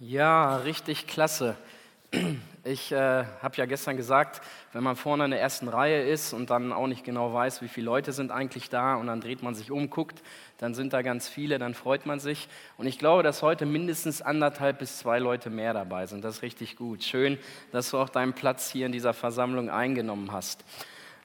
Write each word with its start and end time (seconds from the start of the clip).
Ja, 0.00 0.58
richtig 0.58 1.08
klasse. 1.08 1.56
Ich 2.62 2.92
äh, 2.92 3.24
habe 3.42 3.56
ja 3.56 3.66
gestern 3.66 3.96
gesagt, 3.96 4.40
wenn 4.72 4.84
man 4.84 4.94
vorne 4.94 5.24
in 5.24 5.32
der 5.32 5.40
ersten 5.40 5.66
Reihe 5.66 6.02
ist 6.02 6.32
und 6.32 6.50
dann 6.50 6.72
auch 6.72 6.86
nicht 6.86 7.02
genau 7.02 7.34
weiß, 7.34 7.62
wie 7.62 7.68
viele 7.68 7.86
Leute 7.86 8.12
sind 8.12 8.30
eigentlich 8.30 8.70
da 8.70 8.94
und 8.94 9.08
dann 9.08 9.20
dreht 9.20 9.42
man 9.42 9.56
sich 9.56 9.72
um, 9.72 9.90
guckt, 9.90 10.22
dann 10.58 10.72
sind 10.74 10.92
da 10.92 11.02
ganz 11.02 11.28
viele, 11.28 11.58
dann 11.58 11.74
freut 11.74 12.06
man 12.06 12.20
sich. 12.20 12.48
Und 12.76 12.86
ich 12.86 13.00
glaube, 13.00 13.24
dass 13.24 13.42
heute 13.42 13.66
mindestens 13.66 14.22
anderthalb 14.22 14.78
bis 14.78 14.98
zwei 14.98 15.18
Leute 15.18 15.50
mehr 15.50 15.74
dabei 15.74 16.06
sind. 16.06 16.22
Das 16.22 16.36
ist 16.36 16.42
richtig 16.42 16.76
gut. 16.76 17.02
Schön, 17.02 17.36
dass 17.72 17.90
du 17.90 17.98
auch 17.98 18.08
deinen 18.08 18.34
Platz 18.34 18.70
hier 18.70 18.86
in 18.86 18.92
dieser 18.92 19.14
Versammlung 19.14 19.68
eingenommen 19.68 20.30
hast. 20.30 20.64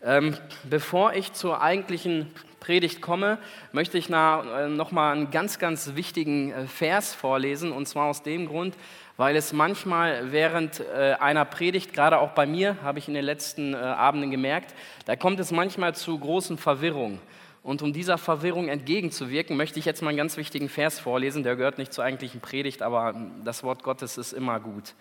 Ähm, 0.05 0.35
bevor 0.69 1.13
ich 1.13 1.31
zur 1.31 1.61
eigentlichen 1.61 2.29
Predigt 2.59 3.01
komme, 3.01 3.37
möchte 3.71 3.97
ich 3.97 4.09
äh, 4.09 4.67
noch 4.67 4.91
mal 4.91 5.13
einen 5.13 5.31
ganz, 5.31 5.59
ganz 5.59 5.95
wichtigen 5.95 6.51
äh, 6.51 6.67
Vers 6.67 7.13
vorlesen. 7.13 7.71
Und 7.71 7.87
zwar 7.87 8.09
aus 8.09 8.21
dem 8.21 8.47
Grund, 8.47 8.75
weil 9.15 9.35
es 9.37 9.53
manchmal 9.53 10.33
während 10.33 10.81
äh, 10.81 11.13
einer 11.19 11.45
Predigt, 11.45 11.93
gerade 11.93 12.19
auch 12.19 12.31
bei 12.31 12.45
mir, 12.45 12.77
habe 12.83 12.99
ich 12.99 13.07
in 13.07 13.13
den 13.13 13.23
letzten 13.23 13.75
Abenden 13.75 14.29
gemerkt, 14.29 14.73
da 15.05 15.15
kommt 15.15 15.39
es 15.39 15.51
manchmal 15.51 15.95
zu 15.95 16.19
großen 16.19 16.57
Verwirrungen. 16.57 17.19
Und 17.63 17.81
um 17.81 17.93
dieser 17.93 18.17
Verwirrung 18.17 18.67
entgegenzuwirken, 18.67 19.55
möchte 19.55 19.79
ich 19.79 19.85
jetzt 19.85 20.01
mal 20.01 20.09
einen 20.09 20.17
ganz 20.17 20.35
wichtigen 20.35 20.67
Vers 20.67 20.99
vorlesen. 20.99 21.43
Der 21.43 21.55
gehört 21.55 21.77
nicht 21.77 21.93
zur 21.93 22.03
eigentlichen 22.03 22.41
Predigt, 22.41 22.81
aber 22.81 23.15
das 23.45 23.63
Wort 23.63 23.83
Gottes 23.83 24.17
ist 24.17 24.33
immer 24.33 24.59
gut. 24.59 24.95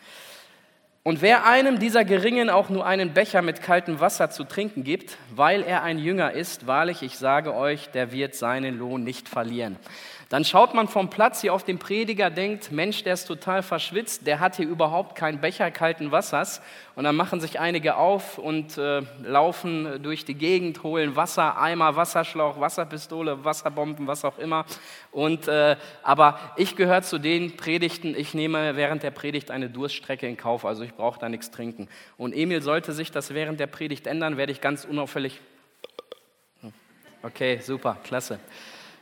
Und 1.04 1.20
wer 1.20 1.46
einem 1.46 1.80
dieser 1.80 2.04
Geringen 2.04 2.48
auch 2.48 2.68
nur 2.68 2.86
einen 2.86 3.12
Becher 3.12 3.42
mit 3.42 3.60
kaltem 3.60 3.98
Wasser 3.98 4.30
zu 4.30 4.44
trinken 4.44 4.84
gibt, 4.84 5.18
weil 5.34 5.64
er 5.64 5.82
ein 5.82 5.98
Jünger 5.98 6.30
ist, 6.30 6.68
wahrlich, 6.68 7.02
ich 7.02 7.18
sage 7.18 7.56
euch, 7.56 7.88
der 7.88 8.12
wird 8.12 8.36
seinen 8.36 8.78
Lohn 8.78 9.02
nicht 9.02 9.28
verlieren. 9.28 9.78
Dann 10.32 10.46
schaut 10.46 10.72
man 10.72 10.88
vom 10.88 11.10
Platz 11.10 11.42
hier 11.42 11.52
auf 11.52 11.62
den 11.62 11.78
Prediger, 11.78 12.30
denkt, 12.30 12.72
Mensch, 12.72 13.04
der 13.04 13.12
ist 13.12 13.26
total 13.26 13.62
verschwitzt, 13.62 14.26
der 14.26 14.40
hat 14.40 14.56
hier 14.56 14.66
überhaupt 14.66 15.14
keinen 15.14 15.42
Becher 15.42 15.70
kalten 15.70 16.10
Wassers. 16.10 16.62
Und 16.94 17.04
dann 17.04 17.16
machen 17.16 17.38
sich 17.38 17.60
einige 17.60 17.96
auf 17.96 18.38
und 18.38 18.78
äh, 18.78 19.02
laufen 19.22 20.02
durch 20.02 20.24
die 20.24 20.32
Gegend, 20.32 20.84
holen 20.84 21.16
Wasser, 21.16 21.60
Eimer, 21.60 21.96
Wasserschlauch, 21.96 22.58
Wasserpistole, 22.58 23.44
Wasserbomben, 23.44 24.06
was 24.06 24.24
auch 24.24 24.38
immer. 24.38 24.64
Und, 25.10 25.48
äh, 25.48 25.76
aber 26.02 26.40
ich 26.56 26.76
gehöre 26.76 27.02
zu 27.02 27.18
den 27.18 27.58
Predigten, 27.58 28.14
ich 28.16 28.32
nehme 28.32 28.74
während 28.74 29.02
der 29.02 29.10
Predigt 29.10 29.50
eine 29.50 29.68
Durststrecke 29.68 30.26
in 30.26 30.38
Kauf, 30.38 30.64
also 30.64 30.82
ich 30.82 30.94
brauche 30.94 31.20
da 31.20 31.28
nichts 31.28 31.50
trinken. 31.50 31.88
Und 32.16 32.32
Emil, 32.32 32.62
sollte 32.62 32.94
sich 32.94 33.10
das 33.10 33.34
während 33.34 33.60
der 33.60 33.66
Predigt 33.66 34.06
ändern, 34.06 34.38
werde 34.38 34.52
ich 34.52 34.62
ganz 34.62 34.86
unauffällig. 34.86 35.42
Okay, 37.22 37.58
super, 37.58 37.98
klasse. 38.02 38.40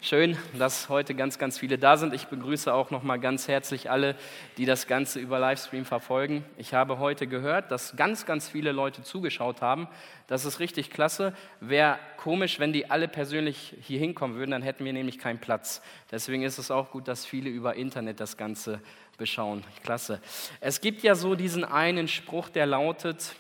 Schön, 0.03 0.39
dass 0.59 0.89
heute 0.89 1.15
ganz, 1.15 1.39
ganz 1.39 1.59
viele 1.59 1.77
da 1.77 1.99
sind. 1.99 2.15
Ich 2.15 2.29
begrüße 2.29 2.73
auch 2.73 2.91
noch 2.91 3.03
mal 3.03 3.19
ganz 3.19 3.49
herzlich 3.49 3.91
alle, 3.91 4.17
die 4.57 4.65
das 4.65 4.87
Ganze 4.87 5.21
über 5.21 5.39
Livestream 5.39 5.85
verfolgen. 5.85 6.43
Ich 6.57 6.73
habe 6.73 6.99
heute 6.99 7.27
gehört, 7.27 7.71
dass 7.71 7.97
ganz, 7.97 8.25
ganz 8.25 8.49
viele 8.49 8.73
Leute 8.73 9.03
zugeschaut 9.03 9.61
haben. 9.61 9.89
Das 10.27 10.47
ist 10.47 10.59
richtig 10.59 10.89
klasse. 10.89 11.35
Wäre 11.61 11.99
komisch, 12.17 12.59
wenn 12.59 12.73
die 12.73 12.91
alle 12.91 13.09
persönlich 13.09 13.77
hier 13.83 13.99
hinkommen 13.99 14.39
würden, 14.39 14.53
dann 14.53 14.63
hätten 14.63 14.87
wir 14.87 14.93
nämlich 14.95 15.19
keinen 15.19 15.39
Platz. 15.39 15.83
Deswegen 16.11 16.45
ist 16.45 16.57
es 16.57 16.71
auch 16.71 16.93
gut, 16.93 17.07
dass 17.07 17.27
viele 17.27 17.51
über 17.51 17.75
Internet 17.75 18.21
das 18.21 18.39
Ganze 18.39 18.81
beschauen. 19.19 19.65
Klasse. 19.85 20.23
Es 20.61 20.81
gibt 20.81 21.03
ja 21.03 21.15
so 21.15 21.35
diesen 21.35 21.63
einen 21.63 22.09
Spruch, 22.09 22.49
der 22.49 22.65
lautet, 22.65 23.35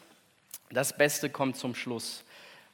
das 0.70 0.94
Beste 0.94 1.30
kommt 1.30 1.56
zum 1.56 1.74
Schluss. 1.74 2.22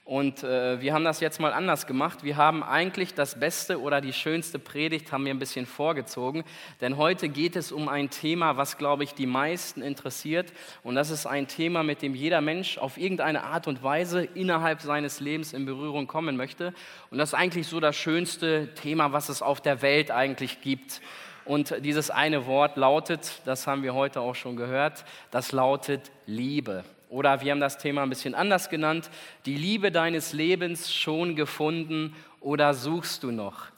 Und 0.06 0.44
äh, 0.44 0.80
wir 0.80 0.94
haben 0.94 1.02
das 1.02 1.18
jetzt 1.18 1.40
mal 1.40 1.52
anders 1.52 1.88
gemacht. 1.88 2.22
Wir 2.22 2.36
haben 2.36 2.62
eigentlich 2.62 3.14
das 3.14 3.40
beste 3.40 3.80
oder 3.80 4.00
die 4.00 4.12
schönste 4.12 4.60
Predigt 4.60 5.10
haben 5.10 5.24
wir 5.24 5.34
ein 5.34 5.40
bisschen 5.40 5.66
vorgezogen, 5.66 6.44
denn 6.80 6.96
heute 6.96 7.28
geht 7.28 7.56
es 7.56 7.72
um 7.72 7.88
ein 7.88 8.08
Thema, 8.08 8.56
was 8.56 8.78
glaube 8.78 9.02
ich 9.02 9.14
die 9.14 9.26
meisten 9.26 9.82
interessiert 9.82 10.52
und 10.84 10.94
das 10.94 11.10
ist 11.10 11.26
ein 11.26 11.48
Thema, 11.48 11.82
mit 11.82 12.02
dem 12.02 12.14
jeder 12.14 12.40
Mensch 12.40 12.78
auf 12.78 12.98
irgendeine 12.98 13.42
Art 13.42 13.66
und 13.66 13.82
Weise 13.82 14.22
innerhalb 14.22 14.80
seines 14.80 15.18
Lebens 15.18 15.52
in 15.52 15.66
Berührung 15.66 16.06
kommen 16.06 16.36
möchte 16.36 16.72
und 17.10 17.18
das 17.18 17.30
ist 17.30 17.34
eigentlich 17.34 17.66
so 17.66 17.80
das 17.80 17.96
schönste 17.96 18.72
Thema, 18.74 19.10
was 19.10 19.28
es 19.28 19.42
auf 19.42 19.60
der 19.60 19.82
Welt 19.82 20.12
eigentlich 20.12 20.60
gibt. 20.60 21.00
Und 21.44 21.84
dieses 21.84 22.10
eine 22.10 22.46
Wort 22.46 22.76
lautet, 22.76 23.40
das 23.44 23.66
haben 23.66 23.82
wir 23.82 23.94
heute 23.94 24.20
auch 24.20 24.34
schon 24.36 24.54
gehört, 24.54 25.04
das 25.32 25.50
lautet 25.50 26.12
Liebe. 26.26 26.84
Oder 27.16 27.40
wir 27.40 27.50
haben 27.50 27.60
das 27.60 27.78
Thema 27.78 28.02
ein 28.02 28.10
bisschen 28.10 28.34
anders 28.34 28.68
genannt, 28.68 29.08
die 29.46 29.56
Liebe 29.56 29.90
deines 29.90 30.34
Lebens 30.34 30.92
schon 30.92 31.34
gefunden 31.34 32.14
oder 32.40 32.74
suchst 32.74 33.22
du 33.22 33.30
noch? 33.30 33.68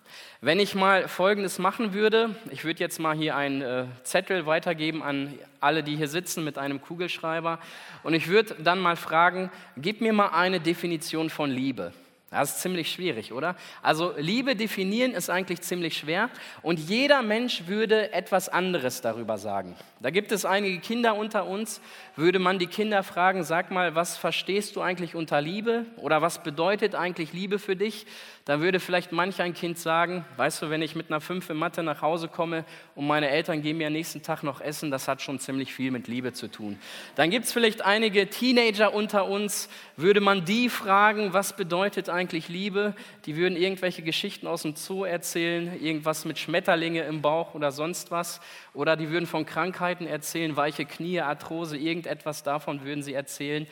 Wenn 0.41 0.59
ich 0.59 0.75
mal 0.75 1.07
Folgendes 1.07 1.61
machen 1.61 1.95
würde, 1.95 2.35
ich 2.51 2.65
würde 2.65 2.81
jetzt 2.81 2.99
mal 2.99 3.17
hier 3.17 3.37
einen 3.37 3.63
äh, 3.63 3.85
Zettel 4.03 4.47
weitergeben 4.47 5.05
an 5.05 5.39
alle, 5.61 5.85
die 5.85 5.95
hier 5.95 6.09
sitzen 6.09 6.43
mit 6.43 6.59
einem 6.59 6.83
Kugelschreiber 6.83 7.61
und 8.03 8.13
ich 8.13 8.27
würde 8.27 8.57
dann 8.59 8.81
mal 8.81 8.97
fragen, 8.97 9.53
gib 9.77 10.01
mir 10.01 10.13
mal 10.13 10.31
eine 10.31 10.59
Definition 10.59 11.31
von 11.31 11.49
Liebe. 11.49 11.93
Das 12.31 12.51
ist 12.51 12.61
ziemlich 12.61 12.93
schwierig, 12.93 13.33
oder? 13.33 13.57
Also 13.81 14.13
Liebe 14.19 14.55
definieren 14.55 15.13
ist 15.13 15.31
eigentlich 15.31 15.63
ziemlich 15.63 15.97
schwer 15.97 16.29
und 16.61 16.79
jeder 16.79 17.23
Mensch 17.23 17.63
würde 17.67 18.13
etwas 18.13 18.51
anderes 18.51 19.01
darüber 19.01 19.39
sagen. 19.39 19.75
Da 20.01 20.11
gibt 20.11 20.31
es 20.31 20.45
einige 20.45 20.79
Kinder 20.79 21.17
unter 21.17 21.47
uns, 21.47 21.81
würde 22.17 22.39
man 22.39 22.59
die 22.59 22.67
Kinder 22.67 23.03
fragen, 23.03 23.45
sag 23.45 23.71
mal, 23.71 23.95
was 23.95 24.19
verstehst 24.19 24.77
du 24.77 24.83
eigentlich 24.83 25.15
unter 25.15 25.41
Liebe 25.41 25.87
oder 25.97 26.21
was 26.21 26.43
bedeutet 26.43 26.95
eigentlich 26.95 27.33
Liebe 27.33 27.59
für 27.59 27.77
dich? 27.77 28.07
Da 28.45 28.61
würde 28.61 28.79
vielleicht 28.79 29.13
manch 29.13 29.41
ein 29.41 29.55
Kind 29.55 29.79
sagen, 29.79 30.25
weißt 30.37 30.63
du, 30.63 30.71
wenn 30.71 30.83
ich 30.83 30.95
mit 30.95 31.11
einer 31.11 31.21
5 31.21 31.51
in 31.51 31.57
Mathe 31.57 31.83
nach 31.83 32.03
Hause 32.03 32.29
komme 32.29 32.65
und 32.95 33.07
meine 33.07 33.29
Eltern 33.29 33.63
geben 33.63 33.79
mir 33.79 33.89
am 33.89 33.93
nächsten 33.95 34.23
Tag 34.23 34.43
noch 34.43 34.61
Essen, 34.61 34.91
das 34.91 35.09
hat 35.09 35.23
schon 35.23 35.39
ziemlich 35.39 35.73
viel 35.73 35.91
mit 35.91 36.09
Liebe 36.09 36.33
zu 36.35 36.49
tun. 36.49 36.79
Dann 37.15 37.31
gibt 37.31 37.47
es 37.47 37.53
vielleicht 37.53 37.83
einige 37.83 38.29
Teenager 38.29 38.95
unter 38.95 39.27
uns, 39.27 39.69
würde 39.97 40.21
man 40.21 40.45
die 40.45 40.69
fragen, 40.69 41.33
was 41.33 41.57
bedeutet 41.57 42.09
eigentlich 42.09 42.18
Liebe? 42.49 42.95
Die 43.27 43.37
würden 43.37 43.57
irgendwelche 43.57 44.03
Geschichten 44.03 44.47
aus 44.47 44.63
dem 44.63 44.75
Zoo 44.75 45.05
erzählen, 45.05 45.81
irgendwas 45.81 46.25
mit 46.25 46.39
Schmetterlinge 46.39 47.03
im 47.03 47.23
Bauch 47.23 47.55
oder 47.55 47.71
sonst 47.71 48.11
was. 48.11 48.41
Oder 48.75 48.97
die 48.97 49.11
würden 49.11 49.27
von 49.27 49.47
Krankheiten 49.47 50.07
erzählen, 50.07 50.57
weiche 50.57 50.85
Knie, 50.85 51.21
Arthrose, 51.21 51.77
irgendetwas 51.77 52.43
davon 52.43 52.85
würden 52.85 53.03
sie 53.03 53.15
erzählen. 53.15 53.67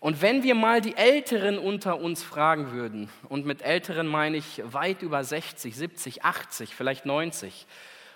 Und 0.00 0.22
wenn 0.22 0.44
wir 0.44 0.54
mal 0.54 0.80
die 0.80 0.96
Älteren 0.96 1.58
unter 1.58 2.00
uns 2.00 2.22
fragen 2.22 2.70
würden, 2.70 3.10
und 3.28 3.46
mit 3.46 3.62
Älteren 3.62 4.06
meine 4.06 4.36
ich 4.36 4.62
weit 4.64 5.02
über 5.02 5.24
60, 5.24 5.74
70, 5.74 6.24
80, 6.24 6.74
vielleicht 6.74 7.04
90, 7.04 7.66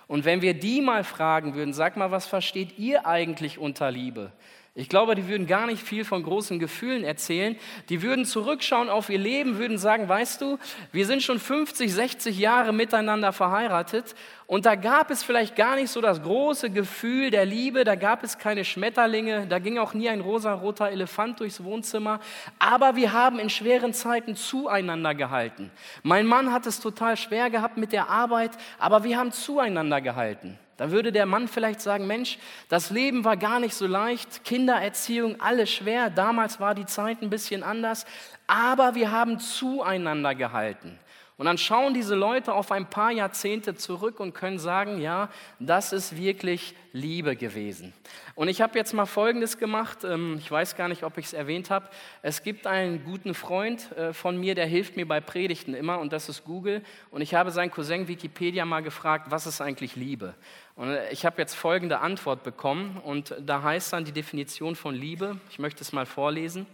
und 0.07 0.25
wenn 0.25 0.41
wir 0.41 0.53
die 0.53 0.81
mal 0.81 1.03
fragen 1.03 1.55
würden, 1.55 1.73
sag 1.73 1.97
mal, 1.97 2.11
was 2.11 2.27
versteht 2.27 2.77
ihr 2.77 3.05
eigentlich 3.05 3.57
unter 3.57 3.89
Liebe? 3.91 4.31
Ich 4.75 4.89
glaube, 4.89 5.13
die 5.13 5.27
würden 5.27 5.45
gar 5.45 5.67
nicht 5.67 5.83
viel 5.83 6.03
von 6.03 6.23
großen 6.23 6.57
Gefühlen 6.57 7.03
erzählen. 7.03 7.55
Die 7.89 8.01
würden 8.01 8.25
zurückschauen 8.25 8.89
auf 8.89 9.11
ihr 9.11 9.19
Leben, 9.19 9.59
würden 9.59 9.77
sagen, 9.77 10.09
weißt 10.09 10.41
du, 10.41 10.57
wir 10.91 11.05
sind 11.05 11.21
schon 11.21 11.39
50, 11.39 11.93
60 11.93 12.39
Jahre 12.39 12.73
miteinander 12.73 13.33
verheiratet 13.33 14.15
und 14.47 14.65
da 14.65 14.73
gab 14.73 15.11
es 15.11 15.21
vielleicht 15.21 15.55
gar 15.55 15.75
nicht 15.75 15.91
so 15.91 16.01
das 16.01 16.23
große 16.23 16.71
Gefühl 16.71 17.29
der 17.29 17.45
Liebe, 17.45 17.83
da 17.83 17.93
gab 17.93 18.23
es 18.23 18.39
keine 18.39 18.65
Schmetterlinge, 18.65 19.45
da 19.45 19.59
ging 19.59 19.77
auch 19.77 19.93
nie 19.93 20.09
ein 20.09 20.21
rosaroter 20.21 20.89
Elefant 20.89 21.39
durchs 21.39 21.63
Wohnzimmer, 21.63 22.19
aber 22.57 22.95
wir 22.95 23.13
haben 23.13 23.37
in 23.37 23.51
schweren 23.51 23.93
Zeiten 23.93 24.35
zueinander 24.35 25.13
gehalten. 25.13 25.69
Mein 26.01 26.25
Mann 26.25 26.51
hat 26.51 26.65
es 26.65 26.79
total 26.79 27.15
schwer 27.15 27.51
gehabt 27.51 27.77
mit 27.77 27.93
der 27.93 28.09
Arbeit, 28.09 28.51
aber 28.79 29.03
wir 29.03 29.19
haben 29.19 29.31
zueinander 29.31 30.01
gehalten. 30.01 30.57
Da 30.77 30.91
würde 30.91 31.11
der 31.11 31.25
Mann 31.25 31.47
vielleicht 31.47 31.81
sagen, 31.81 32.07
Mensch, 32.07 32.39
das 32.67 32.89
Leben 32.89 33.23
war 33.23 33.37
gar 33.37 33.59
nicht 33.59 33.75
so 33.75 33.85
leicht, 33.85 34.43
Kindererziehung, 34.43 35.39
alles 35.39 35.71
schwer, 35.71 36.09
damals 36.09 36.59
war 36.59 36.73
die 36.73 36.85
Zeit 36.85 37.21
ein 37.21 37.29
bisschen 37.29 37.61
anders, 37.61 38.05
aber 38.47 38.95
wir 38.95 39.11
haben 39.11 39.39
zueinander 39.39 40.33
gehalten. 40.33 40.99
Und 41.37 41.45
dann 41.47 41.57
schauen 41.57 41.93
diese 41.93 42.15
Leute 42.15 42.53
auf 42.53 42.71
ein 42.71 42.89
paar 42.89 43.11
Jahrzehnte 43.11 43.75
zurück 43.75 44.19
und 44.19 44.33
können 44.33 44.59
sagen, 44.59 45.01
ja, 45.01 45.29
das 45.59 45.91
ist 45.91 46.15
wirklich 46.15 46.75
Liebe 46.91 47.35
gewesen. 47.35 47.91
Und 48.35 48.49
ich 48.49 48.61
habe 48.61 48.77
jetzt 48.77 48.93
mal 48.93 49.07
Folgendes 49.07 49.57
gemacht, 49.57 50.03
ähm, 50.03 50.37
ich 50.37 50.49
weiß 50.49 50.75
gar 50.75 50.87
nicht, 50.87 51.03
ob 51.03 51.17
ich 51.17 51.25
es 51.25 51.33
erwähnt 51.33 51.71
habe. 51.71 51.89
Es 52.21 52.43
gibt 52.43 52.67
einen 52.67 53.03
guten 53.03 53.33
Freund 53.33 53.91
äh, 53.93 54.13
von 54.13 54.37
mir, 54.37 54.53
der 54.53 54.67
hilft 54.67 54.95
mir 54.95 55.07
bei 55.07 55.21
Predigten 55.21 55.73
immer 55.73 55.99
und 55.99 56.13
das 56.13 56.29
ist 56.29 56.45
Google. 56.45 56.83
Und 57.09 57.21
ich 57.21 57.33
habe 57.33 57.51
seinen 57.51 57.71
Cousin 57.71 58.07
Wikipedia 58.07 58.65
mal 58.65 58.81
gefragt, 58.81 59.25
was 59.29 59.47
ist 59.47 59.59
eigentlich 59.59 59.95
Liebe? 59.95 60.35
Und 60.75 60.89
äh, 60.89 61.09
ich 61.11 61.25
habe 61.25 61.41
jetzt 61.41 61.55
folgende 61.55 61.99
Antwort 61.99 62.43
bekommen 62.43 63.01
und 63.03 63.35
da 63.39 63.63
heißt 63.63 63.93
dann 63.93 64.05
die 64.05 64.11
Definition 64.11 64.75
von 64.75 64.93
Liebe, 64.93 65.39
ich 65.49 65.57
möchte 65.57 65.81
es 65.81 65.93
mal 65.93 66.05
vorlesen. 66.05 66.67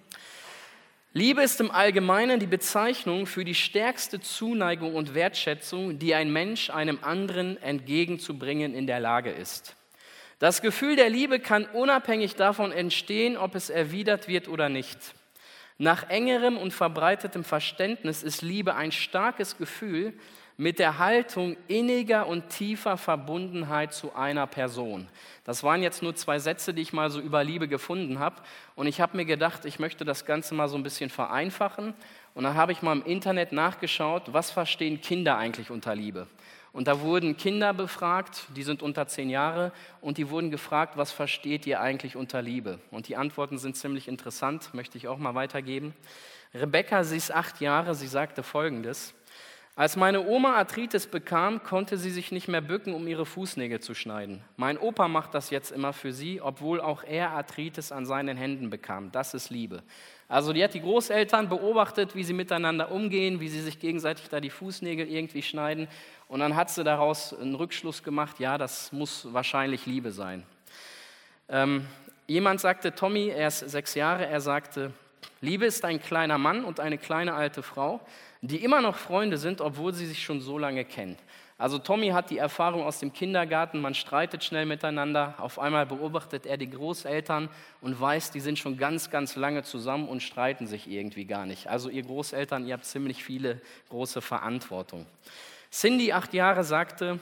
Liebe 1.13 1.41
ist 1.41 1.59
im 1.59 1.71
Allgemeinen 1.71 2.39
die 2.39 2.45
Bezeichnung 2.45 3.25
für 3.25 3.43
die 3.43 3.55
stärkste 3.55 4.19
Zuneigung 4.19 4.93
und 4.93 5.15
Wertschätzung, 5.15 5.97
die 5.97 6.13
ein 6.13 6.31
Mensch 6.31 6.69
einem 6.69 6.99
anderen 7.01 7.59
entgegenzubringen 7.63 8.75
in 8.75 8.85
der 8.85 8.99
Lage 8.99 9.31
ist. 9.31 9.75
Das 10.37 10.61
Gefühl 10.61 10.95
der 10.95 11.09
Liebe 11.09 11.39
kann 11.39 11.65
unabhängig 11.65 12.35
davon 12.35 12.71
entstehen, 12.71 13.37
ob 13.37 13.55
es 13.55 13.71
erwidert 13.71 14.27
wird 14.27 14.47
oder 14.47 14.69
nicht. 14.69 14.99
Nach 15.79 16.07
engerem 16.09 16.57
und 16.57 16.73
verbreitetem 16.73 17.43
Verständnis 17.43 18.21
ist 18.21 18.43
Liebe 18.43 18.75
ein 18.75 18.91
starkes 18.91 19.57
Gefühl, 19.57 20.13
mit 20.59 20.77
der 20.77 20.97
Haltung 20.97 21.55
inniger 21.69 22.27
und 22.27 22.49
tiefer 22.49 22.97
Verbundenheit 22.97 23.93
zu 23.93 24.13
einer 24.13 24.45
Person. 24.45 25.07
Das 25.45 25.63
waren 25.63 25.81
jetzt 25.81 26.03
nur 26.03 26.15
zwei 26.17 26.37
Sätze, 26.37 26.73
die 26.73 26.81
ich 26.81 26.91
mal 26.91 27.09
so 27.09 27.21
über 27.21 27.45
Liebe 27.45 27.69
gefunden 27.69 28.19
habe. 28.19 28.35
Und 28.75 28.85
ich 28.85 28.99
habe 28.99 29.15
mir 29.15 29.23
gedacht, 29.23 29.63
ich 29.63 29.79
möchte 29.79 30.03
das 30.03 30.25
Ganze 30.25 30.53
mal 30.55 30.67
so 30.67 30.75
ein 30.75 30.83
bisschen 30.83 31.09
vereinfachen. 31.09 31.93
Und 32.35 32.43
dann 32.43 32.55
habe 32.55 32.73
ich 32.73 32.81
mal 32.81 32.91
im 32.91 33.05
Internet 33.05 33.53
nachgeschaut, 33.53 34.33
was 34.33 34.51
verstehen 34.51 34.99
Kinder 34.99 35.37
eigentlich 35.37 35.71
unter 35.71 35.95
Liebe. 35.95 36.27
Und 36.73 36.89
da 36.89 36.99
wurden 36.99 37.37
Kinder 37.37 37.73
befragt, 37.73 38.43
die 38.53 38.63
sind 38.63 38.83
unter 38.83 39.07
zehn 39.07 39.29
Jahre, 39.29 39.71
und 40.01 40.17
die 40.17 40.29
wurden 40.29 40.51
gefragt, 40.51 40.97
was 40.97 41.13
versteht 41.13 41.67
ihr 41.67 41.79
eigentlich 41.79 42.17
unter 42.17 42.41
Liebe? 42.41 42.79
Und 42.91 43.07
die 43.07 43.15
Antworten 43.15 43.57
sind 43.57 43.77
ziemlich 43.77 44.09
interessant, 44.09 44.73
möchte 44.73 44.97
ich 44.97 45.07
auch 45.07 45.19
mal 45.19 45.35
weitergeben. 45.35 45.93
Rebecca, 46.53 47.05
sie 47.05 47.15
ist 47.15 47.33
acht 47.33 47.61
Jahre, 47.61 47.95
sie 47.95 48.07
sagte 48.07 48.43
folgendes. 48.43 49.13
Als 49.79 49.95
meine 49.95 50.27
Oma 50.27 50.55
Arthritis 50.55 51.07
bekam, 51.07 51.63
konnte 51.63 51.97
sie 51.97 52.09
sich 52.09 52.33
nicht 52.33 52.49
mehr 52.49 52.59
bücken, 52.59 52.93
um 52.93 53.07
ihre 53.07 53.25
Fußnägel 53.25 53.79
zu 53.79 53.93
schneiden. 53.93 54.41
Mein 54.57 54.77
Opa 54.77 55.07
macht 55.07 55.33
das 55.33 55.51
jetzt 55.51 55.71
immer 55.71 55.93
für 55.93 56.11
sie, 56.11 56.41
obwohl 56.41 56.81
auch 56.81 57.05
er 57.05 57.31
Arthritis 57.31 57.93
an 57.93 58.05
seinen 58.05 58.35
Händen 58.35 58.69
bekam. 58.69 59.09
Das 59.13 59.33
ist 59.33 59.51
Liebe. 59.51 59.81
Also 60.27 60.51
die 60.51 60.61
hat 60.61 60.73
die 60.73 60.81
Großeltern 60.81 61.47
beobachtet, 61.47 62.13
wie 62.13 62.25
sie 62.25 62.33
miteinander 62.33 62.91
umgehen, 62.91 63.39
wie 63.39 63.47
sie 63.47 63.61
sich 63.61 63.79
gegenseitig 63.79 64.27
da 64.27 64.41
die 64.41 64.49
Fußnägel 64.49 65.07
irgendwie 65.07 65.43
schneiden. 65.43 65.87
Und 66.27 66.41
dann 66.41 66.57
hat 66.57 66.69
sie 66.69 66.83
daraus 66.83 67.33
einen 67.33 67.55
Rückschluss 67.55 68.03
gemacht, 68.03 68.41
ja, 68.41 68.57
das 68.57 68.91
muss 68.91 69.33
wahrscheinlich 69.33 69.85
Liebe 69.85 70.11
sein. 70.11 70.43
Ähm, 71.47 71.87
jemand 72.27 72.59
sagte, 72.59 72.95
Tommy, 72.95 73.29
er 73.29 73.47
ist 73.47 73.59
sechs 73.59 73.95
Jahre, 73.95 74.25
er 74.25 74.41
sagte, 74.41 74.91
Liebe 75.39 75.65
ist 75.65 75.85
ein 75.85 76.01
kleiner 76.01 76.37
Mann 76.37 76.65
und 76.65 76.81
eine 76.81 76.97
kleine 76.97 77.33
alte 77.33 77.63
Frau, 77.63 78.01
die 78.41 78.63
immer 78.63 78.81
noch 78.81 78.95
Freunde 78.95 79.37
sind, 79.37 79.61
obwohl 79.61 79.93
sie 79.93 80.05
sich 80.05 80.23
schon 80.23 80.41
so 80.41 80.57
lange 80.57 80.85
kennen. 80.85 81.17
Also 81.57 81.77
Tommy 81.77 82.09
hat 82.09 82.29
die 82.29 82.37
Erfahrung 82.37 82.83
aus 82.83 82.99
dem 82.99 83.11
Kindergarten, 83.11 83.81
man 83.81 83.93
streitet 83.93 84.45
schnell 84.45 84.65
miteinander, 84.65 85.35
auf 85.39 85.59
einmal 85.59 85.85
beobachtet 85.85 86.45
er 86.45 86.55
die 86.55 86.69
Großeltern 86.69 87.49
und 87.81 87.99
weiß, 87.99 88.31
die 88.31 88.39
sind 88.39 88.57
schon 88.57 88.77
ganz, 88.77 89.09
ganz 89.09 89.35
lange 89.35 89.63
zusammen 89.63 90.07
und 90.07 90.23
streiten 90.23 90.67
sich 90.67 90.89
irgendwie 90.89 91.25
gar 91.25 91.45
nicht. 91.45 91.67
Also 91.67 91.89
ihr 91.89 92.03
Großeltern, 92.03 92.65
ihr 92.65 92.75
habt 92.75 92.85
ziemlich 92.85 93.25
viele 93.25 93.59
große 93.89 94.21
Verantwortung. 94.21 95.05
Cindy, 95.69 96.13
acht 96.13 96.33
Jahre, 96.33 96.63
sagte, 96.63 97.19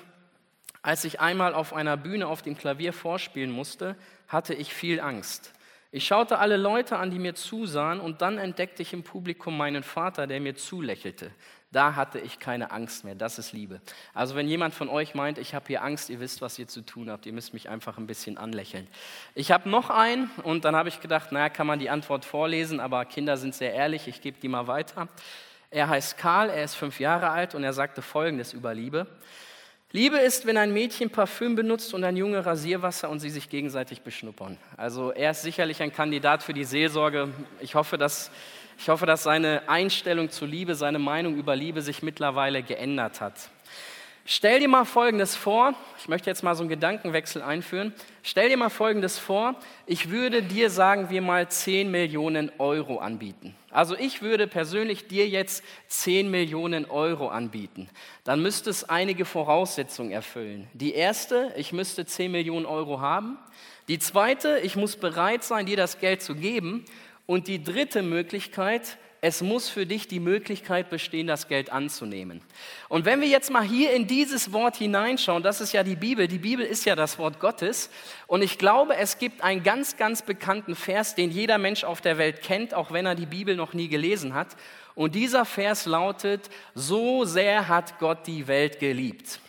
als 0.84 1.04
ich 1.04 1.20
einmal 1.20 1.56
auf 1.56 1.74
einer 1.74 1.98
Bühne 1.98 2.28
auf 2.28 2.44
dem 2.44 2.56
Klavier 2.56 2.94
vorspielen 2.94 3.50
musste, 3.50 3.96
hatte 4.28 4.54
ich 4.54 4.72
viel 4.72 5.00
Angst. 5.00 5.52
Ich 5.92 6.06
schaute 6.06 6.40
alle 6.40 6.58
Leute 6.58 6.98
an, 6.98 7.12
die 7.12 7.20
mir 7.20 7.34
zusahen, 7.34 8.00
und 8.00 8.22
dann 8.22 8.38
entdeckte 8.38 8.82
ich 8.82 8.94
im 8.94 9.04
Publikum 9.04 9.56
meinen 9.58 9.84
Vater, 9.84 10.28
der 10.28 10.40
mir 10.42 10.56
zulächelte. 10.56 11.32
Da 11.72 11.96
hatte 11.96 12.20
ich 12.20 12.40
keine 12.40 12.72
Angst 12.72 13.04
mehr. 13.04 13.16
Das 13.16 13.40
ist 13.40 13.52
Liebe. 13.52 13.82
Also 14.14 14.36
wenn 14.36 14.48
jemand 14.48 14.74
von 14.74 14.88
euch 14.88 15.16
meint, 15.16 15.38
ich 15.38 15.54
habe 15.54 15.66
hier 15.68 15.84
Angst, 15.84 16.10
ihr 16.10 16.22
wisst, 16.22 16.42
was 16.42 16.58
ihr 16.58 16.68
zu 16.68 16.82
tun 16.82 17.10
habt. 17.10 17.26
Ihr 17.26 17.34
müsst 17.34 17.54
mich 17.54 17.68
einfach 17.68 17.98
ein 17.98 18.08
bisschen 18.08 18.38
anlächeln. 18.38 18.88
Ich 19.36 19.52
habe 19.52 19.70
noch 19.70 19.90
einen 19.90 20.30
und 20.44 20.64
dann 20.64 20.78
habe 20.78 20.88
ich 20.88 21.02
gedacht, 21.02 21.34
naja, 21.34 21.50
kann 21.50 21.68
man 21.68 21.80
die 21.80 21.90
Antwort 21.90 22.24
vorlesen, 22.24 22.80
aber 22.80 23.04
Kinder 23.04 23.36
sind 23.36 23.54
sehr 23.54 23.74
ehrlich. 23.74 24.08
Ich 24.08 24.22
gebe 24.22 24.40
die 24.40 24.48
mal 24.48 24.68
weiter. 24.68 25.10
Er 25.70 25.90
heißt 25.90 26.18
Karl, 26.18 26.50
er 26.50 26.64
ist 26.64 26.76
fünf 26.76 27.02
Jahre 27.02 27.30
alt 27.30 27.54
und 27.54 27.66
er 27.66 27.74
sagte 27.74 28.02
Folgendes 28.02 28.54
über 28.54 28.74
Liebe. 28.74 29.06
Liebe 29.94 30.18
ist, 30.18 30.46
wenn 30.46 30.58
ein 30.58 30.74
Mädchen 30.74 31.10
Parfüm 31.10 31.56
benutzt 31.56 31.94
und 31.94 32.04
ein 32.04 32.18
Junge 32.18 32.46
Rasierwasser 32.46 33.10
und 33.10 33.20
sie 33.20 33.30
sich 33.30 33.50
gegenseitig 33.50 34.02
beschnuppern. 34.02 34.58
Also 34.76 35.12
er 35.12 35.32
ist 35.32 35.44
sicherlich 35.44 35.82
ein 35.82 35.94
Kandidat 35.94 36.44
für 36.44 36.54
die 36.54 36.66
Seelsorge. 36.66 37.30
Ich 37.62 37.74
hoffe, 37.74 37.98
dass, 37.98 38.30
ich 38.78 38.90
hoffe, 38.90 39.06
dass 39.06 39.24
seine 39.24 39.70
Einstellung 39.70 40.30
zur 40.30 40.50
Liebe, 40.50 40.76
seine 40.76 41.00
Meinung 41.00 41.38
über 41.38 41.56
Liebe 41.56 41.82
sich 41.82 42.04
mittlerweile 42.04 42.64
geändert 42.64 43.22
hat. 43.22 43.50
Stell 44.30 44.60
dir 44.60 44.68
mal 44.68 44.84
Folgendes 44.84 45.38
vor, 45.38 45.74
ich 45.98 46.10
möchte 46.10 46.30
jetzt 46.30 46.44
mal 46.44 46.54
so 46.54 46.62
einen 46.62 46.70
Gedankenwechsel 46.70 47.42
einführen. 47.42 47.94
Stell 48.24 48.50
dir 48.50 48.58
mal 48.58 48.68
Folgendes 48.68 49.18
vor, 49.18 49.56
ich 49.86 50.10
würde 50.10 50.44
dir, 50.44 50.70
sagen 50.70 51.10
wir 51.10 51.22
mal, 51.22 51.48
10 51.48 51.90
Millionen 51.90 52.52
Euro 52.58 52.98
anbieten. 52.98 53.56
Also 53.72 53.96
ich 53.96 54.22
würde 54.22 54.46
persönlich 54.48 55.08
dir 55.08 55.30
jetzt 55.30 55.64
10 55.88 56.30
Millionen 56.30 56.84
Euro 56.84 57.30
anbieten. 57.30 57.88
Dann 58.26 58.42
müsste 58.42 58.70
es 58.70 58.90
einige 58.90 59.24
Voraussetzungen 59.24 60.12
erfüllen. 60.12 60.68
Die 60.74 60.94
erste, 60.94 61.54
ich 61.56 61.72
müsste 61.72 62.06
10 62.06 62.30
Millionen 62.30 62.66
Euro 62.66 63.00
haben. 63.00 63.38
Die 63.88 63.98
zweite, 63.98 64.60
ich 64.62 64.76
muss 64.76 64.98
bereit 64.98 65.46
sein, 65.46 65.66
dir 65.66 65.78
das 65.78 66.00
Geld 66.00 66.22
zu 66.22 66.36
geben. 66.36 66.84
Und 67.28 67.48
die 67.48 67.64
dritte 67.64 68.04
Möglichkeit, 68.04 68.98
es 69.28 69.42
muss 69.42 69.68
für 69.68 69.86
dich 69.86 70.08
die 70.08 70.22
Möglichkeit 70.22 70.90
bestehen, 70.90 71.28
das 71.28 71.50
Geld 71.50 71.70
anzunehmen. 71.70 72.42
Und 72.88 73.04
wenn 73.04 73.20
wir 73.20 73.28
jetzt 73.28 73.52
mal 73.52 73.62
hier 73.62 73.92
in 73.92 74.08
dieses 74.08 74.54
Wort 74.54 74.78
hineinschauen, 74.78 75.44
das 75.44 75.60
ist 75.60 75.74
ja 75.74 75.84
die 75.84 75.98
Bibel, 75.98 76.30
die 76.30 76.38
Bibel 76.38 76.66
ist 76.66 76.86
ja 76.86 76.96
das 76.96 77.20
Wort 77.20 77.42
Gottes. 77.42 77.90
Und 78.28 78.42
ich 78.42 78.58
glaube, 78.58 78.96
es 78.96 79.18
gibt 79.18 79.44
einen 79.44 79.64
ganz, 79.64 79.98
ganz 79.98 80.22
bekannten 80.22 80.76
Vers, 80.76 81.14
den 81.14 81.30
jeder 81.30 81.58
Mensch 81.58 81.84
auf 81.84 82.00
der 82.00 82.18
Welt 82.18 82.42
kennt, 82.42 82.74
auch 82.74 82.92
wenn 82.92 83.06
er 83.06 83.16
die 83.16 83.26
Bibel 83.26 83.58
noch 83.58 83.74
nie 83.74 83.90
gelesen 83.90 84.34
hat. 84.34 84.56
Und 84.96 85.14
dieser 85.14 85.44
Vers 85.44 85.86
lautet, 85.86 86.50
so 86.74 87.26
sehr 87.26 87.68
hat 87.68 88.00
Gott 88.00 88.26
die 88.28 88.48
Welt 88.48 88.80
geliebt. 88.80 89.42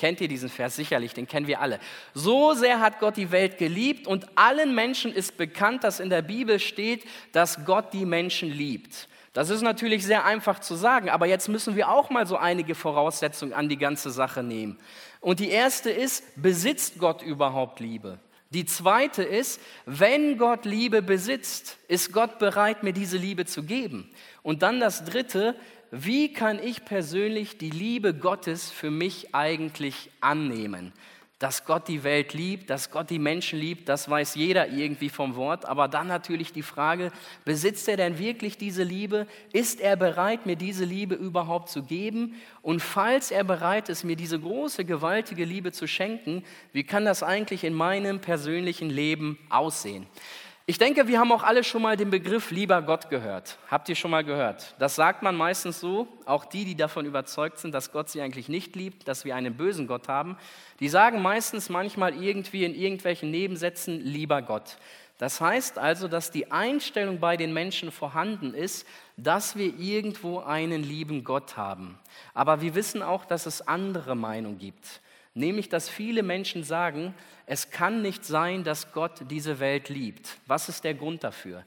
Kennt 0.00 0.22
ihr 0.22 0.28
diesen 0.28 0.48
Vers 0.48 0.76
sicherlich, 0.76 1.12
den 1.12 1.28
kennen 1.28 1.46
wir 1.46 1.60
alle. 1.60 1.78
So 2.14 2.54
sehr 2.54 2.80
hat 2.80 3.00
Gott 3.00 3.18
die 3.18 3.32
Welt 3.32 3.58
geliebt 3.58 4.06
und 4.06 4.26
allen 4.34 4.74
Menschen 4.74 5.12
ist 5.12 5.36
bekannt, 5.36 5.84
dass 5.84 6.00
in 6.00 6.08
der 6.08 6.22
Bibel 6.22 6.58
steht, 6.58 7.04
dass 7.32 7.66
Gott 7.66 7.92
die 7.92 8.06
Menschen 8.06 8.50
liebt. 8.50 9.09
Das 9.32 9.48
ist 9.48 9.62
natürlich 9.62 10.04
sehr 10.04 10.24
einfach 10.24 10.58
zu 10.58 10.74
sagen, 10.74 11.08
aber 11.08 11.26
jetzt 11.26 11.48
müssen 11.48 11.76
wir 11.76 11.88
auch 11.88 12.10
mal 12.10 12.26
so 12.26 12.36
einige 12.36 12.74
Voraussetzungen 12.74 13.52
an 13.52 13.68
die 13.68 13.78
ganze 13.78 14.10
Sache 14.10 14.42
nehmen. 14.42 14.78
Und 15.20 15.38
die 15.38 15.50
erste 15.50 15.90
ist, 15.90 16.24
besitzt 16.40 16.98
Gott 16.98 17.22
überhaupt 17.22 17.78
Liebe? 17.78 18.18
Die 18.52 18.64
zweite 18.64 19.22
ist, 19.22 19.60
wenn 19.86 20.36
Gott 20.36 20.64
Liebe 20.64 21.02
besitzt, 21.02 21.78
ist 21.86 22.12
Gott 22.12 22.40
bereit, 22.40 22.82
mir 22.82 22.92
diese 22.92 23.16
Liebe 23.16 23.46
zu 23.46 23.62
geben. 23.62 24.10
Und 24.42 24.62
dann 24.62 24.80
das 24.80 25.04
dritte, 25.04 25.54
wie 25.92 26.32
kann 26.32 26.60
ich 26.60 26.84
persönlich 26.84 27.58
die 27.58 27.70
Liebe 27.70 28.12
Gottes 28.12 28.70
für 28.70 28.90
mich 28.90 29.34
eigentlich 29.36 30.10
annehmen? 30.20 30.92
Dass 31.40 31.64
Gott 31.64 31.88
die 31.88 32.04
Welt 32.04 32.34
liebt, 32.34 32.68
dass 32.70 32.90
Gott 32.90 33.10
die 33.10 33.18
Menschen 33.18 33.58
liebt, 33.58 33.88
das 33.88 34.08
weiß 34.08 34.34
jeder 34.34 34.68
irgendwie 34.68 35.08
vom 35.08 35.34
Wort. 35.34 35.66
Aber 35.66 35.88
dann 35.88 36.06
natürlich 36.06 36.52
die 36.52 36.62
Frage, 36.62 37.10
besitzt 37.44 37.88
er 37.88 37.96
denn 37.96 38.18
wirklich 38.18 38.58
diese 38.58 38.82
Liebe? 38.84 39.26
Ist 39.52 39.80
er 39.80 39.96
bereit, 39.96 40.46
mir 40.46 40.56
diese 40.56 40.84
Liebe 40.84 41.14
überhaupt 41.14 41.70
zu 41.70 41.82
geben? 41.82 42.34
Und 42.60 42.80
falls 42.80 43.30
er 43.30 43.42
bereit 43.42 43.88
ist, 43.88 44.04
mir 44.04 44.16
diese 44.16 44.38
große, 44.38 44.84
gewaltige 44.84 45.46
Liebe 45.46 45.72
zu 45.72 45.88
schenken, 45.88 46.44
wie 46.72 46.84
kann 46.84 47.06
das 47.06 47.22
eigentlich 47.22 47.64
in 47.64 47.74
meinem 47.74 48.20
persönlichen 48.20 48.90
Leben 48.90 49.38
aussehen? 49.48 50.06
Ich 50.66 50.78
denke, 50.78 51.08
wir 51.08 51.18
haben 51.18 51.32
auch 51.32 51.42
alle 51.42 51.64
schon 51.64 51.82
mal 51.82 51.96
den 51.96 52.10
Begriff 52.10 52.50
lieber 52.50 52.80
Gott 52.82 53.10
gehört. 53.10 53.58
Habt 53.70 53.88
ihr 53.88 53.96
schon 53.96 54.10
mal 54.10 54.22
gehört? 54.22 54.74
Das 54.78 54.94
sagt 54.94 55.22
man 55.22 55.34
meistens 55.34 55.80
so, 55.80 56.06
auch 56.26 56.44
die, 56.44 56.64
die 56.64 56.76
davon 56.76 57.06
überzeugt 57.06 57.58
sind, 57.58 57.72
dass 57.74 57.92
Gott 57.92 58.08
sie 58.08 58.20
eigentlich 58.20 58.48
nicht 58.48 58.76
liebt, 58.76 59.08
dass 59.08 59.24
wir 59.24 59.34
einen 59.34 59.56
bösen 59.56 59.86
Gott 59.86 60.06
haben, 60.08 60.36
die 60.78 60.88
sagen 60.88 61.22
meistens 61.22 61.70
manchmal 61.70 62.14
irgendwie 62.14 62.64
in 62.64 62.74
irgendwelchen 62.74 63.30
Nebensätzen 63.30 64.00
lieber 64.00 64.42
Gott. 64.42 64.76
Das 65.18 65.40
heißt 65.40 65.76
also, 65.76 66.08
dass 66.08 66.30
die 66.30 66.50
Einstellung 66.50 67.20
bei 67.20 67.36
den 67.36 67.52
Menschen 67.52 67.90
vorhanden 67.90 68.54
ist, 68.54 68.86
dass 69.18 69.56
wir 69.56 69.78
irgendwo 69.78 70.38
einen 70.38 70.82
lieben 70.82 71.24
Gott 71.24 71.56
haben. 71.56 71.98
Aber 72.32 72.62
wir 72.62 72.74
wissen 72.74 73.02
auch, 73.02 73.24
dass 73.24 73.44
es 73.44 73.66
andere 73.66 74.14
Meinungen 74.14 74.58
gibt. 74.58 75.02
Nämlich, 75.40 75.70
dass 75.70 75.88
viele 75.88 76.22
Menschen 76.22 76.64
sagen, 76.64 77.14
es 77.46 77.70
kann 77.70 78.02
nicht 78.02 78.26
sein, 78.26 78.62
dass 78.62 78.92
Gott 78.92 79.22
diese 79.30 79.58
Welt 79.58 79.88
liebt. 79.88 80.36
Was 80.46 80.68
ist 80.68 80.84
der 80.84 80.92
Grund 80.92 81.24
dafür? 81.24 81.64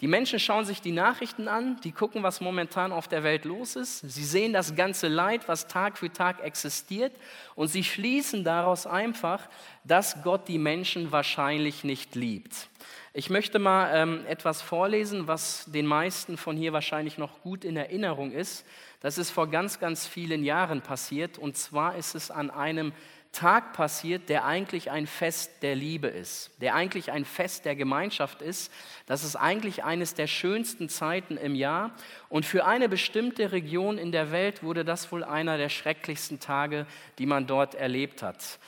Die 0.00 0.08
Menschen 0.08 0.40
schauen 0.40 0.64
sich 0.64 0.80
die 0.80 0.90
Nachrichten 0.90 1.46
an, 1.46 1.80
die 1.84 1.92
gucken, 1.92 2.24
was 2.24 2.40
momentan 2.40 2.90
auf 2.90 3.06
der 3.06 3.22
Welt 3.22 3.44
los 3.44 3.76
ist. 3.76 4.00
Sie 4.00 4.24
sehen 4.24 4.52
das 4.52 4.74
ganze 4.74 5.06
Leid, 5.06 5.46
was 5.46 5.68
Tag 5.68 5.96
für 5.98 6.12
Tag 6.12 6.42
existiert. 6.42 7.12
Und 7.54 7.68
sie 7.68 7.84
schließen 7.84 8.42
daraus 8.42 8.88
einfach, 8.88 9.48
dass 9.84 10.20
Gott 10.24 10.48
die 10.48 10.58
Menschen 10.58 11.12
wahrscheinlich 11.12 11.84
nicht 11.84 12.16
liebt. 12.16 12.68
Ich 13.14 13.28
möchte 13.28 13.58
mal 13.58 13.90
ähm, 13.94 14.24
etwas 14.26 14.62
vorlesen, 14.62 15.28
was 15.28 15.66
den 15.66 15.84
meisten 15.84 16.38
von 16.38 16.56
hier 16.56 16.72
wahrscheinlich 16.72 17.18
noch 17.18 17.42
gut 17.42 17.62
in 17.62 17.76
Erinnerung 17.76 18.32
ist. 18.32 18.64
Das 19.00 19.18
ist 19.18 19.30
vor 19.30 19.48
ganz, 19.48 19.78
ganz 19.78 20.06
vielen 20.06 20.44
Jahren 20.44 20.80
passiert. 20.80 21.36
Und 21.36 21.58
zwar 21.58 21.96
ist 21.96 22.14
es 22.14 22.30
an 22.30 22.50
einem 22.50 22.92
Tag 23.30 23.74
passiert, 23.74 24.30
der 24.30 24.46
eigentlich 24.46 24.90
ein 24.90 25.06
Fest 25.06 25.62
der 25.62 25.74
Liebe 25.74 26.06
ist, 26.06 26.52
der 26.62 26.74
eigentlich 26.74 27.12
ein 27.12 27.26
Fest 27.26 27.66
der 27.66 27.76
Gemeinschaft 27.76 28.40
ist. 28.40 28.72
Das 29.04 29.24
ist 29.24 29.36
eigentlich 29.36 29.84
eines 29.84 30.14
der 30.14 30.26
schönsten 30.26 30.88
Zeiten 30.88 31.36
im 31.36 31.54
Jahr. 31.54 31.90
Und 32.30 32.46
für 32.46 32.64
eine 32.64 32.88
bestimmte 32.88 33.52
Region 33.52 33.98
in 33.98 34.12
der 34.12 34.32
Welt 34.32 34.62
wurde 34.62 34.86
das 34.86 35.12
wohl 35.12 35.22
einer 35.22 35.58
der 35.58 35.68
schrecklichsten 35.68 36.40
Tage, 36.40 36.86
die 37.18 37.26
man 37.26 37.46
dort 37.46 37.74
erlebt 37.74 38.22
hat. 38.22 38.58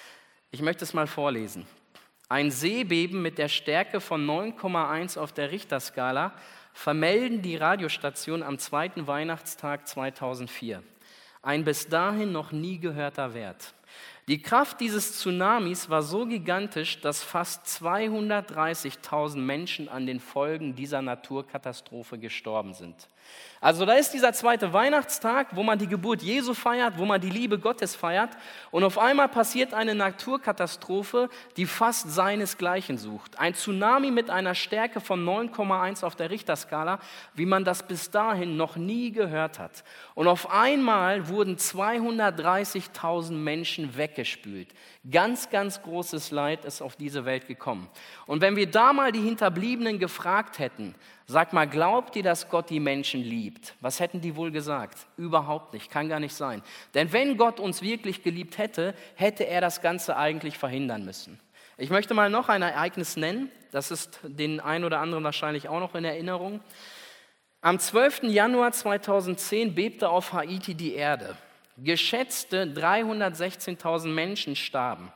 Ich 0.50 0.60
möchte 0.60 0.84
es 0.84 0.92
mal 0.92 1.06
vorlesen. 1.06 1.66
Ein 2.34 2.50
Seebeben 2.50 3.22
mit 3.22 3.38
der 3.38 3.46
Stärke 3.46 4.00
von 4.00 4.26
9,1 4.26 5.20
auf 5.20 5.30
der 5.30 5.52
Richterskala 5.52 6.32
vermelden 6.72 7.42
die 7.42 7.54
Radiostationen 7.54 8.42
am 8.42 8.58
zweiten 8.58 9.06
Weihnachtstag 9.06 9.86
2004. 9.86 10.82
Ein 11.42 11.62
bis 11.62 11.86
dahin 11.86 12.32
noch 12.32 12.50
nie 12.50 12.80
gehörter 12.80 13.34
Wert. 13.34 13.72
Die 14.26 14.42
Kraft 14.42 14.80
dieses 14.80 15.16
Tsunamis 15.16 15.90
war 15.90 16.02
so 16.02 16.26
gigantisch, 16.26 17.00
dass 17.00 17.22
fast 17.22 17.66
230.000 17.66 19.36
Menschen 19.36 19.88
an 19.88 20.04
den 20.04 20.18
Folgen 20.18 20.74
dieser 20.74 21.02
Naturkatastrophe 21.02 22.18
gestorben 22.18 22.74
sind. 22.74 23.06
Also 23.64 23.86
da 23.86 23.94
ist 23.94 24.12
dieser 24.12 24.34
zweite 24.34 24.74
Weihnachtstag, 24.74 25.56
wo 25.56 25.62
man 25.62 25.78
die 25.78 25.86
Geburt 25.86 26.20
Jesu 26.20 26.52
feiert, 26.52 26.98
wo 26.98 27.06
man 27.06 27.18
die 27.18 27.30
Liebe 27.30 27.58
Gottes 27.58 27.96
feiert 27.96 28.28
und 28.70 28.84
auf 28.84 28.98
einmal 28.98 29.28
passiert 29.28 29.72
eine 29.72 29.94
Naturkatastrophe, 29.94 31.30
die 31.56 31.64
fast 31.64 32.10
seinesgleichen 32.10 32.98
sucht. 32.98 33.38
Ein 33.38 33.54
Tsunami 33.54 34.10
mit 34.10 34.28
einer 34.28 34.54
Stärke 34.54 35.00
von 35.00 35.24
9,1 35.24 36.04
auf 36.04 36.14
der 36.14 36.28
Richterskala, 36.28 36.98
wie 37.32 37.46
man 37.46 37.64
das 37.64 37.88
bis 37.88 38.10
dahin 38.10 38.58
noch 38.58 38.76
nie 38.76 39.12
gehört 39.12 39.58
hat. 39.58 39.82
Und 40.14 40.28
auf 40.28 40.50
einmal 40.50 41.28
wurden 41.28 41.56
230.000 41.56 43.32
Menschen 43.32 43.96
weggespült. 43.96 44.68
Ganz, 45.10 45.48
ganz 45.48 45.80
großes 45.80 46.32
Leid 46.32 46.66
ist 46.66 46.82
auf 46.82 46.96
diese 46.96 47.24
Welt 47.24 47.46
gekommen. 47.46 47.88
Und 48.26 48.42
wenn 48.42 48.56
wir 48.56 48.70
da 48.70 48.92
mal 48.92 49.10
die 49.10 49.20
Hinterbliebenen 49.20 49.98
gefragt 49.98 50.58
hätten, 50.58 50.94
sag 51.26 51.52
mal, 51.52 51.66
glaubt 51.66 52.16
ihr, 52.16 52.22
dass 52.22 52.48
Gott 52.48 52.70
die 52.70 52.80
Menschen 52.80 53.22
liebt? 53.22 53.74
Was 53.80 54.00
hätten 54.00 54.20
die 54.20 54.36
wohl 54.36 54.50
gesagt? 54.50 54.98
Überhaupt 55.16 55.72
nicht, 55.72 55.90
kann 55.90 56.08
gar 56.08 56.20
nicht 56.20 56.34
sein. 56.34 56.62
Denn 56.94 57.12
wenn 57.12 57.36
Gott 57.36 57.60
uns 57.60 57.82
wirklich 57.82 58.22
geliebt 58.22 58.58
hätte, 58.58 58.94
hätte 59.14 59.44
er 59.44 59.60
das 59.60 59.80
Ganze 59.80 60.16
eigentlich 60.16 60.58
verhindern 60.58 61.04
müssen. 61.04 61.40
Ich 61.76 61.90
möchte 61.90 62.14
mal 62.14 62.30
noch 62.30 62.48
ein 62.48 62.62
Ereignis 62.62 63.16
nennen, 63.16 63.50
das 63.72 63.90
ist 63.90 64.20
den 64.22 64.60
einen 64.60 64.84
oder 64.84 65.00
anderen 65.00 65.24
wahrscheinlich 65.24 65.68
auch 65.68 65.80
noch 65.80 65.96
in 65.96 66.04
Erinnerung. 66.04 66.60
Am 67.60 67.78
12. 67.78 68.24
Januar 68.24 68.72
2010 68.72 69.74
bebte 69.74 70.08
auf 70.08 70.32
Haiti 70.32 70.74
die 70.74 70.94
Erde. 70.94 71.36
Geschätzte 71.78 72.66
316.000 72.66 74.08
Menschen 74.08 74.54
starben. 74.54 75.12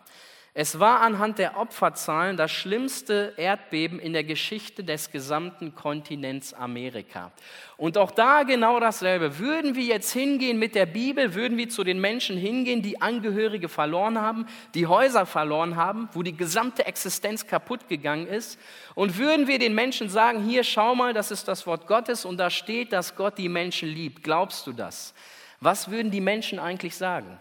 Es 0.61 0.81
war 0.81 1.03
anhand 1.03 1.38
der 1.38 1.57
Opferzahlen 1.57 2.37
das 2.37 2.50
schlimmste 2.50 3.33
Erdbeben 3.37 4.00
in 4.00 4.12
der 4.12 4.25
Geschichte 4.25 4.83
des 4.83 5.12
gesamten 5.12 5.77
Kontinents 5.77 6.53
Amerika. 6.53 7.31
Und 7.77 7.97
auch 7.97 8.11
da 8.11 8.43
genau 8.43 8.81
dasselbe. 8.81 9.38
Würden 9.38 9.77
wir 9.77 9.85
jetzt 9.85 10.11
hingehen 10.11 10.59
mit 10.59 10.75
der 10.75 10.87
Bibel, 10.87 11.37
würden 11.37 11.57
wir 11.59 11.69
zu 11.69 11.85
den 11.85 12.00
Menschen 12.00 12.37
hingehen, 12.37 12.83
die 12.83 13.00
Angehörige 13.00 13.69
verloren 13.69 14.21
haben, 14.21 14.47
die 14.75 14.88
Häuser 14.88 15.27
verloren 15.27 15.77
haben, 15.77 16.09
wo 16.12 16.25
die 16.25 16.37
gesamte 16.37 16.87
Existenz 16.87 17.47
kaputt 17.47 17.87
gegangen 17.87 18.27
ist, 18.27 18.59
und 18.97 19.17
würden 19.17 19.47
wir 19.47 19.61
den 19.61 19.77
Menschen 19.77 20.09
sagen, 20.09 20.43
hier 20.43 20.65
schau 20.65 20.97
mal, 20.97 21.12
das 21.12 21.31
ist 21.31 21.47
das 21.47 21.69
Wort 21.69 21.87
Gottes 21.87 22.25
und 22.25 22.37
da 22.37 22.50
steht, 22.50 22.93
dass 22.93 23.15
Gott 23.15 23.38
die 23.38 23.49
Menschen 23.49 23.88
liebt. 23.91 24.25
Glaubst 24.25 24.67
du 24.67 24.73
das? 24.73 25.15
Was 25.61 25.88
würden 25.88 26.11
die 26.11 26.21
Menschen 26.21 26.59
eigentlich 26.59 26.97
sagen? 26.97 27.38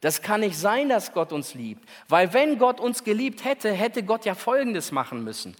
Das 0.00 0.22
kann 0.22 0.40
nicht 0.40 0.56
sein, 0.56 0.88
dass 0.88 1.12
Gott 1.12 1.30
uns 1.30 1.54
liebt, 1.54 1.86
weil 2.08 2.32
wenn 2.32 2.58
Gott 2.58 2.80
uns 2.80 3.04
geliebt 3.04 3.44
hätte, 3.44 3.70
hätte 3.70 4.02
Gott 4.02 4.24
ja 4.24 4.34
Folgendes 4.34 4.92
machen 4.92 5.24
müssen. 5.24 5.54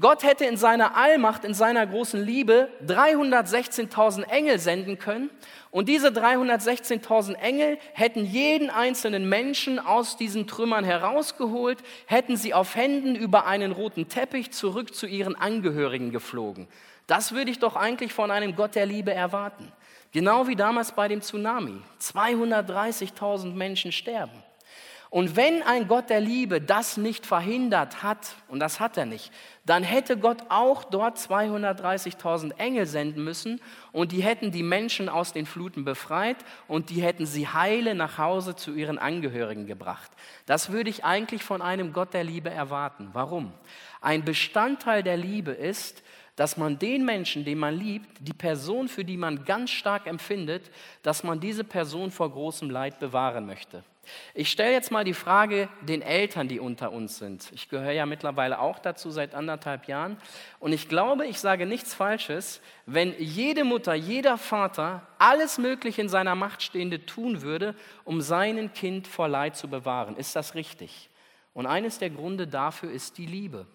Gott 0.00 0.24
hätte 0.24 0.44
in 0.44 0.56
seiner 0.56 0.96
Allmacht, 0.96 1.44
in 1.44 1.54
seiner 1.54 1.86
großen 1.86 2.20
Liebe 2.20 2.68
316.000 2.86 4.24
Engel 4.24 4.58
senden 4.58 4.98
können 4.98 5.30
und 5.70 5.88
diese 5.88 6.08
316.000 6.08 7.34
Engel 7.34 7.78
hätten 7.92 8.24
jeden 8.24 8.70
einzelnen 8.70 9.28
Menschen 9.28 9.78
aus 9.78 10.16
diesen 10.16 10.48
Trümmern 10.48 10.84
herausgeholt, 10.84 11.78
hätten 12.06 12.36
sie 12.36 12.54
auf 12.54 12.74
Händen 12.74 13.14
über 13.14 13.46
einen 13.46 13.70
roten 13.70 14.08
Teppich 14.08 14.50
zurück 14.50 14.94
zu 14.96 15.06
ihren 15.06 15.36
Angehörigen 15.36 16.10
geflogen. 16.10 16.66
Das 17.06 17.32
würde 17.32 17.52
ich 17.52 17.60
doch 17.60 17.76
eigentlich 17.76 18.12
von 18.12 18.32
einem 18.32 18.56
Gott 18.56 18.74
der 18.74 18.86
Liebe 18.86 19.14
erwarten. 19.14 19.72
Genau 20.16 20.48
wie 20.48 20.56
damals 20.56 20.92
bei 20.92 21.08
dem 21.08 21.20
Tsunami. 21.20 21.82
230.000 22.00 23.52
Menschen 23.52 23.92
sterben. 23.92 24.42
Und 25.10 25.36
wenn 25.36 25.62
ein 25.62 25.88
Gott 25.88 26.08
der 26.08 26.22
Liebe 26.22 26.58
das 26.58 26.96
nicht 26.96 27.26
verhindert 27.26 28.02
hat, 28.02 28.34
und 28.48 28.60
das 28.60 28.80
hat 28.80 28.96
er 28.96 29.04
nicht, 29.04 29.30
dann 29.66 29.82
hätte 29.82 30.16
Gott 30.16 30.38
auch 30.48 30.84
dort 30.84 31.18
230.000 31.18 32.56
Engel 32.56 32.86
senden 32.86 33.24
müssen 33.24 33.60
und 33.92 34.10
die 34.10 34.22
hätten 34.22 34.52
die 34.52 34.62
Menschen 34.62 35.10
aus 35.10 35.34
den 35.34 35.44
Fluten 35.44 35.84
befreit 35.84 36.38
und 36.66 36.88
die 36.88 37.02
hätten 37.02 37.26
sie 37.26 37.48
heile 37.48 37.94
nach 37.94 38.16
Hause 38.16 38.56
zu 38.56 38.72
ihren 38.72 38.98
Angehörigen 38.98 39.66
gebracht. 39.66 40.10
Das 40.46 40.72
würde 40.72 40.88
ich 40.88 41.04
eigentlich 41.04 41.44
von 41.44 41.60
einem 41.60 41.92
Gott 41.92 42.14
der 42.14 42.24
Liebe 42.24 42.48
erwarten. 42.48 43.10
Warum? 43.12 43.52
Ein 44.00 44.24
Bestandteil 44.24 45.02
der 45.02 45.18
Liebe 45.18 45.50
ist, 45.50 46.02
dass 46.36 46.56
man 46.56 46.78
den 46.78 47.04
Menschen, 47.04 47.44
den 47.44 47.58
man 47.58 47.76
liebt, 47.76 48.08
die 48.20 48.34
Person, 48.34 48.88
für 48.88 49.04
die 49.04 49.16
man 49.16 49.44
ganz 49.44 49.70
stark 49.70 50.06
empfindet, 50.06 50.70
dass 51.02 51.24
man 51.24 51.40
diese 51.40 51.64
Person 51.64 52.10
vor 52.10 52.30
großem 52.30 52.70
Leid 52.70 53.00
bewahren 53.00 53.46
möchte. 53.46 53.82
Ich 54.34 54.50
stelle 54.50 54.72
jetzt 54.72 54.90
mal 54.90 55.04
die 55.04 55.14
Frage 55.14 55.68
den 55.80 56.02
Eltern, 56.02 56.48
die 56.48 56.60
unter 56.60 56.92
uns 56.92 57.18
sind. 57.18 57.50
Ich 57.52 57.68
gehöre 57.68 57.92
ja 57.92 58.06
mittlerweile 58.06 58.60
auch 58.60 58.78
dazu 58.78 59.10
seit 59.10 59.34
anderthalb 59.34 59.88
Jahren. 59.88 60.16
Und 60.60 60.72
ich 60.72 60.88
glaube, 60.88 61.26
ich 61.26 61.40
sage 61.40 61.66
nichts 61.66 61.94
Falsches, 61.94 62.60
wenn 62.84 63.14
jede 63.18 63.64
Mutter, 63.64 63.94
jeder 63.94 64.38
Vater 64.38 65.06
alles 65.18 65.58
Mögliche 65.58 66.02
in 66.02 66.08
seiner 66.08 66.34
Macht 66.34 66.62
Stehende 66.62 67.04
tun 67.04 67.42
würde, 67.42 67.74
um 68.04 68.20
seinen 68.20 68.72
Kind 68.72 69.08
vor 69.08 69.28
Leid 69.28 69.56
zu 69.56 69.68
bewahren. 69.68 70.16
Ist 70.16 70.36
das 70.36 70.54
richtig? 70.54 71.10
Und 71.52 71.66
eines 71.66 71.98
der 71.98 72.10
Gründe 72.10 72.46
dafür 72.46 72.90
ist 72.90 73.18
die 73.18 73.26
Liebe. 73.26 73.66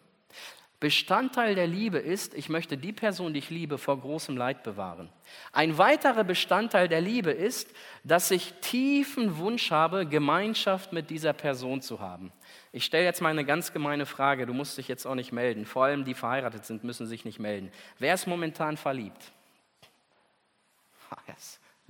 Bestandteil 0.82 1.54
der 1.54 1.68
Liebe 1.68 2.00
ist, 2.00 2.34
ich 2.34 2.50
möchte 2.50 2.76
die 2.76 2.92
Person, 2.92 3.34
die 3.34 3.40
ich 3.40 3.52
liebe, 3.52 3.78
vor 3.78 4.02
großem 4.02 4.36
Leid 4.36 4.64
bewahren. 4.64 5.10
Ein 5.54 5.78
weiterer 5.78 6.24
Bestandteil 6.24 6.88
der 6.88 7.02
Liebe 7.02 7.30
ist, 7.30 7.70
dass 8.04 8.32
ich 8.32 8.56
tiefen 8.62 9.38
Wunsch 9.38 9.70
habe, 9.70 10.08
Gemeinschaft 10.08 10.92
mit 10.92 11.12
dieser 11.12 11.34
Person 11.34 11.84
zu 11.84 12.00
haben. 12.00 12.34
Ich 12.72 12.84
stelle 12.84 13.06
jetzt 13.06 13.22
mal 13.22 13.30
eine 13.30 13.46
ganz 13.46 13.74
gemeine 13.74 14.08
Frage, 14.08 14.48
du 14.48 14.54
musst 14.56 14.76
dich 14.76 14.88
jetzt 14.88 15.06
auch 15.06 15.14
nicht 15.14 15.32
melden. 15.32 15.68
Vor 15.68 15.86
allem 15.86 16.04
die 16.04 16.16
verheiratet 16.16 16.66
sind, 16.66 16.84
müssen 16.84 17.06
sich 17.06 17.26
nicht 17.26 17.40
melden. 17.40 17.72
Wer 18.00 18.16
ist 18.16 18.26
momentan 18.26 18.76
verliebt? 18.76 19.32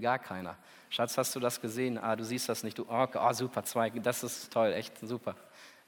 Gar 0.01 0.19
keiner. 0.19 0.57
Schatz, 0.89 1.17
hast 1.17 1.33
du 1.33 1.39
das 1.39 1.61
gesehen? 1.61 1.97
Ah, 1.97 2.17
du 2.17 2.25
siehst 2.25 2.49
das 2.49 2.63
nicht. 2.63 2.77
Du, 2.77 2.85
oh, 2.89 3.07
oh 3.13 3.33
super, 3.33 3.63
zwei, 3.63 3.89
das 3.89 4.21
ist 4.23 4.51
toll, 4.51 4.73
echt 4.73 4.99
super. 4.99 5.35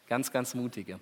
Ganz, 0.07 0.31
ganz 0.31 0.53
mutige. 0.53 1.01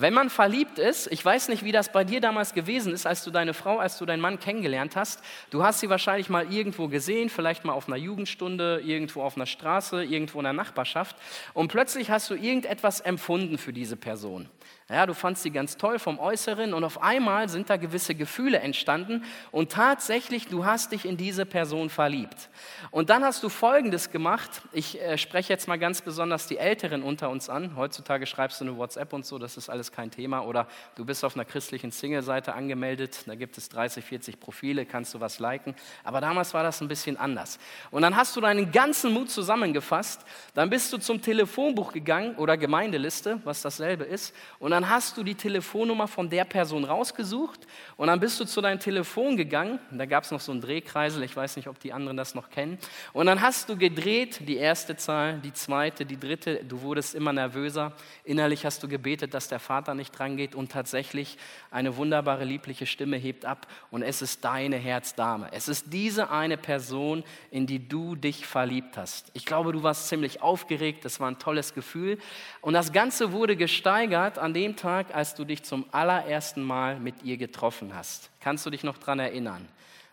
Wenn 0.00 0.14
man 0.14 0.30
verliebt 0.30 0.78
ist, 0.78 1.10
ich 1.10 1.24
weiß 1.24 1.48
nicht, 1.48 1.64
wie 1.64 1.72
das 1.72 1.90
bei 1.90 2.04
dir 2.04 2.20
damals 2.20 2.54
gewesen 2.54 2.92
ist, 2.92 3.04
als 3.04 3.24
du 3.24 3.32
deine 3.32 3.52
Frau, 3.52 3.78
als 3.78 3.98
du 3.98 4.06
deinen 4.06 4.20
Mann 4.20 4.38
kennengelernt 4.38 4.94
hast. 4.94 5.24
Du 5.50 5.64
hast 5.64 5.80
sie 5.80 5.90
wahrscheinlich 5.90 6.28
mal 6.28 6.52
irgendwo 6.52 6.86
gesehen, 6.86 7.28
vielleicht 7.28 7.64
mal 7.64 7.72
auf 7.72 7.88
einer 7.88 7.96
Jugendstunde, 7.96 8.80
irgendwo 8.84 9.22
auf 9.22 9.34
einer 9.34 9.46
Straße, 9.46 10.04
irgendwo 10.04 10.38
in 10.38 10.44
der 10.44 10.52
Nachbarschaft. 10.52 11.16
Und 11.52 11.66
plötzlich 11.66 12.12
hast 12.12 12.30
du 12.30 12.36
irgendetwas 12.36 13.00
empfunden 13.00 13.58
für 13.58 13.72
diese 13.72 13.96
Person. 13.96 14.48
Ja, 14.90 15.04
du 15.04 15.12
fandst 15.12 15.42
sie 15.42 15.50
ganz 15.50 15.76
toll 15.76 15.98
vom 15.98 16.18
Äußeren 16.18 16.72
und 16.72 16.82
auf 16.82 17.02
einmal 17.02 17.50
sind 17.50 17.68
da 17.68 17.76
gewisse 17.76 18.14
Gefühle 18.14 18.60
entstanden 18.60 19.22
und 19.50 19.70
tatsächlich, 19.70 20.46
du 20.46 20.64
hast 20.64 20.92
dich 20.92 21.04
in 21.04 21.18
diese 21.18 21.44
Person 21.44 21.90
verliebt. 21.90 22.48
Und 22.90 23.10
dann 23.10 23.22
hast 23.22 23.42
du 23.42 23.50
Folgendes 23.50 24.10
gemacht. 24.10 24.62
Ich 24.72 24.98
äh, 24.98 25.18
spreche 25.18 25.52
jetzt 25.52 25.68
mal 25.68 25.78
ganz 25.78 26.00
besonders 26.00 26.46
die 26.46 26.56
Älteren 26.56 27.02
unter 27.02 27.28
uns 27.28 27.50
an. 27.50 27.76
Heutzutage 27.76 28.24
schreibst 28.24 28.62
du 28.62 28.64
eine 28.64 28.78
WhatsApp 28.78 29.12
und 29.12 29.26
so, 29.26 29.38
das 29.38 29.58
ist 29.58 29.68
alles 29.68 29.87
kein 29.92 30.10
Thema. 30.10 30.40
Oder 30.40 30.66
du 30.96 31.04
bist 31.04 31.24
auf 31.24 31.34
einer 31.34 31.44
christlichen 31.44 31.90
Single-Seite 31.90 32.54
angemeldet, 32.54 33.24
da 33.26 33.34
gibt 33.34 33.58
es 33.58 33.68
30, 33.68 34.04
40 34.04 34.40
Profile, 34.40 34.86
kannst 34.86 35.14
du 35.14 35.20
was 35.20 35.38
liken. 35.38 35.74
Aber 36.04 36.20
damals 36.20 36.54
war 36.54 36.62
das 36.62 36.80
ein 36.80 36.88
bisschen 36.88 37.16
anders. 37.16 37.58
Und 37.90 38.02
dann 38.02 38.16
hast 38.16 38.36
du 38.36 38.40
deinen 38.40 38.70
ganzen 38.72 39.12
Mut 39.12 39.30
zusammengefasst, 39.30 40.24
dann 40.54 40.70
bist 40.70 40.92
du 40.92 40.98
zum 40.98 41.20
Telefonbuch 41.22 41.92
gegangen 41.92 42.36
oder 42.36 42.56
Gemeindeliste, 42.56 43.40
was 43.44 43.62
dasselbe 43.62 44.04
ist. 44.04 44.34
Und 44.58 44.70
dann 44.70 44.88
hast 44.88 45.16
du 45.16 45.22
die 45.22 45.34
Telefonnummer 45.34 46.08
von 46.08 46.28
der 46.28 46.44
Person 46.44 46.84
rausgesucht 46.84 47.66
und 47.96 48.08
dann 48.08 48.20
bist 48.20 48.38
du 48.40 48.44
zu 48.44 48.60
deinem 48.60 48.80
Telefon 48.80 49.36
gegangen. 49.36 49.78
Da 49.90 50.06
gab 50.06 50.24
es 50.24 50.30
noch 50.30 50.40
so 50.40 50.52
einen 50.52 50.60
Drehkreisel, 50.60 51.22
ich 51.22 51.36
weiß 51.36 51.56
nicht, 51.56 51.68
ob 51.68 51.78
die 51.80 51.92
anderen 51.92 52.16
das 52.16 52.34
noch 52.34 52.50
kennen. 52.50 52.78
Und 53.12 53.26
dann 53.26 53.40
hast 53.40 53.68
du 53.68 53.76
gedreht, 53.76 54.40
die 54.46 54.56
erste 54.56 54.96
Zahl, 54.96 55.38
die 55.38 55.52
zweite, 55.52 56.04
die 56.04 56.18
dritte. 56.18 56.64
Du 56.64 56.82
wurdest 56.82 57.14
immer 57.14 57.32
nervöser. 57.32 57.92
Innerlich 58.24 58.64
hast 58.64 58.82
du 58.82 58.88
gebetet, 58.88 59.34
dass 59.34 59.48
der 59.48 59.58
Vater 59.58 59.77
nicht 59.94 60.18
drangeht 60.18 60.54
und 60.54 60.72
tatsächlich 60.72 61.38
eine 61.70 61.96
wunderbare, 61.96 62.44
liebliche 62.44 62.86
Stimme 62.86 63.16
hebt 63.16 63.44
ab 63.44 63.66
und 63.90 64.02
es 64.02 64.22
ist 64.22 64.44
deine 64.44 64.76
Herzdame. 64.76 65.48
Es 65.52 65.68
ist 65.68 65.92
diese 65.92 66.30
eine 66.30 66.56
Person, 66.56 67.24
in 67.50 67.66
die 67.66 67.88
du 67.88 68.16
dich 68.16 68.46
verliebt 68.46 68.96
hast. 68.96 69.30
Ich 69.34 69.46
glaube, 69.46 69.72
du 69.72 69.82
warst 69.82 70.08
ziemlich 70.08 70.42
aufgeregt, 70.42 71.04
das 71.04 71.20
war 71.20 71.30
ein 71.30 71.38
tolles 71.38 71.74
Gefühl. 71.74 72.18
Und 72.60 72.74
das 72.74 72.92
Ganze 72.92 73.32
wurde 73.32 73.56
gesteigert 73.56 74.38
an 74.38 74.54
dem 74.54 74.76
Tag, 74.76 75.14
als 75.14 75.34
du 75.34 75.44
dich 75.44 75.62
zum 75.62 75.84
allerersten 75.92 76.62
Mal 76.62 76.98
mit 76.98 77.22
ihr 77.22 77.36
getroffen 77.36 77.94
hast. 77.94 78.30
Kannst 78.40 78.66
du 78.66 78.70
dich 78.70 78.82
noch 78.82 78.98
daran 78.98 79.20
erinnern? 79.20 79.68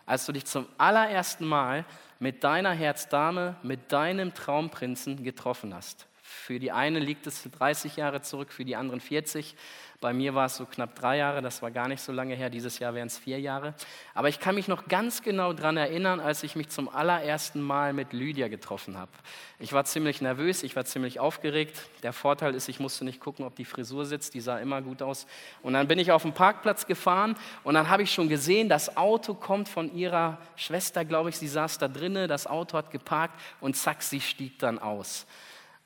Als 0.06 0.26
du 0.26 0.32
dich 0.32 0.44
zum 0.44 0.66
allerersten 0.78 1.46
Mal 1.46 1.84
mit 2.18 2.44
deiner 2.44 2.72
Herzdame, 2.72 3.56
mit 3.62 3.92
deinem 3.92 4.32
Traumprinzen 4.34 5.22
getroffen 5.22 5.74
hast. 5.74 6.06
Für 6.28 6.58
die 6.58 6.72
eine 6.72 6.98
liegt 6.98 7.26
es 7.28 7.44
30 7.44 7.96
Jahre 7.96 8.20
zurück, 8.20 8.52
für 8.52 8.64
die 8.64 8.74
anderen 8.74 9.00
40. 9.00 9.54
Bei 10.00 10.12
mir 10.12 10.34
war 10.34 10.46
es 10.46 10.56
so 10.56 10.66
knapp 10.66 10.96
drei 10.96 11.18
Jahre, 11.18 11.40
das 11.40 11.62
war 11.62 11.70
gar 11.70 11.86
nicht 11.86 12.02
so 12.02 12.10
lange 12.12 12.34
her. 12.34 12.50
Dieses 12.50 12.80
Jahr 12.80 12.94
wären 12.94 13.06
es 13.06 13.16
vier 13.16 13.38
Jahre. 13.38 13.74
Aber 14.12 14.28
ich 14.28 14.40
kann 14.40 14.56
mich 14.56 14.66
noch 14.66 14.88
ganz 14.88 15.22
genau 15.22 15.52
daran 15.52 15.76
erinnern, 15.76 16.18
als 16.18 16.42
ich 16.42 16.56
mich 16.56 16.68
zum 16.68 16.88
allerersten 16.88 17.62
Mal 17.62 17.92
mit 17.92 18.12
Lydia 18.12 18.48
getroffen 18.48 18.98
habe. 18.98 19.12
Ich 19.60 19.72
war 19.72 19.84
ziemlich 19.84 20.20
nervös, 20.20 20.64
ich 20.64 20.74
war 20.74 20.84
ziemlich 20.84 21.20
aufgeregt. 21.20 21.80
Der 22.02 22.12
Vorteil 22.12 22.54
ist, 22.56 22.68
ich 22.68 22.80
musste 22.80 23.04
nicht 23.04 23.20
gucken, 23.20 23.44
ob 23.44 23.54
die 23.54 23.64
Frisur 23.64 24.04
sitzt, 24.04 24.34
die 24.34 24.40
sah 24.40 24.58
immer 24.58 24.82
gut 24.82 25.02
aus. 25.02 25.26
Und 25.62 25.74
dann 25.74 25.86
bin 25.86 26.00
ich 26.00 26.10
auf 26.10 26.22
den 26.22 26.34
Parkplatz 26.34 26.86
gefahren 26.86 27.36
und 27.62 27.74
dann 27.74 27.88
habe 27.88 28.02
ich 28.02 28.12
schon 28.12 28.28
gesehen, 28.28 28.68
das 28.68 28.96
Auto 28.96 29.32
kommt 29.32 29.68
von 29.68 29.94
ihrer 29.94 30.38
Schwester, 30.56 31.04
glaube 31.04 31.30
ich, 31.30 31.38
sie 31.38 31.48
saß 31.48 31.78
da 31.78 31.86
drinnen, 31.86 32.28
das 32.28 32.48
Auto 32.48 32.76
hat 32.76 32.90
geparkt 32.90 33.40
und 33.60 33.76
zack, 33.76 34.02
sie 34.02 34.20
stieg 34.20 34.58
dann 34.58 34.80
aus. 34.80 35.24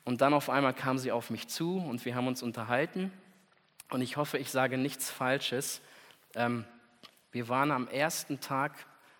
Und 0.03 0.21
dann 0.21 0.33
auf 0.33 0.49
einmal 0.49 0.73
kam 0.73 0.97
sie 0.97 1.11
auf 1.11 1.29
mich 1.29 1.47
zu 1.47 1.77
und 1.77 2.03
wir 2.05 2.15
haben 2.15 2.27
uns 2.27 2.41
unterhalten 2.41 3.11
und 3.89 4.01
ich 4.01 4.17
hoffe, 4.17 4.37
ich 4.37 4.49
sage 4.49 4.77
nichts 4.77 5.11
Falsches. 5.11 5.81
Ähm, 6.33 6.65
wir 7.31 7.49
waren 7.49 7.71
am 7.71 7.87
ersten 7.87 8.39
Tag, 8.39 8.73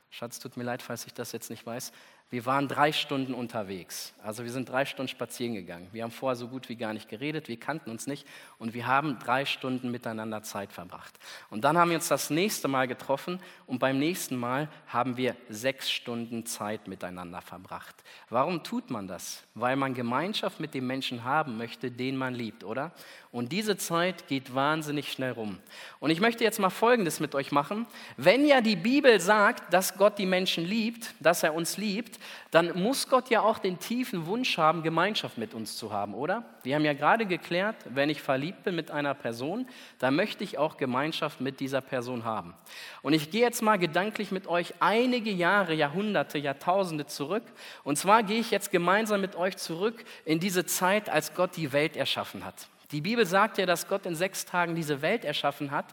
Schatz, 0.10 0.40
tut 0.40 0.58
mir 0.58 0.64
leid, 0.64 0.82
falls 0.82 1.06
ich 1.06 1.14
das 1.14 1.32
jetzt 1.32 1.50
nicht 1.50 1.66
weiß, 1.66 1.92
wir 2.32 2.46
waren 2.46 2.70
drei 2.70 2.94
Stunden 2.94 3.34
unterwegs. 3.34 4.14
Also 4.24 4.44
wir 4.44 4.52
sind 4.52 4.70
drei 4.70 4.86
Stunden 4.86 5.10
spazieren 5.10 5.54
gegangen. 5.54 5.90
Wir 5.92 6.04
haben 6.04 6.12
vorher 6.12 6.38
so 6.38 6.48
gut 6.48 6.70
wie 6.70 6.78
gar 6.78 6.94
nicht 6.94 7.10
geredet, 7.10 7.50
wir 7.50 7.60
kannten 7.60 7.92
uns 7.92 8.08
nicht 8.08 8.26
und 8.58 8.74
wir 8.74 8.88
haben 8.88 9.20
drei 9.20 9.44
Stunden 9.44 9.92
miteinander 9.92 10.42
Zeit 10.42 10.72
verbracht. 10.72 11.14
Und 11.50 11.66
dann 11.66 11.78
haben 11.78 11.90
wir 11.90 11.98
uns 11.98 12.08
das 12.08 12.30
nächste 12.30 12.70
Mal 12.70 12.88
getroffen 12.88 13.40
und 13.68 13.80
beim 13.80 14.00
nächsten 14.00 14.38
Mal 14.38 14.70
haben 14.88 15.18
wir 15.18 15.36
sechs 15.50 15.92
Stunden 15.92 16.46
Zeit 16.46 16.88
miteinander 16.88 17.42
verbracht. 17.42 17.96
Warum 18.30 18.64
tut 18.64 18.90
man 18.90 19.08
das? 19.08 19.44
Weil 19.54 19.76
man 19.76 19.94
Gemeinschaft 19.94 20.62
mit 20.62 20.74
dem 20.74 20.88
Menschen 20.88 21.26
haben 21.26 21.58
möchte, 21.58 21.92
den 21.92 22.16
man 22.16 22.34
liebt, 22.34 22.64
oder? 22.64 22.94
Und 23.34 23.52
diese 23.52 23.78
Zeit 23.78 24.28
geht 24.28 24.56
wahnsinnig 24.56 25.12
schnell 25.12 25.32
rum. 25.32 25.60
Und 26.00 26.12
ich 26.12 26.20
möchte 26.20 26.44
jetzt 26.44 26.60
mal 26.60 26.70
Folgendes 26.70 27.20
mit 27.20 27.36
euch 27.36 27.52
machen. 27.52 27.88
Wenn 28.18 28.46
ja 28.46 28.62
die 28.62 28.76
Bibel 28.76 29.20
sagt, 29.20 29.74
dass 29.74 29.98
Gott 29.98 30.18
die 30.18 30.26
Menschen 30.26 30.66
liebt, 30.66 31.14
dass 31.20 31.44
er 31.44 31.54
uns 31.54 31.78
liebt, 31.78 32.20
dann 32.52 32.78
muss 32.80 33.08
Gott 33.08 33.30
ja 33.30 33.42
auch 33.42 33.60
den 33.60 33.80
tiefen 33.80 34.26
Wunsch 34.26 34.58
haben, 34.58 34.84
Gemeinschaft 34.84 35.38
mit 35.38 35.54
uns 35.54 35.78
zu 35.78 35.92
haben, 35.92 36.14
oder? 36.14 36.44
Wir 36.64 36.76
haben 36.76 36.86
ja 36.86 36.94
gerade 36.94 37.26
geklärt, 37.26 37.76
wenn 37.90 38.10
ich 38.10 38.22
verliebt 38.22 38.64
bin 38.64 38.76
mit 38.76 38.92
einer 38.92 39.14
Person, 39.14 39.68
dann 40.00 40.16
möchte 40.16 40.44
ich 40.44 40.58
auch 40.58 40.78
Gemeinschaft 40.78 41.42
mit 41.42 41.60
dieser 41.60 41.82
Person 41.82 42.26
haben. 42.26 42.54
Und 43.02 43.14
ich 43.14 43.32
gehe 43.32 43.42
jetzt 43.42 43.62
mal 43.62 43.78
gedanklich 43.78 44.32
mit 44.32 44.48
euch 44.48 44.74
einige 44.80 45.32
Jahre, 45.32 45.74
Jahrhunderte, 45.74 46.38
Jahrtausende 46.38 47.06
zurück. 47.06 47.44
Und 47.84 47.98
zwar 47.98 48.24
gehe 48.24 48.40
ich 48.40 48.52
jetzt 48.52 48.72
gemeinsam 48.72 49.22
mit 49.22 49.36
euch 49.36 49.58
zurück 49.58 50.04
in 50.26 50.40
diese 50.40 50.66
Zeit, 50.66 51.10
als 51.10 51.34
Gott 51.34 51.56
die 51.56 51.74
Welt 51.74 51.96
erschaffen 51.96 52.46
hat. 52.46 52.68
Die 52.92 53.02
Bibel 53.02 53.26
sagt 53.26 53.58
ja, 53.58 53.66
dass 53.66 53.88
Gott 53.88 54.06
in 54.06 54.16
sechs 54.16 54.46
Tagen 54.46 54.76
diese 54.76 55.02
Welt 55.02 55.24
erschaffen 55.24 55.72
hat 55.72 55.86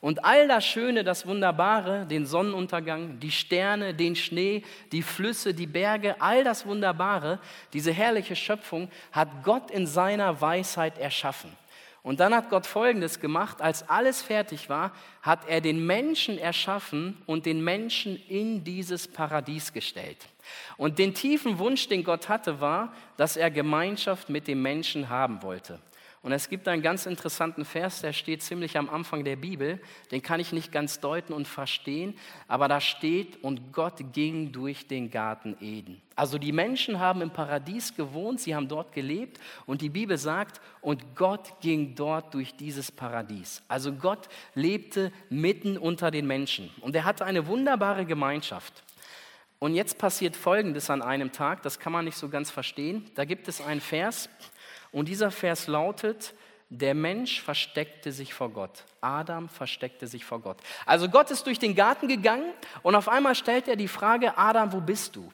und 0.00 0.24
all 0.24 0.46
das 0.46 0.64
Schöne, 0.64 1.04
das 1.04 1.26
Wunderbare, 1.26 2.06
den 2.06 2.26
Sonnenuntergang, 2.26 3.18
die 3.18 3.30
Sterne, 3.30 3.94
den 3.94 4.14
Schnee, 4.14 4.62
die 4.92 5.02
Flüsse, 5.02 5.54
die 5.54 5.66
Berge, 5.66 6.20
all 6.20 6.44
das 6.44 6.66
Wunderbare, 6.66 7.38
diese 7.72 7.92
herrliche 7.92 8.36
Schöpfung 8.36 8.90
hat 9.12 9.28
Gott 9.42 9.70
in 9.70 9.86
seiner 9.86 10.40
Weisheit 10.40 10.98
erschaffen. 10.98 11.50
Und 12.06 12.20
dann 12.20 12.32
hat 12.36 12.50
Gott 12.50 12.66
Folgendes 12.66 13.18
gemacht, 13.18 13.60
als 13.60 13.88
alles 13.88 14.22
fertig 14.22 14.68
war, 14.68 14.92
hat 15.22 15.48
er 15.48 15.60
den 15.60 15.84
Menschen 15.84 16.38
erschaffen 16.38 17.20
und 17.26 17.46
den 17.46 17.64
Menschen 17.64 18.22
in 18.28 18.62
dieses 18.62 19.08
Paradies 19.08 19.72
gestellt. 19.72 20.18
Und 20.76 21.00
den 21.00 21.14
tiefen 21.14 21.58
Wunsch, 21.58 21.88
den 21.88 22.04
Gott 22.04 22.28
hatte, 22.28 22.60
war, 22.60 22.92
dass 23.16 23.36
er 23.36 23.50
Gemeinschaft 23.50 24.28
mit 24.28 24.46
dem 24.46 24.62
Menschen 24.62 25.08
haben 25.08 25.42
wollte. 25.42 25.80
Und 26.26 26.32
es 26.32 26.48
gibt 26.48 26.66
einen 26.66 26.82
ganz 26.82 27.06
interessanten 27.06 27.64
Vers, 27.64 28.00
der 28.00 28.12
steht 28.12 28.42
ziemlich 28.42 28.76
am 28.76 28.90
Anfang 28.90 29.22
der 29.22 29.36
Bibel. 29.36 29.78
Den 30.10 30.22
kann 30.22 30.40
ich 30.40 30.50
nicht 30.50 30.72
ganz 30.72 30.98
deuten 30.98 31.32
und 31.32 31.46
verstehen, 31.46 32.18
aber 32.48 32.66
da 32.66 32.80
steht, 32.80 33.44
und 33.44 33.72
Gott 33.72 34.12
ging 34.12 34.50
durch 34.50 34.88
den 34.88 35.12
Garten 35.12 35.56
Eden. 35.60 36.02
Also 36.16 36.38
die 36.38 36.50
Menschen 36.50 36.98
haben 36.98 37.22
im 37.22 37.30
Paradies 37.30 37.94
gewohnt, 37.94 38.40
sie 38.40 38.56
haben 38.56 38.66
dort 38.66 38.92
gelebt 38.92 39.38
und 39.66 39.82
die 39.82 39.88
Bibel 39.88 40.18
sagt, 40.18 40.60
und 40.80 41.14
Gott 41.14 41.60
ging 41.60 41.94
dort 41.94 42.34
durch 42.34 42.56
dieses 42.56 42.90
Paradies. 42.90 43.62
Also 43.68 43.92
Gott 43.92 44.28
lebte 44.56 45.12
mitten 45.30 45.78
unter 45.78 46.10
den 46.10 46.26
Menschen 46.26 46.70
und 46.80 46.96
er 46.96 47.04
hatte 47.04 47.24
eine 47.24 47.46
wunderbare 47.46 48.04
Gemeinschaft. 48.04 48.82
Und 49.58 49.74
jetzt 49.74 49.96
passiert 49.98 50.36
Folgendes 50.36 50.90
an 50.90 51.02
einem 51.02 51.30
Tag, 51.30 51.62
das 51.62 51.78
kann 51.78 51.92
man 51.92 52.04
nicht 52.04 52.18
so 52.18 52.28
ganz 52.28 52.50
verstehen. 52.50 53.08
Da 53.14 53.24
gibt 53.24 53.48
es 53.48 53.60
einen 53.60 53.80
Vers, 53.80 54.28
und 54.92 55.08
dieser 55.08 55.30
Vers 55.30 55.66
lautet, 55.66 56.34
der 56.68 56.94
Mensch 56.94 57.40
versteckte 57.42 58.10
sich 58.10 58.34
vor 58.34 58.50
Gott. 58.50 58.84
Adam 59.00 59.48
versteckte 59.48 60.06
sich 60.06 60.24
vor 60.24 60.40
Gott. 60.40 60.58
Also 60.84 61.08
Gott 61.08 61.30
ist 61.30 61.46
durch 61.46 61.58
den 61.58 61.76
Garten 61.76 62.08
gegangen 62.08 62.52
und 62.82 62.96
auf 62.96 63.08
einmal 63.08 63.34
stellt 63.34 63.68
er 63.68 63.76
die 63.76 63.88
Frage, 63.88 64.36
Adam, 64.36 64.72
wo 64.72 64.80
bist 64.80 65.14
du? 65.14 65.30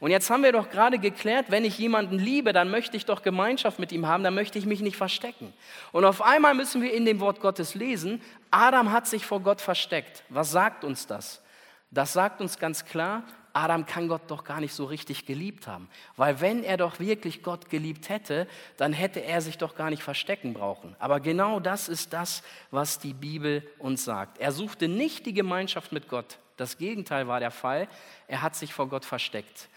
Und 0.00 0.10
jetzt 0.10 0.30
haben 0.30 0.42
wir 0.42 0.52
doch 0.52 0.70
gerade 0.70 0.98
geklärt, 0.98 1.46
wenn 1.50 1.64
ich 1.64 1.78
jemanden 1.78 2.18
liebe, 2.18 2.52
dann 2.52 2.70
möchte 2.70 2.96
ich 2.96 3.04
doch 3.04 3.22
Gemeinschaft 3.22 3.78
mit 3.78 3.92
ihm 3.92 4.06
haben, 4.06 4.22
dann 4.22 4.34
möchte 4.34 4.58
ich 4.58 4.64
mich 4.64 4.80
nicht 4.80 4.96
verstecken. 4.96 5.52
Und 5.90 6.04
auf 6.04 6.22
einmal 6.22 6.54
müssen 6.54 6.82
wir 6.82 6.92
in 6.92 7.04
dem 7.04 7.20
Wort 7.20 7.40
Gottes 7.40 7.74
lesen, 7.74 8.22
Adam 8.50 8.92
hat 8.92 9.06
sich 9.06 9.26
vor 9.26 9.40
Gott 9.40 9.60
versteckt. 9.60 10.22
Was 10.28 10.50
sagt 10.50 10.84
uns 10.84 11.06
das? 11.06 11.42
Das 11.90 12.12
sagt 12.12 12.40
uns 12.40 12.58
ganz 12.58 12.84
klar, 12.84 13.24
Adam 13.52 13.86
kann 13.86 14.08
Gott 14.08 14.22
doch 14.28 14.44
gar 14.44 14.60
nicht 14.60 14.74
so 14.74 14.84
richtig 14.84 15.26
geliebt 15.26 15.66
haben. 15.66 15.88
Weil 16.16 16.40
wenn 16.40 16.64
er 16.64 16.76
doch 16.76 17.00
wirklich 17.00 17.42
Gott 17.42 17.68
geliebt 17.68 18.08
hätte, 18.08 18.46
dann 18.76 18.92
hätte 18.92 19.22
er 19.22 19.40
sich 19.40 19.58
doch 19.58 19.74
gar 19.74 19.90
nicht 19.90 20.02
verstecken 20.02 20.54
brauchen. 20.54 20.96
Aber 20.98 21.20
genau 21.20 21.60
das 21.60 21.88
ist 21.88 22.12
das, 22.12 22.42
was 22.70 22.98
die 22.98 23.14
Bibel 23.14 23.66
uns 23.78 24.04
sagt. 24.04 24.38
Er 24.38 24.52
suchte 24.52 24.88
nicht 24.88 25.26
die 25.26 25.34
Gemeinschaft 25.34 25.92
mit 25.92 26.08
Gott. 26.08 26.38
Das 26.56 26.78
Gegenteil 26.78 27.28
war 27.28 27.40
der 27.40 27.50
Fall. 27.50 27.88
Er 28.28 28.42
hat 28.42 28.54
sich 28.56 28.72
vor 28.72 28.88
Gott 28.88 29.04
versteckt. 29.04 29.68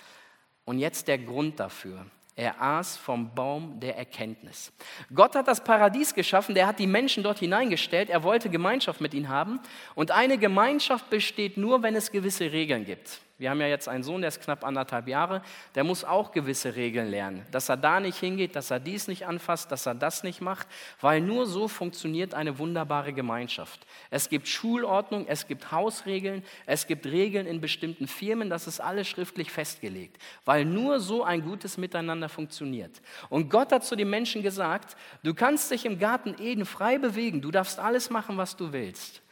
Und 0.65 0.79
jetzt 0.79 1.07
der 1.07 1.17
Grund 1.17 1.59
dafür. 1.59 2.05
Er 2.37 2.61
aß 2.61 2.97
vom 2.97 3.33
Baum 3.33 3.79
der 3.79 3.97
Erkenntnis. 3.97 4.73
Gott 5.13 5.35
hat 5.35 5.47
das 5.47 5.63
Paradies 5.63 6.13
geschaffen, 6.13 6.53
der 6.53 6.67
hat 6.67 6.79
die 6.79 6.87
Menschen 6.87 7.23
dort 7.23 7.39
hineingestellt, 7.39 8.09
er 8.09 8.23
wollte 8.23 8.49
Gemeinschaft 8.49 8.99
mit 8.99 9.13
ihnen 9.13 9.29
haben. 9.29 9.61
Und 9.95 10.11
eine 10.11 10.37
Gemeinschaft 10.37 11.09
besteht 11.09 11.55
nur, 11.55 11.81
wenn 11.81 11.95
es 11.95 12.11
gewisse 12.11 12.51
Regeln 12.51 12.83
gibt. 12.83 13.21
Wir 13.37 13.49
haben 13.49 13.59
ja 13.59 13.67
jetzt 13.67 13.89
einen 13.89 14.03
Sohn, 14.03 14.21
der 14.21 14.29
ist 14.29 14.41
knapp 14.41 14.63
anderthalb 14.63 15.09
Jahre, 15.09 15.41
der 15.75 15.83
muss 15.83 16.05
auch 16.05 16.31
gewisse 16.31 16.77
Regeln 16.77 17.09
lernen, 17.09 17.45
dass 17.51 17.67
er 17.67 17.75
da 17.75 17.99
nicht 17.99 18.17
hingeht, 18.17 18.55
dass 18.55 18.71
er 18.71 18.79
dies 18.79 19.09
nicht 19.09 19.27
anfasst, 19.27 19.73
dass 19.73 19.85
er 19.85 19.93
das 19.93 20.23
nicht 20.23 20.39
macht, 20.39 20.67
weil 21.01 21.19
nur 21.19 21.45
so 21.45 21.67
funktioniert 21.67 22.33
eine 22.33 22.59
wunderbare 22.59 23.11
Gemeinschaft. 23.11 23.85
Es 24.09 24.29
gibt 24.29 24.47
Schulordnung, 24.47 25.25
es 25.27 25.47
gibt 25.47 25.69
Hausregeln, 25.73 26.43
es 26.65 26.87
gibt 26.87 27.05
Regeln 27.07 27.45
in 27.45 27.59
bestimmten 27.59 28.07
Firmen, 28.07 28.49
das 28.49 28.67
ist 28.67 28.79
alles 28.79 29.09
schriftlich 29.09 29.51
festgelegt, 29.51 30.17
weil 30.45 30.63
nur 30.63 31.01
so 31.01 31.25
ein 31.25 31.41
gutes 31.41 31.77
Miteinander 31.77 32.29
funktioniert. 32.29 33.01
Und 33.27 33.49
Gott 33.49 33.73
hat 33.73 33.83
zu 33.83 33.97
den 33.97 34.09
Menschen 34.09 34.43
gesagt, 34.43 34.95
du 35.23 35.33
kannst 35.33 35.71
dich 35.71 35.85
im 35.85 35.99
Garten 35.99 36.35
Eden 36.39 36.65
frei 36.65 36.99
bewegen, 36.99 37.41
du 37.41 37.51
darfst 37.51 37.79
alles 37.79 38.09
machen, 38.09 38.37
was 38.37 38.55
du 38.55 38.71
willst. 38.71 39.24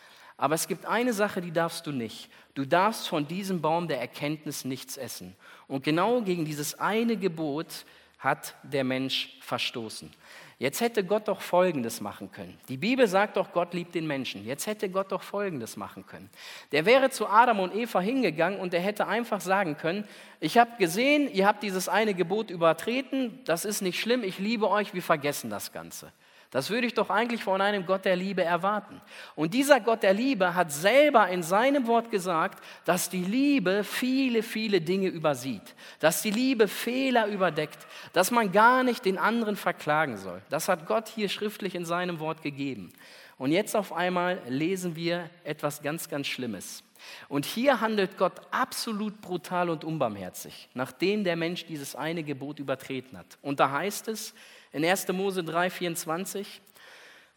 Aber 0.44 0.56
es 0.56 0.68
gibt 0.68 0.86
eine 0.86 1.14
Sache, 1.14 1.40
die 1.40 1.54
darfst 1.54 1.88
du 1.88 1.94
nicht. 1.94 2.30
Du 2.54 2.66
darfst 2.66 3.08
von 3.08 3.26
diesem 3.26 3.62
Baum 3.62 3.88
der 3.88 4.02
Erkenntnis 4.02 4.66
nichts 4.66 4.98
essen. 4.98 5.38
Und 5.70 5.86
genau 5.86 6.22
gegen 6.22 6.44
dieses 6.44 6.78
eine 6.78 7.16
Gebot 7.16 7.86
hat 8.20 8.54
der 8.62 8.84
Mensch 8.84 9.38
verstoßen. 9.40 10.12
Jetzt 10.60 10.82
hätte 10.82 11.06
Gott 11.06 11.30
doch 11.30 11.40
Folgendes 11.40 12.02
machen 12.02 12.30
können. 12.30 12.58
Die 12.68 12.76
Bibel 12.76 13.08
sagt 13.08 13.38
doch, 13.38 13.54
Gott 13.54 13.74
liebt 13.74 13.96
den 13.96 14.06
Menschen. 14.06 14.46
Jetzt 14.46 14.68
hätte 14.68 14.90
Gott 14.90 15.14
doch 15.14 15.24
Folgendes 15.24 15.78
machen 15.78 16.06
können. 16.06 16.30
Der 16.74 16.86
wäre 16.86 17.10
zu 17.10 17.26
Adam 17.26 17.62
und 17.62 17.74
Eva 17.74 18.02
hingegangen 18.02 18.60
und 18.60 18.74
er 18.74 18.82
hätte 18.82 19.08
einfach 19.08 19.40
sagen 19.40 19.78
können, 19.78 20.06
ich 20.42 20.58
habe 20.58 20.72
gesehen, 20.78 21.34
ihr 21.34 21.48
habt 21.48 21.64
dieses 21.64 21.88
eine 21.88 22.14
Gebot 22.14 22.50
übertreten, 22.50 23.40
das 23.46 23.64
ist 23.64 23.82
nicht 23.82 23.98
schlimm, 23.98 24.26
ich 24.26 24.40
liebe 24.40 24.70
euch, 24.70 24.94
wir 24.94 25.04
vergessen 25.04 25.50
das 25.50 25.72
Ganze. 25.72 26.12
Das 26.54 26.70
würde 26.70 26.86
ich 26.86 26.94
doch 26.94 27.10
eigentlich 27.10 27.44
von 27.44 27.62
einem 27.62 27.84
Gott 27.88 28.06
der 28.06 28.16
Liebe 28.16 28.44
erwarten. 28.44 29.02
Und 29.36 29.56
dieser 29.56 29.80
Gott 29.80 30.04
der 30.04 30.14
Liebe 30.14 30.54
hat 30.54 30.72
selber 30.72 31.28
in 31.30 31.42
seinem 31.42 31.88
Wort 31.88 32.12
gesagt, 32.12 32.64
dass 32.86 33.10
die 33.10 33.24
Liebe 33.24 33.84
viele, 33.84 34.44
viele 34.44 34.80
Dinge 34.80 35.08
übersieht, 35.08 35.74
dass 36.00 36.22
die 36.22 36.30
Liebe 36.30 36.68
Fehler 36.68 37.26
überdeckt, 37.26 37.88
dass 38.14 38.30
man 38.30 38.52
gar 38.52 38.84
nicht 38.84 39.04
den 39.04 39.18
anderen 39.18 39.56
verklagen 39.56 40.18
soll. 40.18 40.44
Das 40.52 40.70
hat 40.70 40.86
Gott 40.86 41.08
hier 41.08 41.28
schriftlich 41.28 41.74
in 41.74 41.86
seinem 41.86 42.20
Wort 42.20 42.44
gegeben. 42.44 42.94
Und 43.40 43.52
jetzt 43.52 43.76
auf 43.76 43.92
einmal 43.92 44.40
lesen 44.48 44.96
wir 44.96 45.32
etwas 45.44 45.82
ganz, 45.82 46.08
ganz 46.08 46.28
Schlimmes. 46.28 46.84
Und 47.30 47.48
hier 47.48 47.82
handelt 47.82 48.16
Gott 48.20 48.34
absolut 48.52 49.22
brutal 49.22 49.72
und 49.72 49.84
unbarmherzig, 49.84 50.70
nachdem 50.76 51.24
der 51.24 51.36
Mensch 51.36 51.66
dieses 51.66 51.96
eine 51.96 52.24
Gebot 52.24 52.60
übertreten 52.60 53.18
hat. 53.18 53.40
Und 53.42 53.60
da 53.60 53.72
heißt 53.72 54.08
es, 54.08 54.36
in 54.74 54.84
1. 54.84 55.08
Mose 55.10 55.44
3, 55.44 55.70
24. 55.70 56.62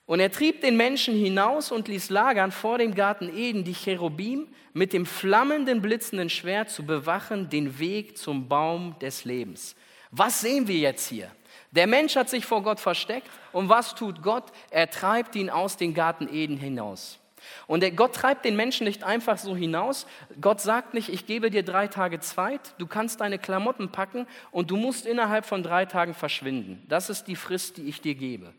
Und 0.07 0.21
er 0.21 0.31
trieb 0.31 0.61
den 0.61 0.77
Menschen 0.77 1.15
hinaus 1.15 1.71
und 1.71 1.89
ließ 1.89 2.11
lagern 2.11 2.53
vor 2.53 2.79
dem 2.79 2.95
Garten 2.95 3.29
Eden 3.37 3.65
die 3.65 3.75
Cherubim 3.75 4.49
mit 4.73 4.93
dem 4.93 5.05
flammenden, 5.05 5.83
blitzenden 5.83 6.31
Schwert 6.31 6.71
zu 6.71 6.85
bewachen 6.85 7.49
den 7.49 7.79
Weg 7.79 8.17
zum 8.17 8.49
Baum 8.49 8.97
des 9.01 9.25
Lebens. 9.25 9.75
Was 10.11 10.41
sehen 10.41 10.69
wir 10.69 10.77
jetzt 10.77 11.09
hier? 11.09 11.31
Der 11.73 11.87
Mensch 11.87 12.15
hat 12.17 12.31
sich 12.31 12.47
vor 12.47 12.63
Gott 12.63 12.81
versteckt 12.81 13.29
und 13.53 13.69
was 13.69 13.95
tut 13.95 14.23
Gott? 14.23 14.45
Er 14.71 14.89
treibt 14.89 15.35
ihn 15.35 15.51
aus 15.51 15.77
dem 15.77 15.93
Garten 15.93 16.29
Eden 16.33 16.57
hinaus. 16.57 17.19
Und 17.67 17.85
Gott 17.97 18.15
treibt 18.15 18.45
den 18.45 18.57
Menschen 18.57 18.85
nicht 18.87 19.05
einfach 19.05 19.39
so 19.39 19.57
hinaus. 19.57 20.07
Gott 20.41 20.61
sagt 20.61 20.95
nicht, 20.95 21.09
ich 21.09 21.27
gebe 21.27 21.51
dir 21.51 21.63
drei 21.63 21.87
Tage 21.89 22.21
Zeit, 22.21 22.75
du 22.79 22.87
kannst 22.87 23.21
deine 23.21 23.39
Klamotten 23.39 23.91
packen 23.91 24.27
und 24.51 24.71
du 24.71 24.77
musst 24.77 25.07
innerhalb 25.07 25.47
von 25.47 25.63
drei 25.63 25.85
Tagen 25.85 26.15
verschwinden. 26.15 26.85
Das 26.89 27.11
ist 27.11 27.25
die 27.25 27.37
Frist, 27.37 27.77
die 27.77 27.89
ich 27.89 28.01
dir 28.01 28.15
gebe. 28.15 28.53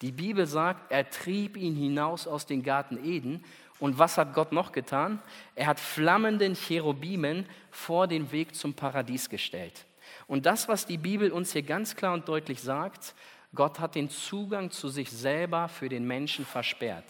Die 0.00 0.12
Bibel 0.12 0.46
sagt, 0.46 0.90
er 0.90 1.08
trieb 1.08 1.56
ihn 1.56 1.76
hinaus 1.76 2.26
aus 2.26 2.46
dem 2.46 2.62
Garten 2.62 3.02
Eden. 3.04 3.44
Und 3.78 3.98
was 3.98 4.18
hat 4.18 4.34
Gott 4.34 4.52
noch 4.52 4.72
getan? 4.72 5.20
Er 5.54 5.66
hat 5.66 5.80
flammenden 5.80 6.54
Cherubimen 6.54 7.46
vor 7.70 8.06
den 8.06 8.30
Weg 8.32 8.54
zum 8.54 8.74
Paradies 8.74 9.28
gestellt. 9.28 9.86
Und 10.26 10.46
das, 10.46 10.68
was 10.68 10.86
die 10.86 10.98
Bibel 10.98 11.30
uns 11.32 11.52
hier 11.52 11.62
ganz 11.62 11.96
klar 11.96 12.14
und 12.14 12.28
deutlich 12.28 12.60
sagt, 12.60 13.14
Gott 13.54 13.78
hat 13.78 13.94
den 13.94 14.10
Zugang 14.10 14.70
zu 14.70 14.88
sich 14.88 15.10
selber 15.10 15.68
für 15.68 15.88
den 15.88 16.06
Menschen 16.06 16.44
versperrt. 16.44 17.04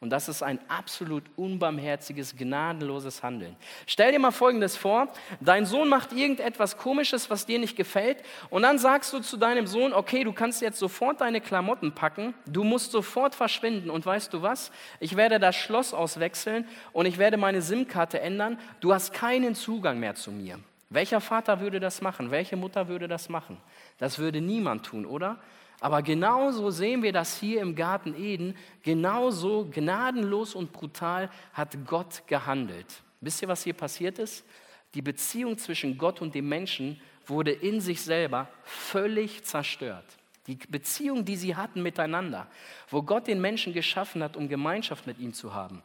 Und 0.00 0.10
das 0.10 0.28
ist 0.28 0.44
ein 0.44 0.60
absolut 0.68 1.24
unbarmherziges, 1.34 2.36
gnadenloses 2.36 3.24
Handeln. 3.24 3.56
Stell 3.84 4.12
dir 4.12 4.20
mal 4.20 4.30
Folgendes 4.30 4.76
vor, 4.76 5.08
dein 5.40 5.66
Sohn 5.66 5.88
macht 5.88 6.12
irgendetwas 6.12 6.76
Komisches, 6.76 7.30
was 7.30 7.46
dir 7.46 7.58
nicht 7.58 7.76
gefällt, 7.76 8.22
und 8.48 8.62
dann 8.62 8.78
sagst 8.78 9.12
du 9.12 9.18
zu 9.18 9.36
deinem 9.36 9.66
Sohn, 9.66 9.92
okay, 9.92 10.22
du 10.22 10.32
kannst 10.32 10.62
jetzt 10.62 10.78
sofort 10.78 11.20
deine 11.20 11.40
Klamotten 11.40 11.92
packen, 11.92 12.32
du 12.46 12.62
musst 12.62 12.92
sofort 12.92 13.34
verschwinden, 13.34 13.90
und 13.90 14.06
weißt 14.06 14.32
du 14.32 14.40
was, 14.40 14.70
ich 15.00 15.16
werde 15.16 15.40
das 15.40 15.56
Schloss 15.56 15.92
auswechseln 15.92 16.68
und 16.92 17.06
ich 17.06 17.18
werde 17.18 17.36
meine 17.36 17.60
SIM-Karte 17.60 18.20
ändern, 18.20 18.56
du 18.78 18.94
hast 18.94 19.12
keinen 19.12 19.56
Zugang 19.56 19.98
mehr 19.98 20.14
zu 20.14 20.30
mir. 20.30 20.60
Welcher 20.90 21.20
Vater 21.20 21.60
würde 21.60 21.80
das 21.80 22.00
machen? 22.00 22.30
Welche 22.30 22.56
Mutter 22.56 22.88
würde 22.88 23.08
das 23.08 23.28
machen? 23.28 23.58
Das 23.98 24.18
würde 24.18 24.40
niemand 24.40 24.86
tun, 24.86 25.04
oder? 25.04 25.38
Aber 25.80 26.02
genauso 26.02 26.70
sehen 26.70 27.02
wir 27.02 27.12
das 27.12 27.38
hier 27.38 27.60
im 27.60 27.74
Garten 27.74 28.14
Eden, 28.14 28.56
genauso 28.82 29.68
gnadenlos 29.70 30.54
und 30.54 30.72
brutal 30.72 31.30
hat 31.52 31.86
Gott 31.86 32.26
gehandelt. 32.26 33.02
Wisst 33.20 33.42
ihr, 33.42 33.48
was 33.48 33.62
hier 33.62 33.74
passiert 33.74 34.18
ist? 34.18 34.44
Die 34.94 35.02
Beziehung 35.02 35.58
zwischen 35.58 35.98
Gott 35.98 36.20
und 36.20 36.34
dem 36.34 36.48
Menschen 36.48 37.00
wurde 37.26 37.52
in 37.52 37.80
sich 37.80 38.00
selber 38.00 38.48
völlig 38.64 39.44
zerstört. 39.44 40.04
Die 40.46 40.56
Beziehung, 40.56 41.24
die 41.24 41.36
sie 41.36 41.56
hatten 41.56 41.82
miteinander, 41.82 42.46
wo 42.88 43.02
Gott 43.02 43.26
den 43.26 43.40
Menschen 43.40 43.74
geschaffen 43.74 44.22
hat, 44.22 44.36
um 44.36 44.48
Gemeinschaft 44.48 45.06
mit 45.06 45.18
ihm 45.18 45.34
zu 45.34 45.52
haben, 45.52 45.82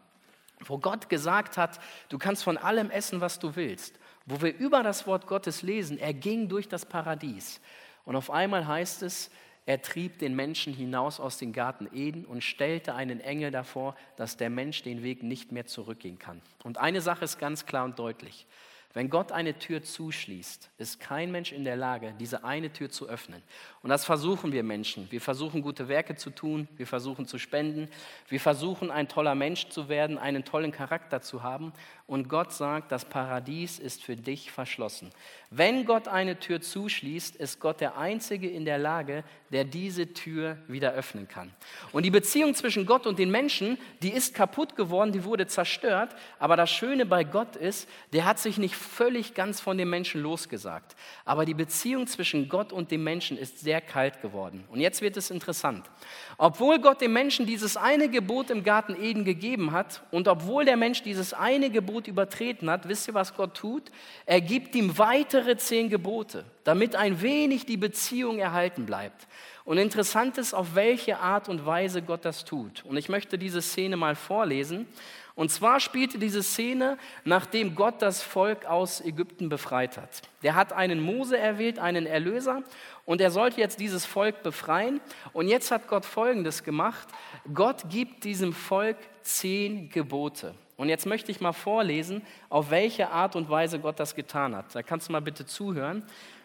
wo 0.66 0.78
Gott 0.78 1.10
gesagt 1.10 1.58
hat, 1.58 1.80
du 2.08 2.18
kannst 2.18 2.44
von 2.44 2.58
allem 2.58 2.90
essen, 2.90 3.20
was 3.20 3.40
du 3.40 3.56
willst, 3.58 4.00
wo 4.26 4.42
wir 4.42 4.56
über 4.56 4.82
das 4.82 5.06
Wort 5.06 5.28
Gottes 5.28 5.64
lesen, 5.64 5.98
er 5.98 6.14
ging 6.14 6.48
durch 6.48 6.70
das 6.70 6.86
Paradies. 6.86 7.60
Und 8.06 8.16
auf 8.16 8.32
einmal 8.32 8.66
heißt 8.66 9.04
es, 9.04 9.30
er 9.66 9.82
trieb 9.82 10.20
den 10.20 10.36
Menschen 10.36 10.74
hinaus 10.74 11.20
aus 11.20 11.38
dem 11.38 11.54
Garten 11.54 11.88
Eden 11.94 12.26
und 12.26 12.44
stellte 12.44 12.96
einen 12.96 13.22
Engel 13.22 13.52
davor, 13.52 13.96
dass 14.18 14.36
der 14.36 14.50
Mensch 14.50 14.84
den 14.84 15.04
Weg 15.04 15.24
nicht 15.24 15.52
mehr 15.52 15.66
zurückgehen 15.66 16.20
kann. 16.20 16.42
Und 16.64 16.78
eine 16.78 17.02
Sache 17.02 17.24
ist 17.24 17.40
ganz 17.40 17.66
klar 17.66 17.86
und 17.86 17.98
deutlich. 17.98 18.46
Wenn 18.94 19.10
Gott 19.10 19.32
eine 19.32 19.58
Tür 19.58 19.82
zuschließt, 19.82 20.70
ist 20.78 21.00
kein 21.00 21.32
Mensch 21.32 21.52
in 21.52 21.64
der 21.64 21.76
Lage, 21.76 22.14
diese 22.20 22.44
eine 22.44 22.72
Tür 22.72 22.92
zu 22.92 23.10
öffnen. 23.10 23.42
Und 23.84 23.90
das 23.90 24.06
versuchen 24.06 24.54
wir 24.54 24.64
Menschen. 24.64 25.12
Wir 25.12 25.20
versuchen 25.20 25.62
gute 25.62 25.90
Werke 25.90 26.16
zu 26.16 26.30
tun, 26.30 26.70
wir 26.78 26.88
versuchen 26.88 27.28
zu 27.28 27.38
spenden, 27.38 27.90
wir 28.30 28.40
versuchen 28.40 28.90
ein 28.90 29.10
toller 29.10 29.36
Mensch 29.36 29.68
zu 29.68 29.90
werden, 29.90 30.18
einen 30.18 30.46
tollen 30.46 30.72
Charakter 30.72 31.22
zu 31.22 31.44
haben. 31.44 31.74
Und 32.08 32.30
Gott 32.30 32.54
sagt, 32.54 32.94
das 32.94 33.04
Paradies 33.04 33.80
ist 33.80 34.04
für 34.04 34.16
dich 34.16 34.52
verschlossen. 34.52 35.12
Wenn 35.50 35.86
Gott 35.86 36.08
eine 36.08 36.40
Tür 36.40 36.62
zuschließt, 36.62 37.36
ist 37.36 37.60
Gott 37.60 37.82
der 37.82 37.98
Einzige 37.98 38.50
in 38.50 38.66
der 38.66 38.78
Lage, 38.78 39.24
der 39.52 39.66
diese 39.66 40.14
Tür 40.14 40.58
wieder 40.68 40.94
öffnen 40.94 41.28
kann. 41.28 41.54
Und 41.92 42.04
die 42.04 42.10
Beziehung 42.10 42.56
zwischen 42.56 42.86
Gott 42.86 43.06
und 43.06 43.20
den 43.20 43.32
Menschen, 43.32 43.78
die 44.02 44.12
ist 44.12 44.34
kaputt 44.34 44.76
geworden, 44.76 45.12
die 45.12 45.24
wurde 45.24 45.48
zerstört. 45.48 46.16
Aber 46.40 46.58
das 46.58 46.72
Schöne 46.72 47.06
bei 47.06 47.24
Gott 47.24 47.56
ist, 47.56 47.88
der 48.14 48.26
hat 48.26 48.40
sich 48.40 48.58
nicht 48.58 48.76
völlig 48.76 49.34
ganz 49.34 49.62
von 49.62 49.78
dem 49.78 49.90
Menschen 49.90 50.22
losgesagt. 50.22 50.96
Aber 51.24 51.46
die 51.46 51.54
Beziehung 51.54 52.08
zwischen 52.08 52.50
Gott 52.50 52.74
und 52.74 52.92
dem 52.92 53.04
Menschen 53.04 53.38
ist 53.38 53.60
sehr 53.60 53.73
kalt 53.82 54.22
geworden. 54.22 54.64
Und 54.70 54.80
jetzt 54.80 55.02
wird 55.02 55.18
es 55.18 55.30
interessant. 55.30 55.90
Obwohl 56.38 56.80
Gott 56.80 57.02
dem 57.02 57.14
Menschen 57.14 57.46
dieses 57.46 57.78
eine 57.78 58.10
Gebot 58.10 58.50
im 58.50 58.64
Garten 58.64 58.96
Eden 59.02 59.26
gegeben 59.26 59.72
hat 59.72 60.02
und 60.12 60.28
obwohl 60.28 60.66
der 60.66 60.78
Mensch 60.78 61.04
dieses 61.04 61.34
eine 61.34 61.70
Gebot 61.70 62.08
übertreten 62.08 62.70
hat, 62.70 62.88
wisst 62.88 63.08
ihr, 63.08 63.14
was 63.14 63.36
Gott 63.36 63.56
tut? 63.56 63.92
Er 64.26 64.42
gibt 64.42 64.76
ihm 64.76 64.98
weitere 64.98 65.58
zehn 65.58 65.90
Gebote, 65.90 66.46
damit 66.64 66.96
ein 66.96 67.22
wenig 67.22 67.66
die 67.66 67.78
Beziehung 67.78 68.40
erhalten 68.40 68.86
bleibt. 68.86 69.28
Und 69.66 69.78
interessant 69.78 70.38
ist, 70.38 70.54
auf 70.54 70.76
welche 70.76 71.20
Art 71.20 71.48
und 71.48 71.66
Weise 71.66 72.02
Gott 72.02 72.26
das 72.26 72.44
tut. 72.44 72.84
Und 72.84 72.98
ich 72.98 73.08
möchte 73.08 73.38
diese 73.38 73.62
Szene 73.62 73.96
mal 73.96 74.16
vorlesen. 74.16 74.88
Und 75.36 75.50
zwar 75.50 75.80
spielte 75.80 76.20
diese 76.20 76.44
Szene, 76.44 76.98
nachdem 77.24 77.74
Gott 77.74 78.02
das 78.02 78.22
Volk 78.22 78.66
aus 78.66 79.02
Ägypten 79.02 79.50
befreit 79.50 79.98
hat. 79.98 80.22
Der 80.44 80.56
hat 80.56 80.74
einen 80.74 81.02
Mose 81.02 81.38
erwählt, 81.38 81.80
einen 81.80 82.06
Erlöser, 82.06 82.62
und 83.06 83.20
er 83.20 83.32
sollte 83.32 83.60
jetzt 83.60 83.80
dieses 83.80 84.06
Volk 84.06 84.44
befreien. 84.44 85.02
Und 85.34 85.48
jetzt 85.48 85.72
hat 85.72 85.88
Gott 85.88 86.06
Folgendes 86.06 86.64
gemacht. 86.64 87.08
Gott 87.54 87.90
gibt 87.90 88.24
diesem 88.24 88.54
Volk 88.54 88.98
zehn 89.22 89.90
Gebote. 89.90 90.56
Und 90.78 90.90
jetzt 90.90 91.06
möchte 91.06 91.32
ich 91.32 91.42
mal 91.42 91.54
vorlesen, 91.54 92.22
auf 92.50 92.72
welche 92.72 93.10
Art 93.10 93.36
und 93.36 93.50
Weise 93.50 93.80
Gott 93.80 94.00
das 94.00 94.16
getan 94.16 94.56
hat. 94.56 94.74
Da 94.74 94.84
kannst 94.84 95.10
du 95.10 95.12
mal 95.12 95.22
bitte 95.22 95.46
zuhören. 95.46 96.04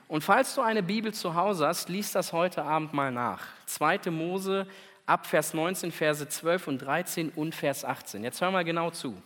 Und 0.09 0.25
falls 0.25 0.55
du 0.55 0.63
eine 0.63 0.83
Bibel 0.83 1.13
zu 1.13 1.35
Hause 1.35 1.67
hast, 1.67 1.89
liest 1.89 2.15
das 2.15 2.33
heute 2.33 2.65
Abend 2.65 2.95
mal 2.95 3.13
nach. 3.13 3.47
2. 3.67 4.11
Mose 4.11 4.67
ab 5.09 5.27
Vers 5.27 5.55
19, 5.55 5.91
Verse 5.93 6.29
12 6.29 6.69
und 6.69 6.79
13 6.79 7.31
und 7.31 7.55
Vers 7.55 7.85
18. 7.85 8.23
Jetzt 8.25 8.41
hör 8.41 8.51
mal 8.51 8.65
genau 8.65 8.91
zu. 8.91 9.21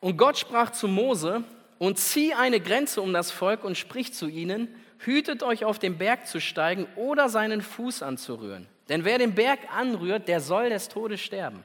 Und 0.00 0.16
Gott 0.16 0.38
sprach 0.38 0.70
zu 0.70 0.86
Mose, 0.88 1.44
und 1.78 1.98
zieh 1.98 2.34
eine 2.34 2.60
Grenze 2.60 3.02
um 3.02 3.12
das 3.12 3.30
Volk 3.30 3.64
und 3.64 3.76
sprich 3.76 4.14
zu 4.14 4.28
ihnen, 4.28 4.68
hütet 4.98 5.42
euch 5.42 5.64
auf 5.64 5.78
den 5.78 5.98
Berg 5.98 6.26
zu 6.26 6.40
steigen 6.40 6.86
oder 6.96 7.28
seinen 7.28 7.60
Fuß 7.60 8.02
anzurühren. 8.02 8.66
Denn 8.88 9.04
wer 9.04 9.18
den 9.18 9.34
Berg 9.34 9.58
anrührt, 9.76 10.28
der 10.28 10.40
soll 10.40 10.70
des 10.70 10.88
Todes 10.88 11.20
sterben. 11.20 11.64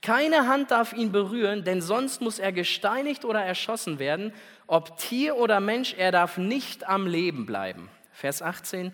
Keine 0.00 0.48
Hand 0.48 0.70
darf 0.70 0.92
ihn 0.92 1.12
berühren, 1.12 1.64
denn 1.64 1.80
sonst 1.80 2.20
muss 2.20 2.38
er 2.38 2.50
gesteinigt 2.50 3.24
oder 3.24 3.42
erschossen 3.42 3.98
werden. 3.98 4.32
Ob 4.66 4.96
Tier 4.96 5.36
oder 5.36 5.60
Mensch, 5.60 5.94
er 5.96 6.10
darf 6.10 6.38
nicht 6.38 6.88
am 6.88 7.06
Leben 7.06 7.46
bleiben. 7.46 7.88
Vers 8.10 8.42
18. 8.42 8.92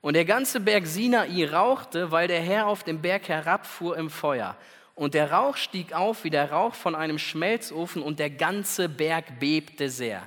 Und 0.00 0.14
der 0.14 0.24
ganze 0.24 0.60
Berg 0.60 0.86
Sinai 0.86 1.46
rauchte, 1.46 2.10
weil 2.10 2.28
der 2.28 2.40
Herr 2.40 2.66
auf 2.66 2.84
den 2.84 3.00
Berg 3.02 3.28
herabfuhr 3.28 3.96
im 3.96 4.10
Feuer. 4.10 4.56
Und 4.94 5.14
der 5.14 5.30
Rauch 5.32 5.56
stieg 5.56 5.92
auf 5.92 6.24
wie 6.24 6.30
der 6.30 6.52
Rauch 6.52 6.74
von 6.74 6.94
einem 6.94 7.18
Schmelzofen 7.18 8.02
und 8.02 8.18
der 8.18 8.30
ganze 8.30 8.88
Berg 8.88 9.38
bebte 9.38 9.90
sehr. 9.90 10.26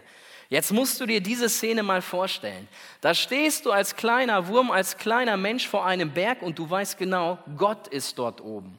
Jetzt 0.49 0.71
musst 0.71 0.99
du 0.99 1.05
dir 1.05 1.21
diese 1.21 1.47
Szene 1.47 1.83
mal 1.83 2.01
vorstellen. 2.01 2.67
Da 3.01 3.13
stehst 3.13 3.65
du 3.65 3.71
als 3.71 3.95
kleiner 3.95 4.47
Wurm, 4.47 4.71
als 4.71 4.97
kleiner 4.97 5.37
Mensch 5.37 5.67
vor 5.67 5.85
einem 5.85 6.11
Berg 6.11 6.41
und 6.41 6.57
du 6.57 6.67
weißt 6.67 6.97
genau, 6.97 7.37
Gott 7.55 7.87
ist 7.87 8.17
dort 8.17 8.41
oben. 8.41 8.77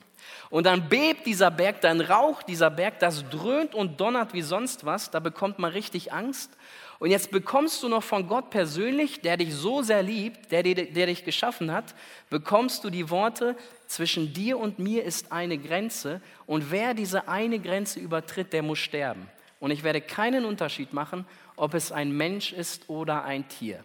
Und 0.50 0.66
dann 0.66 0.88
bebt 0.88 1.26
dieser 1.26 1.50
Berg, 1.50 1.81
dann 1.81 2.00
raucht 2.00 2.48
dieser 2.48 2.70
Berg, 2.70 2.98
das 2.98 3.29
dröhnt 3.31 3.74
und 3.74 4.00
donnert 4.00 4.35
wie 4.35 4.42
sonst 4.42 4.85
was, 4.85 5.11
da 5.11 5.20
bekommt 5.20 5.61
man 5.61 5.70
richtig 5.70 6.12
Angst. 6.12 6.57
Und 7.01 7.11
jetzt 7.11 7.31
bekommst 7.31 7.83
du 7.83 7.89
noch 7.89 8.03
von 8.03 8.29
Gott 8.29 8.51
persönlich, 8.51 9.23
der 9.23 9.39
dich 9.39 9.55
so 9.55 9.83
sehr 9.83 10.03
liebt, 10.03 10.53
der, 10.53 10.63
der 10.63 11.07
dich 11.07 11.25
geschaffen 11.25 11.73
hat, 11.73 11.95
bekommst 12.29 12.85
du 12.85 12.91
die 12.91 13.11
Worte, 13.11 13.57
zwischen 13.91 14.33
dir 14.33 14.57
und 14.57 14.79
mir 14.79 15.03
ist 15.03 15.33
eine 15.33 15.59
Grenze 15.59 16.21
und 16.47 16.71
wer 16.71 16.95
diese 16.95 17.27
eine 17.27 17.59
Grenze 17.59 17.99
übertritt, 17.99 18.53
der 18.53 18.63
muss 18.63 18.79
sterben. 18.79 19.29
Und 19.59 19.73
ich 19.73 19.83
werde 19.83 20.01
keinen 20.01 20.45
Unterschied 20.45 20.93
machen, 20.93 21.27
ob 21.57 21.75
es 21.75 21.91
ein 21.91 22.13
Mensch 22.17 22.53
ist 22.53 22.89
oder 22.89 23.25
ein 23.25 23.49
Tier. 23.49 23.83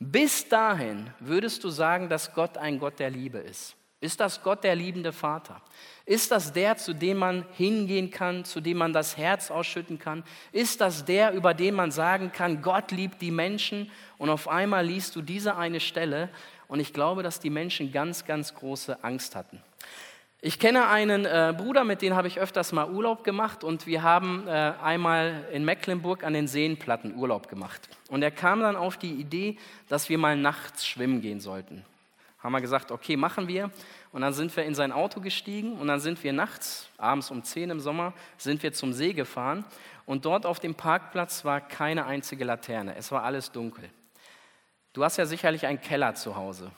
Bis 0.00 0.48
dahin 0.48 1.10
würdest 1.20 1.62
du 1.62 1.70
sagen, 1.70 2.08
dass 2.08 2.34
Gott 2.34 2.58
ein 2.58 2.80
Gott 2.80 2.98
der 2.98 3.10
Liebe 3.10 3.38
ist. 3.38 3.75
Ist 4.00 4.20
das 4.20 4.42
Gott 4.42 4.62
der 4.62 4.74
liebende 4.74 5.10
Vater? 5.10 5.62
Ist 6.04 6.30
das 6.30 6.52
der, 6.52 6.76
zu 6.76 6.92
dem 6.92 7.16
man 7.16 7.46
hingehen 7.56 8.10
kann, 8.10 8.44
zu 8.44 8.60
dem 8.60 8.76
man 8.76 8.92
das 8.92 9.16
Herz 9.16 9.50
ausschütten 9.50 9.98
kann? 9.98 10.22
Ist 10.52 10.82
das 10.82 11.06
der, 11.06 11.32
über 11.32 11.54
den 11.54 11.74
man 11.74 11.90
sagen 11.90 12.30
kann, 12.30 12.60
Gott 12.60 12.90
liebt 12.90 13.22
die 13.22 13.30
Menschen? 13.30 13.90
Und 14.18 14.28
auf 14.28 14.48
einmal 14.48 14.84
liest 14.84 15.16
du 15.16 15.22
diese 15.22 15.56
eine 15.56 15.80
Stelle 15.80 16.28
und 16.68 16.78
ich 16.80 16.92
glaube, 16.92 17.22
dass 17.22 17.40
die 17.40 17.48
Menschen 17.48 17.90
ganz, 17.90 18.26
ganz 18.26 18.54
große 18.54 19.02
Angst 19.02 19.34
hatten. 19.34 19.62
Ich 20.42 20.58
kenne 20.58 20.88
einen 20.88 21.24
äh, 21.24 21.54
Bruder, 21.56 21.82
mit 21.82 22.02
dem 22.02 22.14
habe 22.14 22.28
ich 22.28 22.38
öfters 22.38 22.72
mal 22.72 22.90
Urlaub 22.90 23.24
gemacht 23.24 23.64
und 23.64 23.86
wir 23.86 24.02
haben 24.02 24.46
äh, 24.46 24.74
einmal 24.82 25.48
in 25.52 25.64
Mecklenburg 25.64 26.22
an 26.22 26.34
den 26.34 26.46
Seenplatten 26.46 27.16
Urlaub 27.16 27.48
gemacht. 27.48 27.88
Und 28.10 28.22
er 28.22 28.30
kam 28.30 28.60
dann 28.60 28.76
auf 28.76 28.98
die 28.98 29.14
Idee, 29.14 29.56
dass 29.88 30.10
wir 30.10 30.18
mal 30.18 30.36
nachts 30.36 30.86
schwimmen 30.86 31.22
gehen 31.22 31.40
sollten 31.40 31.84
haben 32.38 32.52
wir 32.52 32.60
gesagt, 32.60 32.90
okay, 32.90 33.16
machen 33.16 33.48
wir. 33.48 33.70
Und 34.12 34.20
dann 34.20 34.32
sind 34.32 34.56
wir 34.56 34.64
in 34.64 34.74
sein 34.74 34.92
Auto 34.92 35.20
gestiegen 35.20 35.78
und 35.78 35.88
dann 35.88 36.00
sind 36.00 36.22
wir 36.22 36.32
nachts, 36.32 36.88
abends 36.96 37.30
um 37.30 37.42
10 37.42 37.70
im 37.70 37.80
Sommer, 37.80 38.12
sind 38.36 38.62
wir 38.62 38.72
zum 38.72 38.92
See 38.92 39.12
gefahren. 39.12 39.64
Und 40.04 40.24
dort 40.24 40.46
auf 40.46 40.60
dem 40.60 40.74
Parkplatz 40.74 41.44
war 41.44 41.60
keine 41.60 42.06
einzige 42.06 42.44
Laterne. 42.44 42.94
Es 42.96 43.10
war 43.10 43.24
alles 43.24 43.50
dunkel. 43.50 43.90
Du 44.92 45.04
hast 45.04 45.16
ja 45.16 45.26
sicherlich 45.26 45.66
einen 45.66 45.80
Keller 45.80 46.14
zu 46.14 46.36
Hause. 46.36 46.70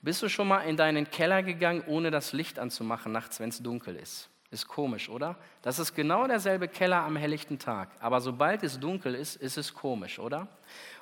Bist 0.00 0.22
du 0.22 0.28
schon 0.28 0.48
mal 0.48 0.60
in 0.60 0.76
deinen 0.76 1.10
Keller 1.10 1.42
gegangen, 1.42 1.84
ohne 1.86 2.10
das 2.10 2.32
Licht 2.32 2.58
anzumachen, 2.58 3.12
nachts, 3.12 3.40
wenn 3.40 3.50
es 3.50 3.62
dunkel 3.62 3.96
ist? 3.96 4.28
Ist 4.52 4.68
komisch, 4.68 5.08
oder? 5.08 5.36
Das 5.62 5.78
ist 5.78 5.94
genau 5.94 6.26
derselbe 6.26 6.68
Keller 6.68 7.04
am 7.04 7.16
helllichten 7.16 7.58
Tag. 7.58 7.88
Aber 8.00 8.20
sobald 8.20 8.62
es 8.62 8.78
dunkel 8.78 9.14
ist, 9.14 9.36
ist 9.36 9.56
es 9.56 9.72
komisch, 9.72 10.18
oder? 10.18 10.46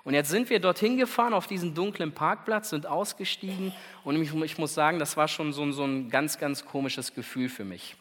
Und 0.04 0.14
jetzt 0.14 0.30
sind 0.30 0.48
wir 0.50 0.60
dorthin 0.60 0.96
gefahren 0.96 1.34
auf 1.34 1.48
diesen 1.48 1.74
dunklen 1.74 2.12
Parkplatz, 2.12 2.70
sind 2.70 2.86
ausgestiegen 2.86 3.72
und 4.04 4.22
ich, 4.22 4.32
ich 4.32 4.56
muss 4.56 4.72
sagen, 4.72 5.00
das 5.00 5.16
war 5.16 5.26
schon 5.26 5.52
so, 5.52 5.68
so 5.72 5.84
ein 5.84 6.10
ganz, 6.10 6.38
ganz 6.38 6.64
komisches 6.64 7.12
Gefühl 7.12 7.48
für 7.48 7.64
mich. 7.64 7.96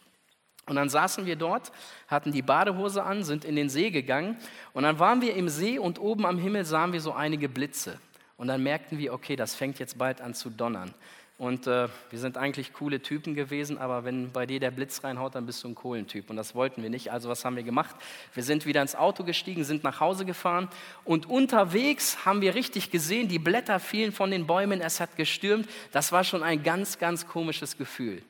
Und 0.66 0.76
dann 0.76 0.88
saßen 0.88 1.26
wir 1.26 1.34
dort, 1.34 1.72
hatten 2.06 2.30
die 2.30 2.42
Badehose 2.42 3.02
an, 3.02 3.24
sind 3.24 3.44
in 3.44 3.56
den 3.56 3.68
See 3.68 3.90
gegangen 3.90 4.36
und 4.72 4.84
dann 4.84 5.00
waren 5.00 5.20
wir 5.20 5.34
im 5.34 5.48
See 5.48 5.80
und 5.80 5.98
oben 5.98 6.26
am 6.26 6.38
Himmel 6.38 6.64
sahen 6.64 6.92
wir 6.92 7.00
so 7.00 7.12
einige 7.12 7.48
Blitze. 7.48 7.98
Und 8.36 8.46
dann 8.46 8.62
merkten 8.62 8.98
wir, 8.98 9.12
okay, 9.12 9.34
das 9.34 9.56
fängt 9.56 9.80
jetzt 9.80 9.98
bald 9.98 10.20
an 10.20 10.32
zu 10.32 10.48
donnern. 10.48 10.94
Und 11.40 11.66
äh, 11.66 11.88
wir 12.10 12.18
sind 12.18 12.36
eigentlich 12.36 12.74
coole 12.74 13.00
Typen 13.00 13.34
gewesen, 13.34 13.78
aber 13.78 14.04
wenn 14.04 14.30
bei 14.30 14.44
dir 14.44 14.60
der 14.60 14.70
Blitz 14.70 15.02
reinhaut, 15.02 15.34
dann 15.34 15.46
bist 15.46 15.64
du 15.64 15.68
ein 15.68 15.74
Kohlentyp. 15.74 16.28
Und 16.28 16.36
das 16.36 16.54
wollten 16.54 16.82
wir 16.82 16.90
nicht. 16.90 17.12
Also 17.12 17.30
was 17.30 17.46
haben 17.46 17.56
wir 17.56 17.62
gemacht? 17.62 17.96
Wir 18.34 18.42
sind 18.42 18.66
wieder 18.66 18.82
ins 18.82 18.94
Auto 18.94 19.24
gestiegen, 19.24 19.64
sind 19.64 19.82
nach 19.82 20.00
Hause 20.00 20.26
gefahren. 20.26 20.68
Und 21.02 21.30
unterwegs 21.30 22.26
haben 22.26 22.42
wir 22.42 22.54
richtig 22.54 22.90
gesehen, 22.90 23.28
die 23.28 23.38
Blätter 23.38 23.80
fielen 23.80 24.12
von 24.12 24.30
den 24.30 24.46
Bäumen, 24.46 24.82
es 24.82 25.00
hat 25.00 25.16
gestürmt. 25.16 25.66
Das 25.92 26.12
war 26.12 26.24
schon 26.24 26.42
ein 26.42 26.62
ganz, 26.62 26.98
ganz 26.98 27.26
komisches 27.26 27.78
Gefühl. 27.78 28.22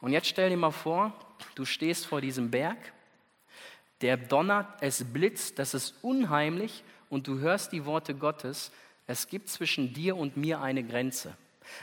Und 0.00 0.12
jetzt 0.12 0.28
stell 0.28 0.48
dir 0.48 0.56
mal 0.56 0.70
vor, 0.70 1.12
du 1.56 1.64
stehst 1.64 2.06
vor 2.06 2.20
diesem 2.20 2.52
Berg, 2.52 2.78
der 4.02 4.16
donnert, 4.16 4.68
es 4.80 5.02
blitzt, 5.02 5.58
das 5.58 5.74
ist 5.74 5.96
unheimlich 6.00 6.84
und 7.10 7.26
du 7.26 7.40
hörst 7.40 7.72
die 7.72 7.86
Worte 7.86 8.14
Gottes. 8.14 8.70
Es 9.08 9.26
gibt 9.26 9.48
zwischen 9.48 9.92
dir 9.92 10.16
und 10.16 10.36
mir 10.36 10.60
eine 10.60 10.84
Grenze. 10.84 11.36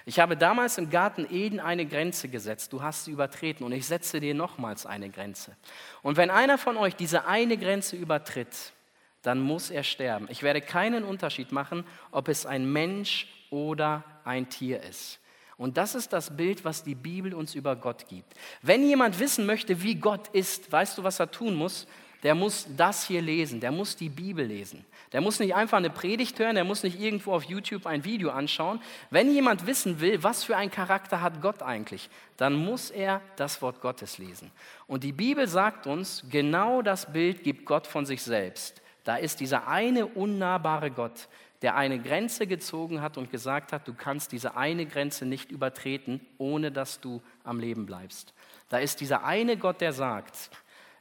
Ich 0.05 0.19
habe 0.19 0.37
damals 0.37 0.77
im 0.77 0.89
Garten 0.89 1.27
Eden 1.29 1.59
eine 1.59 1.85
Grenze 1.85 2.29
gesetzt. 2.29 2.73
Du 2.73 2.81
hast 2.81 3.05
sie 3.05 3.11
übertreten 3.11 3.63
und 3.63 3.71
ich 3.71 3.85
setze 3.85 4.19
dir 4.19 4.33
nochmals 4.33 4.85
eine 4.85 5.09
Grenze. 5.09 5.55
Und 6.01 6.17
wenn 6.17 6.29
einer 6.29 6.57
von 6.57 6.77
euch 6.77 6.95
diese 6.95 7.25
eine 7.25 7.57
Grenze 7.57 7.95
übertritt, 7.95 8.73
dann 9.21 9.39
muss 9.39 9.69
er 9.69 9.83
sterben. 9.83 10.27
Ich 10.29 10.43
werde 10.43 10.61
keinen 10.61 11.03
Unterschied 11.03 11.51
machen, 11.51 11.83
ob 12.11 12.27
es 12.27 12.45
ein 12.45 12.71
Mensch 12.71 13.27
oder 13.49 14.03
ein 14.23 14.49
Tier 14.49 14.81
ist. 14.83 15.19
Und 15.57 15.75
das 15.75 15.93
ist 15.93 16.13
das 16.13 16.37
Bild, 16.37 16.63
was 16.63 16.83
die 16.83 16.95
Bibel 16.95 17.33
uns 17.33 17.53
über 17.53 17.75
Gott 17.75 18.07
gibt. 18.07 18.33
Wenn 18.61 18.87
jemand 18.87 19.19
wissen 19.19 19.45
möchte, 19.45 19.83
wie 19.83 19.95
Gott 19.95 20.29
ist, 20.29 20.71
weißt 20.71 20.97
du, 20.97 21.03
was 21.03 21.19
er 21.19 21.31
tun 21.31 21.53
muss? 21.55 21.85
Der 22.23 22.35
muss 22.35 22.67
das 22.75 23.07
hier 23.07 23.21
lesen, 23.21 23.61
der 23.61 23.71
muss 23.71 23.95
die 23.95 24.09
Bibel 24.09 24.45
lesen. 24.45 24.85
Der 25.13 25.21
muss 25.21 25.39
nicht 25.39 25.55
einfach 25.55 25.77
eine 25.77 25.89
Predigt 25.89 26.37
hören, 26.37 26.55
der 26.55 26.65
muss 26.65 26.83
nicht 26.83 26.99
irgendwo 26.99 27.33
auf 27.33 27.43
YouTube 27.43 27.85
ein 27.85 28.03
Video 28.03 28.29
anschauen. 28.29 28.81
Wenn 29.09 29.31
jemand 29.33 29.65
wissen 29.65 30.01
will, 30.01 30.21
was 30.21 30.43
für 30.43 30.57
einen 30.57 30.69
Charakter 30.69 31.21
hat 31.21 31.41
Gott 31.41 31.63
eigentlich, 31.63 32.09
dann 32.35 32.53
muss 32.53 32.91
er 32.91 33.21
das 33.37 33.61
Wort 33.61 33.79
Gottes 33.81 34.17
lesen. 34.17 34.51
Und 34.85 35.03
die 35.03 35.13
Bibel 35.13 35.47
sagt 35.47 35.87
uns, 35.87 36.25
genau 36.29 36.81
das 36.81 37.11
Bild 37.11 37.43
gibt 37.43 37.65
Gott 37.65 37.87
von 37.87 38.05
sich 38.05 38.21
selbst. 38.21 38.81
Da 39.05 39.15
ist 39.15 39.39
dieser 39.39 39.67
eine 39.67 40.05
unnahbare 40.05 40.91
Gott, 40.91 41.29
der 41.61 41.75
eine 41.75 41.99
Grenze 41.99 42.47
gezogen 42.47 43.01
hat 43.01 43.17
und 43.17 43.31
gesagt 43.31 43.73
hat, 43.73 43.87
du 43.87 43.93
kannst 43.93 44.31
diese 44.31 44.55
eine 44.55 44.85
Grenze 44.85 45.25
nicht 45.25 45.51
übertreten, 45.51 46.21
ohne 46.37 46.71
dass 46.71 46.99
du 46.99 47.21
am 47.43 47.59
Leben 47.59 47.85
bleibst. 47.85 48.33
Da 48.69 48.77
ist 48.77 49.01
dieser 49.01 49.23
eine 49.23 49.57
Gott, 49.57 49.81
der 49.81 49.93
sagt, 49.93 50.51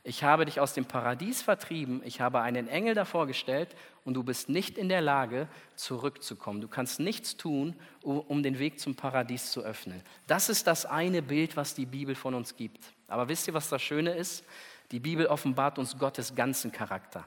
ich 0.04 0.24
habe 0.24 0.44
dich 0.44 0.60
aus 0.60 0.74
dem 0.74 0.84
Paradies 0.84 1.42
vertrieben, 1.42 2.00
ich 2.04 2.20
habe 2.20 2.40
einen 2.40 2.68
Engel 2.68 2.94
davor 2.94 3.26
gestellt 3.26 3.74
und 4.04 4.14
du 4.14 4.22
bist 4.22 4.48
nicht 4.48 4.78
in 4.78 4.88
der 4.88 5.00
Lage, 5.00 5.48
zurückzukommen. 5.76 6.60
Du 6.60 6.68
kannst 6.68 7.00
nichts 7.00 7.36
tun, 7.36 7.74
um 8.02 8.42
den 8.42 8.58
Weg 8.58 8.80
zum 8.80 8.94
Paradies 8.94 9.50
zu 9.50 9.62
öffnen. 9.62 10.02
Das 10.26 10.48
ist 10.48 10.66
das 10.66 10.86
eine 10.86 11.22
Bild, 11.22 11.56
was 11.56 11.74
die 11.74 11.86
Bibel 11.86 12.14
von 12.14 12.34
uns 12.34 12.56
gibt. 12.56 12.92
Aber 13.06 13.28
wisst 13.28 13.48
ihr, 13.48 13.54
was 13.54 13.68
das 13.68 13.82
Schöne 13.82 14.14
ist? 14.14 14.44
Die 14.90 15.00
Bibel 15.00 15.26
offenbart 15.26 15.78
uns 15.78 15.98
Gottes 15.98 16.34
ganzen 16.34 16.72
Charakter. 16.72 17.24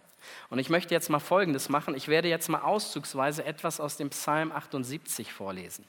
Und 0.50 0.60
ich 0.60 0.70
möchte 0.70 0.94
jetzt 0.94 1.10
mal 1.10 1.20
Folgendes 1.20 1.70
machen. 1.70 1.96
Ich 1.96 2.08
werde 2.08 2.28
jetzt 2.30 2.50
mal 2.50 2.62
auszugsweise 2.62 3.46
etwas 3.46 3.80
aus 3.80 3.98
dem 3.98 4.10
Psalm 4.10 4.52
78 4.52 5.32
vorlesen. 5.32 5.86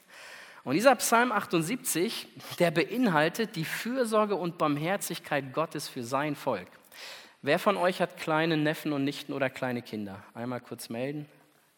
Und 0.63 0.75
dieser 0.75 0.95
Psalm 0.95 1.31
78, 1.31 2.27
der 2.59 2.71
beinhaltet 2.71 3.55
die 3.57 3.65
Fürsorge 3.65 4.35
und 4.35 4.57
Barmherzigkeit 4.57 5.53
Gottes 5.53 5.89
für 5.89 6.03
sein 6.03 6.35
Volk. 6.35 6.67
Wer 7.41 7.59
von 7.59 7.75
euch 7.75 7.99
hat 7.99 8.15
kleine 8.15 8.55
Neffen 8.55 8.93
und 8.93 9.03
Nichten 9.03 9.33
oder 9.33 9.49
kleine 9.49 9.81
Kinder? 9.81 10.23
Einmal 10.33 10.61
kurz 10.61 10.87
melden. 10.87 11.27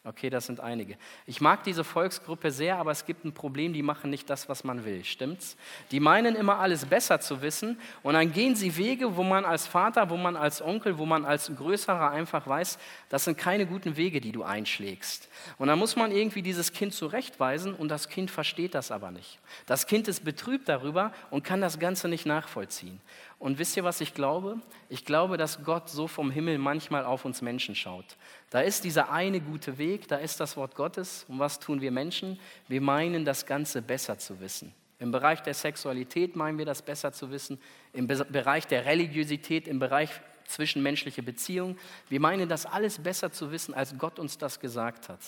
Okay, 0.08 0.30
das 0.30 0.46
sind 0.46 0.60
einige. 0.60 0.98
Ich 1.26 1.42
mag 1.42 1.64
diese 1.64 1.84
Volksgruppe 1.84 2.52
sehr, 2.52 2.78
aber 2.78 2.92
es 2.92 3.08
gibt 3.08 3.26
ein 3.26 3.34
Problem, 3.34 3.74
die 3.74 3.82
machen 3.82 4.12
nicht 4.12 4.30
das, 4.30 4.48
was 4.48 4.64
man 4.64 4.86
will. 4.86 5.04
Stimmt's? 5.04 5.58
Die 5.90 6.00
meinen 6.00 6.36
immer 6.36 6.60
alles 6.60 6.86
besser 6.86 7.20
zu 7.20 7.42
wissen 7.42 7.80
und 8.04 8.14
dann 8.14 8.32
gehen 8.32 8.56
sie 8.56 8.78
Wege, 8.78 9.18
wo 9.18 9.24
man 9.24 9.46
als 9.46 9.66
Vater, 9.66 10.12
wo 10.12 10.16
man 10.16 10.36
als 10.36 10.62
Onkel, 10.62 11.00
wo 11.00 11.08
man 11.08 11.26
als 11.26 11.52
Größerer 11.56 12.12
einfach 12.12 12.46
weiß, 12.46 12.78
das 13.10 13.24
sind 13.24 13.40
keine 13.40 13.66
guten 13.66 13.98
Wege, 13.98 14.22
die 14.22 14.32
du 14.32 14.44
einschlägst. 14.44 15.28
Und 15.58 15.70
dann 15.70 15.80
muss 15.80 15.96
man 15.96 16.12
irgendwie 16.12 16.44
dieses 16.44 16.72
Kind 16.72 16.94
zurechtweisen 16.94 17.74
und 17.74 17.88
das 17.90 18.08
Kind 18.08 18.30
versteht 18.30 18.76
das 18.76 18.92
aber 18.92 19.10
nicht. 19.10 19.40
Das 19.66 19.88
Kind 19.88 20.08
ist 20.08 20.24
betrübt 20.24 20.70
darüber 20.70 21.14
und 21.32 21.44
kann 21.44 21.62
das 21.62 21.80
Ganze 21.80 22.10
nicht 22.10 22.28
nachvollziehen. 22.28 23.02
Und 23.38 23.60
wisst 23.60 23.76
ihr, 23.76 23.84
was 23.84 24.02
ich 24.02 24.14
glaube? 24.14 24.60
Ich 24.90 25.06
glaube, 25.06 25.38
dass 25.38 25.64
Gott 25.64 25.90
so 25.90 26.08
vom 26.08 26.32
Himmel 26.32 26.58
manchmal 26.58 27.06
auf 27.06 27.26
uns 27.26 27.42
Menschen 27.42 27.76
schaut. 27.76 28.18
Da 28.50 28.62
ist 28.62 28.84
dieser 28.84 29.12
eine 29.12 29.42
gute 29.42 29.78
Weg, 29.78 30.08
da 30.08 30.18
ist 30.18 30.40
das 30.40 30.56
Wort 30.56 30.76
Gottes. 30.76 31.26
Und 31.28 31.40
was 31.40 31.60
tun 31.60 31.82
wir 31.82 31.92
Menschen? 31.92 32.40
Wir 32.68 32.82
meinen, 32.82 33.26
das 33.26 33.46
Ganze 33.46 33.82
besser 33.82 34.18
zu 34.18 34.40
wissen. 34.40 34.74
Im 35.00 35.12
Bereich 35.12 35.42
der 35.42 35.54
Sexualität 35.54 36.36
meinen 36.36 36.58
wir 36.58 36.66
das 36.66 36.82
besser 36.82 37.12
zu 37.12 37.30
wissen. 37.30 37.60
Im 37.92 38.08
Bereich 38.08 38.66
der 38.68 38.86
Religiosität, 38.86 39.68
im 39.68 39.80
Bereich 39.80 40.10
zwischenmenschliche 40.48 41.22
Beziehungen. 41.22 41.78
Wir 42.08 42.20
meinen 42.20 42.48
das 42.48 42.66
alles 42.66 43.00
besser 43.00 43.32
zu 43.32 43.52
wissen, 43.52 43.74
als 43.74 43.98
Gott 43.98 44.20
uns 44.20 44.38
das 44.38 44.60
gesagt 44.60 45.10
hat. 45.10 45.20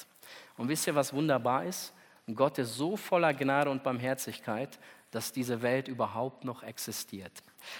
Und 0.55 0.69
wisst 0.69 0.87
ihr, 0.87 0.95
was 0.95 1.13
wunderbar 1.13 1.65
ist? 1.65 1.93
Gott 2.33 2.57
ist 2.57 2.75
so 2.75 2.97
voller 2.97 3.33
Gnade 3.33 3.69
und 3.69 3.83
Barmherzigkeit, 3.83 4.79
dass 5.11 5.31
diese 5.31 5.61
Welt 5.61 5.87
überhaupt 5.87 6.43
noch 6.43 6.63
existiert. 6.63 7.31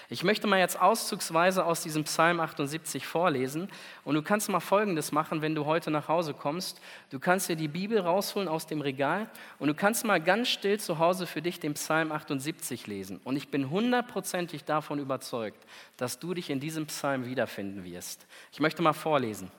Ich 0.08 0.24
möchte 0.24 0.46
mal 0.46 0.58
jetzt 0.58 0.80
auszugsweise 0.80 1.64
aus 1.64 1.82
diesem 1.82 2.04
Psalm 2.04 2.40
78 2.40 3.06
vorlesen 3.06 3.68
und 4.04 4.14
du 4.14 4.22
kannst 4.22 4.48
mal 4.48 4.60
Folgendes 4.60 5.12
machen, 5.12 5.42
wenn 5.42 5.54
du 5.54 5.66
heute 5.66 5.90
nach 5.90 6.08
Hause 6.08 6.34
kommst. 6.34 6.80
Du 7.10 7.18
kannst 7.18 7.48
dir 7.48 7.56
die 7.56 7.68
Bibel 7.68 7.98
rausholen 8.00 8.48
aus 8.48 8.66
dem 8.66 8.80
Regal 8.80 9.28
und 9.58 9.68
du 9.68 9.74
kannst 9.74 10.04
mal 10.04 10.20
ganz 10.20 10.48
still 10.48 10.80
zu 10.80 10.98
Hause 10.98 11.26
für 11.26 11.42
dich 11.42 11.60
den 11.60 11.74
Psalm 11.74 12.12
78 12.12 12.86
lesen. 12.86 13.20
Und 13.24 13.36
ich 13.36 13.48
bin 13.48 13.70
hundertprozentig 13.70 14.64
davon 14.64 14.98
überzeugt, 14.98 15.64
dass 15.96 16.18
du 16.18 16.34
dich 16.34 16.50
in 16.50 16.60
diesem 16.60 16.86
Psalm 16.86 17.26
wiederfinden 17.26 17.84
wirst. 17.84 18.26
Ich 18.52 18.60
möchte 18.60 18.82
mal 18.82 18.92
vorlesen. 18.92 19.50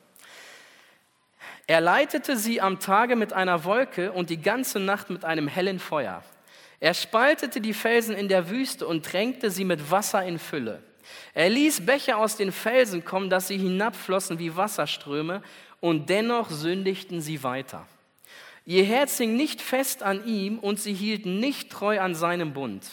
Er 1.68 1.82
leitete 1.82 2.36
sie 2.36 2.62
am 2.62 2.80
Tage 2.80 3.16
mit 3.16 3.34
einer 3.34 3.64
Wolke 3.64 4.12
und 4.12 4.30
die 4.30 4.42
ganze 4.42 4.80
Nacht 4.80 5.10
mit 5.10 5.24
einem 5.24 5.48
hellen 5.48 5.80
Feuer. 5.80 6.24
Er 6.80 6.94
spaltete 6.94 7.62
die 7.62 7.74
Felsen 7.74 8.16
in 8.16 8.28
der 8.28 8.50
Wüste 8.50 8.88
und 8.88 9.06
tränkte 9.06 9.52
sie 9.52 9.66
mit 9.66 9.92
Wasser 9.92 10.24
in 10.24 10.40
Fülle. 10.40 10.82
Er 11.34 11.50
ließ 11.50 11.86
Bäche 11.86 12.18
aus 12.18 12.38
den 12.38 12.52
Felsen 12.52 13.04
kommen, 13.04 13.30
dass 13.30 13.48
sie 13.48 13.58
hinabflossen 13.58 14.40
wie 14.40 14.56
Wasserströme, 14.56 15.42
und 15.82 16.10
dennoch 16.10 16.50
sündigten 16.50 17.22
sie 17.22 17.42
weiter. 17.44 17.88
Ihr 18.66 18.84
Herz 18.84 19.18
hing 19.18 19.36
nicht 19.38 19.62
fest 19.62 20.04
an 20.04 20.26
ihm 20.28 20.60
und 20.60 20.80
sie 20.80 20.94
hielten 20.94 21.40
nicht 21.40 21.72
treu 21.72 22.00
an 22.00 22.16
seinem 22.16 22.54
Bund. 22.54 22.86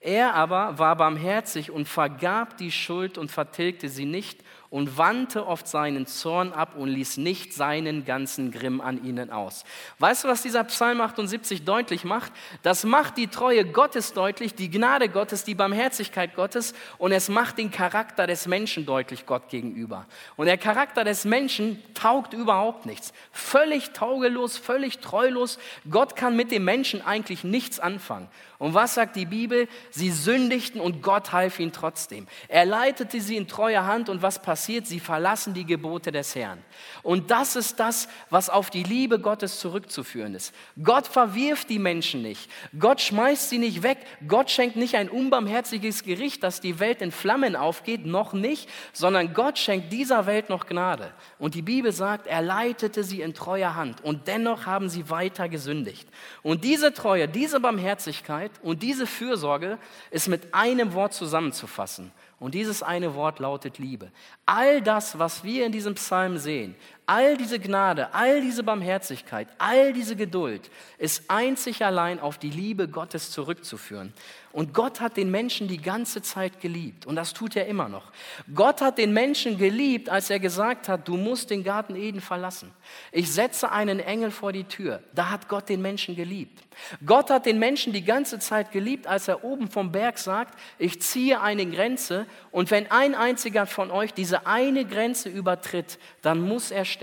Er 0.00 0.34
aber 0.34 0.78
war 0.78 0.94
barmherzig 0.96 1.70
und 1.70 1.88
vergab 1.88 2.56
die 2.58 2.70
Schuld 2.70 3.18
und 3.18 3.30
vertilgte 3.30 3.88
sie 3.88 4.04
nicht 4.04 4.40
und 4.70 4.98
wandte 4.98 5.46
oft 5.46 5.66
seinen 5.66 6.06
Zorn 6.06 6.52
ab 6.52 6.76
und 6.76 6.88
ließ 6.88 7.16
nicht 7.16 7.54
seinen 7.54 8.04
ganzen 8.04 8.50
Grimm 8.50 8.80
an 8.80 9.02
ihnen 9.02 9.30
aus. 9.30 9.64
Weißt 9.98 10.24
du, 10.24 10.28
was 10.28 10.42
dieser 10.42 10.64
Psalm 10.64 11.00
78 11.00 11.64
deutlich 11.64 12.04
macht? 12.04 12.32
Das 12.62 12.84
macht 12.84 13.16
die 13.16 13.28
Treue 13.28 13.64
Gottes 13.64 14.12
deutlich, 14.12 14.54
die 14.54 14.70
Gnade 14.70 15.08
Gottes, 15.08 15.44
die 15.44 15.54
Barmherzigkeit 15.54 16.34
Gottes 16.34 16.74
und 16.98 17.12
es 17.12 17.28
macht 17.28 17.58
den 17.58 17.70
Charakter 17.70 18.26
des 18.26 18.46
Menschen 18.46 18.84
deutlich 18.84 19.24
Gott 19.24 19.48
gegenüber. 19.48 20.06
Und 20.36 20.46
der 20.46 20.58
Charakter 20.58 21.04
des 21.04 21.24
Menschen 21.24 21.82
taugt 21.94 22.34
überhaupt 22.34 22.84
nichts. 22.84 23.12
Völlig 23.32 23.92
taugelos, 23.92 24.58
völlig 24.58 24.98
treulos. 24.98 25.58
Gott 25.90 26.14
kann 26.14 26.36
mit 26.36 26.50
dem 26.50 26.64
Menschen 26.64 27.04
eigentlich 27.04 27.42
nichts 27.42 27.80
anfangen. 27.80 28.28
Und 28.58 28.74
was 28.74 28.94
sagt 28.94 29.14
die 29.14 29.26
Bibel? 29.26 29.68
Sie 29.90 30.10
sündigten 30.10 30.80
und 30.80 31.00
Gott 31.00 31.30
half 31.30 31.60
ihnen 31.60 31.72
trotzdem. 31.72 32.26
Er 32.48 32.64
leitete 32.64 33.20
sie 33.20 33.36
in 33.36 33.46
treuer 33.46 33.86
Hand 33.86 34.08
und 34.08 34.20
was 34.20 34.42
passiert? 34.42 34.84
Sie 34.84 34.98
verlassen 34.98 35.54
die 35.54 35.64
Gebote 35.64 36.10
des 36.10 36.34
Herrn. 36.34 36.58
Und 37.04 37.30
das 37.30 37.54
ist 37.54 37.78
das, 37.78 38.08
was 38.30 38.50
auf 38.50 38.70
die 38.70 38.82
Liebe 38.82 39.20
Gottes 39.20 39.60
zurückzuführen 39.60 40.34
ist. 40.34 40.52
Gott 40.82 41.06
verwirft 41.06 41.70
die 41.70 41.78
Menschen 41.78 42.20
nicht. 42.22 42.50
Gott 42.76 43.00
schmeißt 43.00 43.48
sie 43.48 43.58
nicht 43.58 43.84
weg. 43.84 43.98
Gott 44.26 44.50
schenkt 44.50 44.74
nicht 44.74 44.96
ein 44.96 45.08
unbarmherziges 45.08 46.02
Gericht, 46.02 46.42
dass 46.42 46.60
die 46.60 46.80
Welt 46.80 47.00
in 47.00 47.12
Flammen 47.12 47.54
aufgeht, 47.54 48.06
noch 48.06 48.32
nicht, 48.32 48.68
sondern 48.92 49.34
Gott 49.34 49.56
schenkt 49.58 49.92
dieser 49.92 50.26
Welt 50.26 50.48
noch 50.48 50.66
Gnade. 50.66 51.12
Und 51.38 51.54
die 51.54 51.62
Bibel 51.62 51.92
sagt, 51.92 52.26
er 52.26 52.42
leitete 52.42 53.04
sie 53.04 53.20
in 53.20 53.34
treuer 53.34 53.76
Hand. 53.76 54.02
Und 54.02 54.26
dennoch 54.26 54.66
haben 54.66 54.88
sie 54.88 55.10
weiter 55.10 55.48
gesündigt. 55.48 56.08
Und 56.42 56.64
diese 56.64 56.92
Treue, 56.92 57.28
diese 57.28 57.60
Barmherzigkeit 57.60 58.47
und 58.62 58.82
diese 58.82 59.06
Fürsorge 59.06 59.78
ist 60.10 60.28
mit 60.28 60.54
einem 60.54 60.92
Wort 60.94 61.14
zusammenzufassen. 61.14 62.12
Und 62.40 62.54
dieses 62.54 62.82
eine 62.82 63.14
Wort 63.14 63.40
lautet 63.40 63.78
Liebe. 63.78 64.12
All 64.46 64.80
das, 64.80 65.18
was 65.18 65.42
wir 65.42 65.66
in 65.66 65.72
diesem 65.72 65.94
Psalm 65.94 66.38
sehen, 66.38 66.76
all 67.08 67.38
diese 67.38 67.58
Gnade, 67.58 68.12
all 68.12 68.42
diese 68.42 68.62
Barmherzigkeit, 68.62 69.48
all 69.56 69.94
diese 69.94 70.14
Geduld, 70.14 70.70
ist 70.98 71.24
einzig 71.28 71.82
allein 71.82 72.20
auf 72.20 72.36
die 72.36 72.50
Liebe 72.50 72.86
Gottes 72.86 73.30
zurückzuführen. 73.30 74.12
Und 74.52 74.74
Gott 74.74 75.00
hat 75.00 75.16
den 75.16 75.30
Menschen 75.30 75.68
die 75.68 75.80
ganze 75.80 76.20
Zeit 76.20 76.60
geliebt. 76.60 77.06
Und 77.06 77.16
das 77.16 77.32
tut 77.32 77.54
er 77.54 77.66
immer 77.66 77.88
noch. 77.88 78.10
Gott 78.54 78.80
hat 78.80 78.98
den 78.98 79.12
Menschen 79.12 79.56
geliebt, 79.56 80.08
als 80.08 80.30
er 80.30 80.40
gesagt 80.40 80.88
hat, 80.88 81.06
du 81.06 81.16
musst 81.16 81.50
den 81.50 81.62
Garten 81.62 81.94
Eden 81.94 82.20
verlassen. 82.20 82.72
Ich 83.12 83.30
setze 83.30 83.70
einen 83.70 84.00
Engel 84.00 84.30
vor 84.30 84.52
die 84.52 84.64
Tür. 84.64 85.02
Da 85.14 85.30
hat 85.30 85.48
Gott 85.48 85.68
den 85.68 85.80
Menschen 85.80 86.16
geliebt. 86.16 86.62
Gott 87.04 87.30
hat 87.30 87.46
den 87.46 87.58
Menschen 87.58 87.92
die 87.92 88.04
ganze 88.04 88.38
Zeit 88.38 88.72
geliebt, 88.72 89.06
als 89.06 89.28
er 89.28 89.44
oben 89.44 89.68
vom 89.68 89.92
Berg 89.92 90.18
sagt, 90.18 90.58
ich 90.78 91.00
ziehe 91.02 91.40
eine 91.40 91.66
Grenze 91.66 92.26
und 92.50 92.70
wenn 92.70 92.90
ein 92.90 93.14
einziger 93.14 93.66
von 93.66 93.90
euch 93.90 94.14
diese 94.14 94.46
eine 94.46 94.84
Grenze 94.84 95.28
übertritt, 95.28 95.98
dann 96.22 96.40
muss 96.40 96.70
er 96.70 96.84
sterben. 96.84 96.97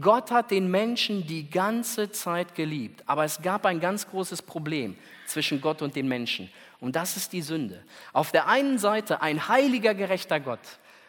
Gott 0.00 0.30
hat 0.30 0.50
den 0.50 0.70
Menschen 0.70 1.26
die 1.26 1.48
ganze 1.48 2.10
Zeit 2.10 2.54
geliebt, 2.54 3.02
aber 3.06 3.24
es 3.24 3.40
gab 3.42 3.66
ein 3.66 3.80
ganz 3.80 4.08
großes 4.08 4.42
Problem 4.42 4.96
zwischen 5.26 5.60
Gott 5.60 5.82
und 5.82 5.96
den 5.96 6.08
Menschen. 6.08 6.50
Und 6.80 6.96
das 6.96 7.16
ist 7.16 7.32
die 7.32 7.42
Sünde. 7.42 7.82
Auf 8.12 8.30
der 8.30 8.46
einen 8.48 8.78
Seite 8.78 9.20
ein 9.22 9.48
heiliger, 9.48 9.94
gerechter 9.94 10.40
Gott 10.40 10.60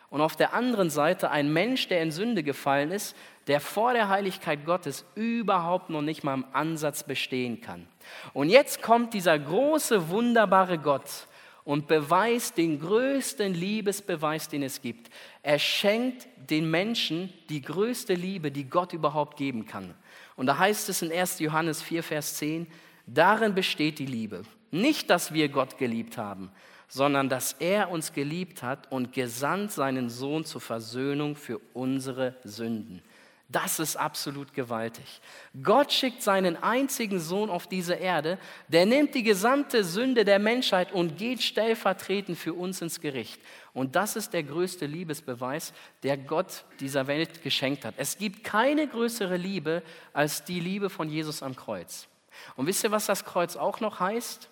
und 0.10 0.22
auf 0.22 0.36
der 0.36 0.54
anderen 0.54 0.90
Seite 0.90 1.30
ein 1.30 1.54
Mensch, 1.54 1.88
der 1.88 2.02
in 2.02 2.12
Sünde 2.12 2.44
gefallen 2.44 2.92
ist, 2.92 3.16
der 3.48 3.60
vor 3.60 3.94
der 3.94 4.10
Heiligkeit 4.10 4.66
Gottes 4.66 5.06
überhaupt 5.16 5.90
noch 5.90 6.02
nicht 6.02 6.24
mal 6.24 6.36
im 6.36 6.46
Ansatz 6.54 7.04
bestehen 7.04 7.62
kann. 7.62 7.88
Und 8.34 8.50
jetzt 8.50 8.82
kommt 8.82 9.14
dieser 9.14 9.38
große, 9.38 10.10
wunderbare 10.10 10.78
Gott 10.78 11.28
und 11.70 11.88
beweist 11.88 12.58
den 12.58 12.80
größten 12.80 13.54
Liebesbeweis, 13.54 14.48
den 14.48 14.64
es 14.64 14.82
gibt. 14.82 15.12
Er 15.44 15.60
schenkt 15.60 16.28
den 16.50 16.68
Menschen 16.72 17.32
die 17.50 17.62
größte 17.62 18.16
Liebe, 18.16 18.50
die 18.50 18.64
Gott 18.64 18.92
überhaupt 18.92 19.38
geben 19.38 19.68
kann. 19.68 19.94
Und 20.36 20.48
da 20.48 20.58
heißt 20.58 20.90
es 20.90 21.04
in 21.04 21.12
1. 21.12 21.38
Johannes 21.38 21.84
4, 21.84 22.02
Vers 22.02 22.38
10, 22.38 22.66
darin 23.06 23.54
besteht 23.54 24.00
die 24.00 24.08
Liebe 24.08 24.42
nicht, 24.72 25.12
dass 25.12 25.32
wir 25.32 25.48
Gott 25.50 25.78
geliebt 25.78 26.18
haben, 26.18 26.50
sondern 26.88 27.30
dass 27.30 27.54
er 27.54 27.92
uns 27.92 28.14
geliebt 28.14 28.64
hat 28.64 28.92
und 28.92 29.14
gesandt 29.14 29.72
seinen 29.72 30.10
Sohn 30.10 30.46
zur 30.46 30.62
Versöhnung 30.62 31.36
für 31.36 31.60
unsere 31.76 32.36
Sünden. 32.44 33.04
Das 33.52 33.80
ist 33.80 33.96
absolut 33.96 34.54
gewaltig. 34.54 35.22
Gott 35.64 35.92
schickt 35.92 36.22
seinen 36.22 36.56
einzigen 36.62 37.20
Sohn 37.20 37.50
auf 37.50 37.66
diese 37.66 37.96
Erde, 37.96 38.38
der 38.68 38.86
nimmt 38.86 39.16
die 39.16 39.24
gesamte 39.24 39.84
Sünde 39.84 40.24
der 40.24 40.38
Menschheit 40.38 40.92
und 40.92 41.18
geht 41.18 41.42
stellvertretend 41.42 42.38
für 42.38 42.54
uns 42.54 42.82
ins 42.82 43.02
Gericht. 43.02 43.42
Und 43.74 43.96
das 43.96 44.16
ist 44.16 44.34
der 44.34 44.44
größte 44.44 44.86
Liebesbeweis, 44.86 45.74
der 46.04 46.18
Gott 46.18 46.64
dieser 46.80 47.08
Welt 47.08 47.42
geschenkt 47.42 47.86
hat. 47.86 47.96
Es 47.98 48.20
gibt 48.20 48.44
keine 48.44 48.88
größere 48.88 49.38
Liebe 49.38 49.82
als 50.14 50.44
die 50.44 50.60
Liebe 50.60 50.92
von 50.92 51.10
Jesus 51.10 51.42
am 51.42 51.56
Kreuz. 51.56 52.08
Und 52.56 52.68
wisst 52.68 52.84
ihr, 52.84 52.92
was 52.92 53.08
das 53.08 53.26
Kreuz 53.26 53.56
auch 53.56 53.80
noch 53.80 54.00
heißt? 54.00 54.48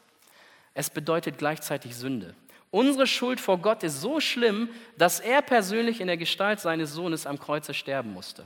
es 0.77 0.91
bedeutet 0.91 1.39
gleichzeitig 1.39 1.95
Sünde. 1.95 2.35
Unsere 2.69 3.07
Schuld 3.07 3.39
vor 3.39 3.59
Gott 3.59 3.83
ist 3.83 4.01
so 4.01 4.19
schlimm, 4.19 4.69
dass 4.97 5.21
er 5.21 5.41
persönlich 5.41 6.01
in 6.01 6.07
der 6.07 6.17
Gestalt 6.17 6.59
seines 6.59 6.91
Sohnes 6.91 7.25
am 7.25 7.39
Kreuze 7.39 7.73
sterben 7.73 8.13
musste. 8.13 8.45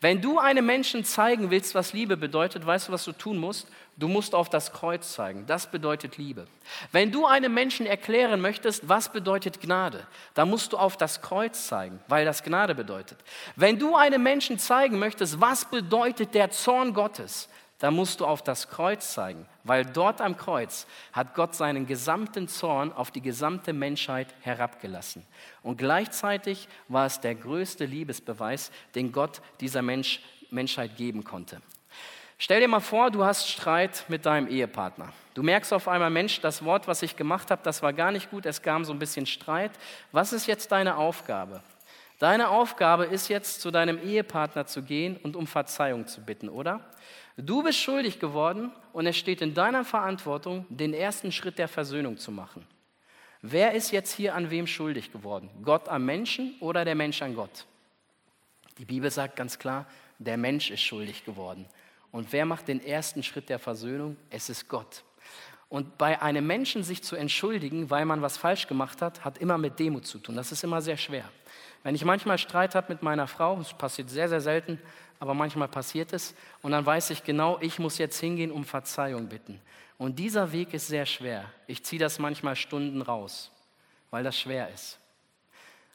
Wenn 0.00 0.22
du 0.22 0.38
einem 0.38 0.64
Menschen 0.64 1.04
zeigen 1.04 1.50
willst, 1.50 1.74
was 1.74 1.92
Liebe 1.92 2.16
bedeutet, 2.16 2.64
weißt 2.64 2.88
du, 2.88 2.92
was 2.92 3.04
du 3.04 3.12
tun 3.12 3.36
musst? 3.36 3.68
Du 3.98 4.08
musst 4.08 4.34
auf 4.34 4.48
das 4.48 4.72
Kreuz 4.72 5.12
zeigen. 5.12 5.44
Das 5.46 5.70
bedeutet 5.70 6.16
Liebe. 6.16 6.46
Wenn 6.92 7.12
du 7.12 7.26
einem 7.26 7.52
Menschen 7.52 7.84
erklären 7.84 8.40
möchtest, 8.40 8.88
was 8.88 9.12
bedeutet 9.12 9.60
Gnade, 9.60 10.06
dann 10.32 10.48
musst 10.48 10.72
du 10.72 10.78
auf 10.78 10.96
das 10.96 11.20
Kreuz 11.20 11.66
zeigen, 11.66 11.98
weil 12.08 12.24
das 12.24 12.42
Gnade 12.42 12.74
bedeutet. 12.74 13.18
Wenn 13.56 13.78
du 13.78 13.96
einem 13.96 14.22
Menschen 14.22 14.58
zeigen 14.58 14.98
möchtest, 14.98 15.42
was 15.42 15.66
bedeutet 15.66 16.34
der 16.34 16.50
Zorn 16.50 16.94
Gottes, 16.94 17.48
da 17.78 17.90
musst 17.92 18.20
du 18.20 18.26
auf 18.26 18.42
das 18.42 18.68
Kreuz 18.68 19.12
zeigen, 19.12 19.46
weil 19.62 19.84
dort 19.84 20.20
am 20.20 20.36
Kreuz 20.36 20.86
hat 21.12 21.34
Gott 21.34 21.54
seinen 21.54 21.86
gesamten 21.86 22.48
Zorn 22.48 22.92
auf 22.92 23.10
die 23.10 23.20
gesamte 23.20 23.72
Menschheit 23.72 24.34
herabgelassen. 24.40 25.24
Und 25.62 25.78
gleichzeitig 25.78 26.68
war 26.88 27.06
es 27.06 27.20
der 27.20 27.36
größte 27.36 27.84
Liebesbeweis, 27.84 28.72
den 28.94 29.12
Gott 29.12 29.40
dieser 29.60 29.82
Mensch, 29.82 30.20
Menschheit 30.50 30.96
geben 30.96 31.22
konnte. 31.22 31.60
Stell 32.38 32.60
dir 32.60 32.68
mal 32.68 32.80
vor, 32.80 33.10
du 33.10 33.24
hast 33.24 33.48
Streit 33.48 34.04
mit 34.08 34.24
deinem 34.24 34.48
Ehepartner. 34.48 35.12
Du 35.34 35.42
merkst 35.42 35.72
auf 35.72 35.86
einmal, 35.88 36.10
Mensch, 36.10 36.40
das 36.40 36.64
Wort, 36.64 36.88
was 36.88 37.02
ich 37.02 37.16
gemacht 37.16 37.50
habe, 37.50 37.62
das 37.62 37.82
war 37.82 37.92
gar 37.92 38.10
nicht 38.10 38.30
gut, 38.30 38.46
es 38.46 38.62
kam 38.62 38.84
so 38.84 38.92
ein 38.92 38.98
bisschen 38.98 39.26
Streit. 39.26 39.72
Was 40.10 40.32
ist 40.32 40.46
jetzt 40.46 40.72
deine 40.72 40.96
Aufgabe? 40.96 41.62
Deine 42.18 42.48
Aufgabe 42.48 43.04
ist 43.04 43.28
jetzt, 43.28 43.60
zu 43.60 43.70
deinem 43.70 44.02
Ehepartner 44.02 44.66
zu 44.66 44.82
gehen 44.82 45.16
und 45.16 45.36
um 45.36 45.46
Verzeihung 45.46 46.08
zu 46.08 46.20
bitten, 46.20 46.48
oder? 46.48 46.80
Du 47.40 47.62
bist 47.62 47.78
schuldig 47.78 48.18
geworden 48.18 48.72
und 48.92 49.06
es 49.06 49.16
steht 49.16 49.40
in 49.42 49.54
deiner 49.54 49.84
Verantwortung, 49.84 50.66
den 50.70 50.92
ersten 50.92 51.30
Schritt 51.30 51.56
der 51.56 51.68
Versöhnung 51.68 52.18
zu 52.18 52.32
machen. 52.32 52.66
Wer 53.42 53.74
ist 53.74 53.92
jetzt 53.92 54.12
hier 54.12 54.34
an 54.34 54.50
wem 54.50 54.66
schuldig 54.66 55.12
geworden? 55.12 55.48
Gott 55.62 55.88
am 55.88 56.04
Menschen 56.04 56.56
oder 56.58 56.84
der 56.84 56.96
Mensch 56.96 57.22
an 57.22 57.36
Gott? 57.36 57.66
Die 58.78 58.84
Bibel 58.84 59.08
sagt 59.12 59.36
ganz 59.36 59.56
klar, 59.56 59.86
der 60.18 60.36
Mensch 60.36 60.72
ist 60.72 60.82
schuldig 60.82 61.24
geworden. 61.24 61.66
Und 62.10 62.32
wer 62.32 62.44
macht 62.44 62.66
den 62.66 62.84
ersten 62.84 63.22
Schritt 63.22 63.48
der 63.48 63.60
Versöhnung? 63.60 64.16
Es 64.30 64.48
ist 64.48 64.68
Gott. 64.68 65.04
Und 65.68 65.96
bei 65.96 66.20
einem 66.20 66.44
Menschen 66.44 66.82
sich 66.82 67.04
zu 67.04 67.14
entschuldigen, 67.14 67.88
weil 67.88 68.04
man 68.04 68.20
was 68.20 68.36
falsch 68.36 68.66
gemacht 68.66 69.00
hat, 69.00 69.24
hat 69.24 69.38
immer 69.38 69.58
mit 69.58 69.78
Demut 69.78 70.06
zu 70.06 70.18
tun. 70.18 70.34
Das 70.34 70.50
ist 70.50 70.64
immer 70.64 70.82
sehr 70.82 70.96
schwer. 70.96 71.30
Wenn 71.84 71.94
ich 71.94 72.04
manchmal 72.04 72.38
Streit 72.38 72.74
habe 72.74 72.92
mit 72.92 73.02
meiner 73.02 73.28
Frau, 73.28 73.56
das 73.56 73.76
passiert 73.76 74.10
sehr, 74.10 74.28
sehr 74.28 74.40
selten, 74.40 74.80
aber 75.20 75.34
manchmal 75.34 75.68
passiert 75.68 76.12
es, 76.12 76.34
und 76.62 76.72
dann 76.72 76.86
weiß 76.86 77.10
ich 77.10 77.24
genau, 77.24 77.58
ich 77.60 77.78
muss 77.78 77.98
jetzt 77.98 78.18
hingehen, 78.20 78.50
um 78.50 78.64
Verzeihung 78.64 79.28
bitten. 79.28 79.60
Und 79.98 80.18
dieser 80.18 80.52
Weg 80.52 80.74
ist 80.74 80.86
sehr 80.86 81.06
schwer. 81.06 81.44
Ich 81.66 81.84
ziehe 81.84 81.98
das 81.98 82.18
manchmal 82.18 82.54
Stunden 82.54 83.02
raus, 83.02 83.50
weil 84.10 84.22
das 84.22 84.38
schwer 84.38 84.72
ist. 84.72 84.98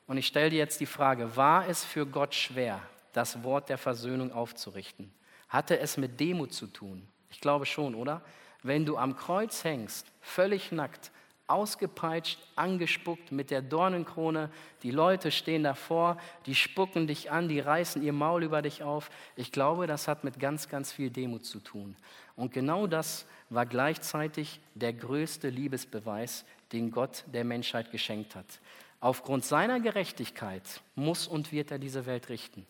Und 0.08 0.18
ich 0.18 0.28
stelle 0.28 0.50
dir 0.50 0.58
jetzt 0.58 0.82
die 0.82 0.86
Frage, 0.86 1.36
war 1.38 1.68
es 1.68 1.86
für 1.86 2.06
Gott 2.06 2.36
schwer, 2.36 2.82
das 3.14 3.44
Wort 3.44 3.70
der 3.70 3.78
Versöhnung 3.78 4.34
aufzurichten? 4.34 5.14
Hatte 5.48 5.80
es 5.80 5.98
mit 5.98 6.20
Demut 6.20 6.54
zu 6.54 6.68
tun? 6.68 7.08
Ich 7.30 7.40
glaube 7.40 7.66
schon, 7.66 7.96
oder? 7.96 8.22
Wenn 8.62 8.86
du 8.86 8.98
am 8.98 9.16
Kreuz 9.16 9.64
hängst, 9.64 10.08
völlig 10.22 10.72
nackt, 10.72 11.12
ausgepeitscht, 11.48 12.40
angespuckt 12.56 13.32
mit 13.32 13.52
der 13.52 13.62
Dornenkrone. 13.62 14.50
Die 14.82 14.92
Leute 14.92 15.32
stehen 15.32 15.64
davor, 15.64 16.18
die 16.46 16.56
spucken 16.56 17.08
dich 17.08 17.32
an, 17.32 17.50
die 17.50 17.60
reißen 17.60 18.02
ihr 18.02 18.14
Maul 18.14 18.44
über 18.44 18.62
dich 18.62 18.84
auf. 18.84 19.10
Ich 19.36 19.52
glaube, 19.52 19.88
das 19.88 20.08
hat 20.08 20.24
mit 20.24 20.40
ganz, 20.40 20.70
ganz 20.70 20.92
viel 20.92 21.10
Demut 21.10 21.46
zu 21.46 21.60
tun. 21.60 21.96
Und 22.36 22.54
genau 22.54 22.88
das 22.88 23.26
war 23.50 23.66
gleichzeitig 23.66 24.60
der 24.74 24.94
größte 24.94 25.50
Liebesbeweis, 25.50 26.46
den 26.72 26.92
Gott 26.92 27.24
der 27.28 27.44
Menschheit 27.44 27.92
geschenkt 27.92 28.36
hat. 28.36 28.60
Aufgrund 29.00 29.44
seiner 29.44 29.80
Gerechtigkeit 29.80 30.82
muss 30.96 31.28
und 31.28 31.52
wird 31.52 31.72
er 31.72 31.78
diese 31.78 32.06
Welt 32.06 32.30
richten. 32.30 32.66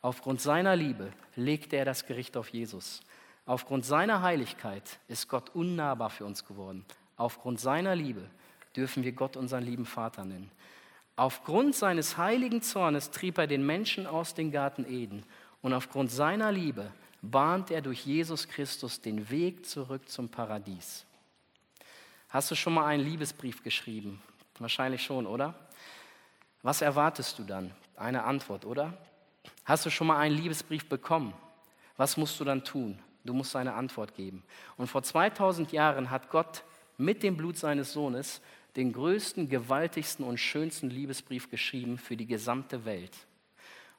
Aufgrund 0.00 0.40
seiner 0.40 0.76
Liebe 0.76 1.12
legte 1.36 1.76
er 1.76 1.84
das 1.84 2.06
Gericht 2.06 2.36
auf 2.36 2.48
Jesus. 2.48 3.00
Aufgrund 3.46 3.84
seiner 3.84 4.22
Heiligkeit 4.22 4.98
ist 5.08 5.28
Gott 5.28 5.54
unnahbar 5.54 6.10
für 6.10 6.24
uns 6.24 6.44
geworden. 6.46 6.84
Aufgrund 7.16 7.60
seiner 7.60 7.94
Liebe 7.94 8.28
dürfen 8.76 9.04
wir 9.04 9.12
Gott 9.12 9.36
unseren 9.36 9.64
lieben 9.64 9.86
Vater 9.86 10.24
nennen. 10.24 10.50
Aufgrund 11.16 11.76
seines 11.76 12.16
heiligen 12.16 12.60
Zornes 12.62 13.10
trieb 13.10 13.38
er 13.38 13.46
den 13.46 13.64
Menschen 13.64 14.06
aus 14.06 14.34
dem 14.34 14.50
Garten 14.50 14.84
Eden 14.84 15.24
und 15.62 15.72
aufgrund 15.72 16.10
seiner 16.10 16.50
Liebe 16.50 16.90
bahnt 17.22 17.70
er 17.70 17.80
durch 17.80 18.04
Jesus 18.04 18.48
Christus 18.48 19.00
den 19.00 19.30
Weg 19.30 19.64
zurück 19.64 20.08
zum 20.08 20.28
Paradies. 20.28 21.06
Hast 22.28 22.50
du 22.50 22.56
schon 22.56 22.74
mal 22.74 22.86
einen 22.86 23.04
Liebesbrief 23.04 23.62
geschrieben? 23.62 24.20
Wahrscheinlich 24.58 25.02
schon, 25.02 25.26
oder? 25.26 25.54
Was 26.62 26.82
erwartest 26.82 27.38
du 27.38 27.44
dann? 27.44 27.70
Eine 27.96 28.24
Antwort, 28.24 28.64
oder? 28.64 28.92
Hast 29.64 29.86
du 29.86 29.90
schon 29.90 30.08
mal 30.08 30.18
einen 30.18 30.36
Liebesbrief 30.36 30.88
bekommen? 30.88 31.32
Was 31.96 32.16
musst 32.16 32.40
du 32.40 32.44
dann 32.44 32.64
tun? 32.64 32.98
Du 33.24 33.32
musst 33.32 33.54
eine 33.54 33.74
Antwort 33.74 34.14
geben. 34.14 34.42
Und 34.76 34.88
vor 34.88 35.02
2000 35.02 35.72
Jahren 35.72 36.10
hat 36.10 36.28
Gott 36.30 36.64
mit 36.96 37.22
dem 37.22 37.36
Blut 37.36 37.56
seines 37.56 37.92
Sohnes 37.92 38.40
den 38.76 38.92
größten, 38.92 39.48
gewaltigsten 39.48 40.24
und 40.24 40.38
schönsten 40.38 40.90
Liebesbrief 40.90 41.50
geschrieben 41.50 41.98
für 41.98 42.16
die 42.16 42.26
gesamte 42.26 42.84
Welt. 42.84 43.12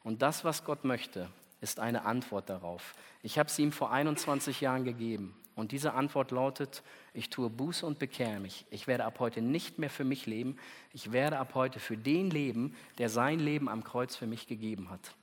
Und 0.04 0.22
das, 0.22 0.44
was 0.44 0.66
Gott 0.66 0.84
möchte, 0.84 1.30
ist 1.62 1.80
eine 1.80 2.06
Antwort 2.06 2.50
darauf. 2.50 2.94
Ich 3.24 3.40
habe 3.40 3.50
sie 3.50 3.64
ihm 3.64 3.72
vor 3.72 3.92
21 3.92 4.62
Jahren 4.62 4.84
gegeben. 4.84 5.36
Und 5.56 5.72
diese 5.72 5.94
Antwort 5.94 6.32
lautet, 6.32 6.84
ich 7.14 7.30
tue 7.30 7.50
Buße 7.50 7.86
und 7.86 7.98
bekehre 7.98 8.42
mich. 8.42 8.66
Ich 8.70 8.88
werde 8.88 9.06
ab 9.06 9.20
heute 9.20 9.42
nicht 9.42 9.80
mehr 9.80 9.90
für 9.90 10.04
mich 10.04 10.26
leben. 10.26 10.58
Ich 10.92 11.14
werde 11.14 11.40
ab 11.40 11.56
heute 11.56 11.80
für 11.80 11.96
den 11.96 12.30
leben, 12.30 12.76
der 12.98 13.08
sein 13.08 13.40
Leben 13.40 13.70
am 13.70 13.84
Kreuz 13.84 14.18
für 14.18 14.28
mich 14.28 14.48
gegeben 14.48 14.90
hat. 14.90 15.16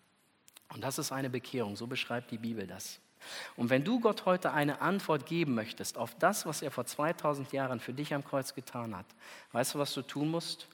Und 0.72 0.82
das 0.82 0.98
ist 0.98 1.12
eine 1.12 1.28
Bekehrung, 1.28 1.76
so 1.76 1.86
beschreibt 1.86 2.30
die 2.30 2.38
Bibel 2.38 2.66
das. 2.66 3.01
Und 3.56 3.70
wenn 3.70 3.84
du 3.84 4.00
Gott 4.00 4.24
heute 4.24 4.52
eine 4.52 4.80
Antwort 4.80 5.26
geben 5.26 5.54
möchtest 5.54 5.98
auf 5.98 6.14
das, 6.18 6.46
was 6.46 6.62
er 6.62 6.70
vor 6.70 6.84
2000 6.84 7.52
Jahren 7.52 7.80
für 7.80 7.92
dich 7.92 8.14
am 8.14 8.24
Kreuz 8.24 8.54
getan 8.54 8.96
hat, 8.96 9.06
weißt 9.52 9.74
du, 9.74 9.78
was 9.78 9.94
du 9.94 10.02
tun 10.02 10.30
musst? 10.30 10.68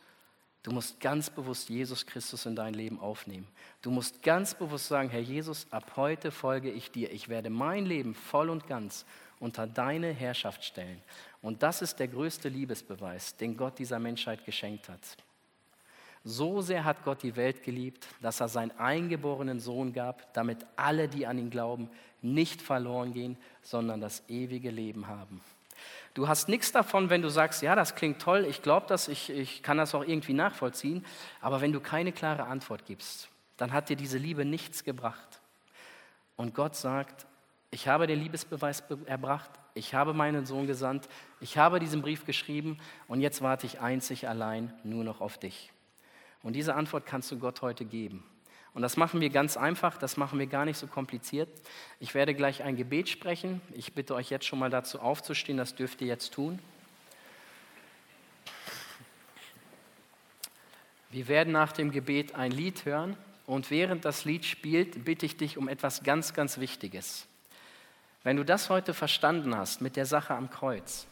Du 0.63 0.73
musst 0.73 1.01
ganz 1.01 1.31
bewusst 1.31 1.69
Jesus 1.69 2.05
Christus 2.05 2.45
in 2.45 2.57
dein 2.57 2.75
Leben 2.75 3.01
aufnehmen. 3.01 3.47
Du 3.81 3.91
musst 3.91 4.23
ganz 4.23 4.55
bewusst 4.55 4.89
sagen, 4.89 5.09
Herr 5.09 5.21
Jesus, 5.21 5.67
ab 5.71 5.93
heute 5.97 6.31
folge 6.31 6.71
ich 6.71 6.91
dir. 6.91 7.13
Ich 7.13 7.29
werde 7.29 7.49
mein 7.49 7.87
Leben 7.87 8.15
voll 8.15 8.51
und 8.51 8.67
ganz 8.67 9.07
unter 9.41 9.67
deine 9.67 10.13
Herrschaft 10.13 10.65
stellen. 10.65 11.01
Und 11.43 11.63
das 11.63 11.81
ist 11.81 12.01
der 12.01 12.09
größte 12.09 12.49
Liebesbeweis, 12.49 13.37
den 13.37 13.57
Gott 13.57 13.79
dieser 13.79 13.99
Menschheit 13.99 14.45
geschenkt 14.45 14.89
hat. 14.89 15.01
So 16.25 16.61
sehr 16.61 16.85
hat 16.85 17.05
Gott 17.05 17.23
die 17.23 17.37
Welt 17.37 17.63
geliebt, 17.63 18.07
dass 18.21 18.41
er 18.41 18.49
seinen 18.49 18.73
eingeborenen 18.73 19.61
Sohn 19.61 19.93
gab, 19.93 20.35
damit 20.35 20.67
alle, 20.77 21.09
die 21.09 21.27
an 21.27 21.39
ihn 21.39 21.51
glauben, 21.51 21.89
nicht 22.23 22.63
verloren 22.63 23.13
gehen, 23.13 23.37
sondern 23.63 24.01
das 24.01 24.23
ewige 24.29 24.71
Leben 24.71 25.07
haben. 25.07 25.41
Du 26.15 26.27
hast 26.27 26.49
nichts 26.49 26.73
davon, 26.73 27.11
wenn 27.11 27.23
du 27.23 27.29
sagst, 27.29 27.63
ja, 27.63 27.77
das 27.77 27.95
klingt 27.95 28.21
toll, 28.21 28.45
ich 28.49 28.63
glaube 28.63 28.87
das, 28.89 29.09
ich, 29.09 29.31
ich 29.31 29.63
kann 29.63 29.79
das 29.79 29.95
auch 29.95 30.05
irgendwie 30.05 30.33
nachvollziehen, 30.33 31.05
aber 31.41 31.61
wenn 31.61 31.73
du 31.73 31.81
keine 31.81 32.13
klare 32.13 32.45
Antwort 32.45 32.87
gibst, 32.87 33.29
dann 33.57 33.73
hat 33.73 33.89
dir 33.89 33.97
diese 33.97 34.19
Liebe 34.19 34.45
nichts 34.45 34.85
gebracht. 34.85 35.41
Und 36.37 36.55
Gott 36.55 36.75
sagt, 36.75 37.27
ich 37.71 37.87
habe 37.87 38.07
den 38.07 38.21
Liebesbeweis 38.21 38.83
erbracht, 39.07 39.51
ich 39.75 39.95
habe 39.95 40.15
meinen 40.15 40.47
Sohn 40.47 40.67
gesandt, 40.67 41.09
ich 41.41 41.59
habe 41.59 41.79
diesen 41.79 42.03
Brief 42.03 42.25
geschrieben 42.25 42.79
und 43.07 43.21
jetzt 43.21 43.43
warte 43.43 43.67
ich 43.67 43.81
einzig 43.81 44.29
allein 44.29 44.73
nur 44.83 45.05
noch 45.05 45.21
auf 45.21 45.39
dich. 45.39 45.71
Und 46.43 46.55
diese 46.55 46.75
Antwort 46.75 47.07
kannst 47.07 47.31
du 47.31 47.39
Gott 47.39 47.63
heute 47.63 47.85
geben. 47.85 48.25
Und 48.79 48.83
das 48.83 48.97
machen 48.97 49.21
wir 49.21 49.29
ganz 49.31 49.57
einfach, 49.57 49.99
das 49.99 50.17
machen 50.17 50.39
wir 50.39 50.47
gar 50.47 50.65
nicht 50.65 50.79
so 50.79 50.87
kompliziert. 50.87 51.49
Ich 51.99 52.15
werde 52.15 52.33
gleich 52.33 52.63
ein 52.63 52.77
Gebet 52.77 53.09
sprechen. 53.09 53.61
Ich 53.75 53.93
bitte 53.93 54.15
euch 54.15 54.31
jetzt 54.31 54.47
schon 54.47 54.61
mal 54.61 54.71
dazu 54.71 55.01
aufzustehen, 55.01 55.59
das 55.59 55.75
dürft 55.75 56.01
ihr 56.01 56.07
jetzt 56.07 56.33
tun. 56.33 56.61
Wir 61.11 61.27
werden 61.27 61.53
nach 61.53 61.73
dem 61.73 61.91
Gebet 61.91 62.37
ein 62.37 62.53
Lied 62.53 62.85
hören 62.85 63.17
und 63.47 63.73
während 63.73 64.05
das 64.05 64.25
Lied 64.25 64.45
spielt, 64.45 65.05
bitte 65.05 65.27
ich 65.27 65.37
dich 65.37 65.59
um 65.59 65.67
etwas 65.67 66.05
ganz, 66.05 66.33
ganz 66.33 66.59
Wichtiges. 66.59 67.27
Wenn 68.23 68.37
du 68.37 68.45
das 68.45 68.71
heute 68.71 68.95
verstanden 68.95 69.57
hast 69.57 69.81
mit 69.81 69.97
der 69.97 70.07
Sache 70.07 70.37
am 70.37 70.51
Kreuz, 70.51 71.09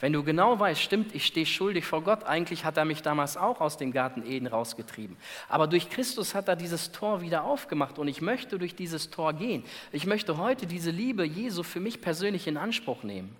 wenn 0.00 0.12
du 0.12 0.22
genau 0.22 0.58
weißt, 0.58 0.80
stimmt, 0.80 1.14
ich 1.14 1.26
stehe 1.26 1.46
schuldig 1.46 1.84
vor 1.84 2.02
Gott, 2.02 2.24
eigentlich 2.24 2.64
hat 2.64 2.76
er 2.76 2.84
mich 2.84 3.02
damals 3.02 3.36
auch 3.36 3.60
aus 3.60 3.76
dem 3.76 3.92
Garten 3.92 4.24
Eden 4.26 4.46
rausgetrieben. 4.46 5.16
Aber 5.48 5.66
durch 5.66 5.90
Christus 5.90 6.34
hat 6.34 6.48
er 6.48 6.56
dieses 6.56 6.92
Tor 6.92 7.20
wieder 7.20 7.44
aufgemacht 7.44 7.98
und 7.98 8.08
ich 8.08 8.20
möchte 8.20 8.58
durch 8.58 8.74
dieses 8.74 9.10
Tor 9.10 9.32
gehen. 9.32 9.64
Ich 9.92 10.06
möchte 10.06 10.38
heute 10.38 10.66
diese 10.66 10.90
Liebe 10.90 11.24
Jesu 11.24 11.62
für 11.62 11.80
mich 11.80 12.00
persönlich 12.00 12.46
in 12.46 12.56
Anspruch 12.56 13.02
nehmen. 13.02 13.36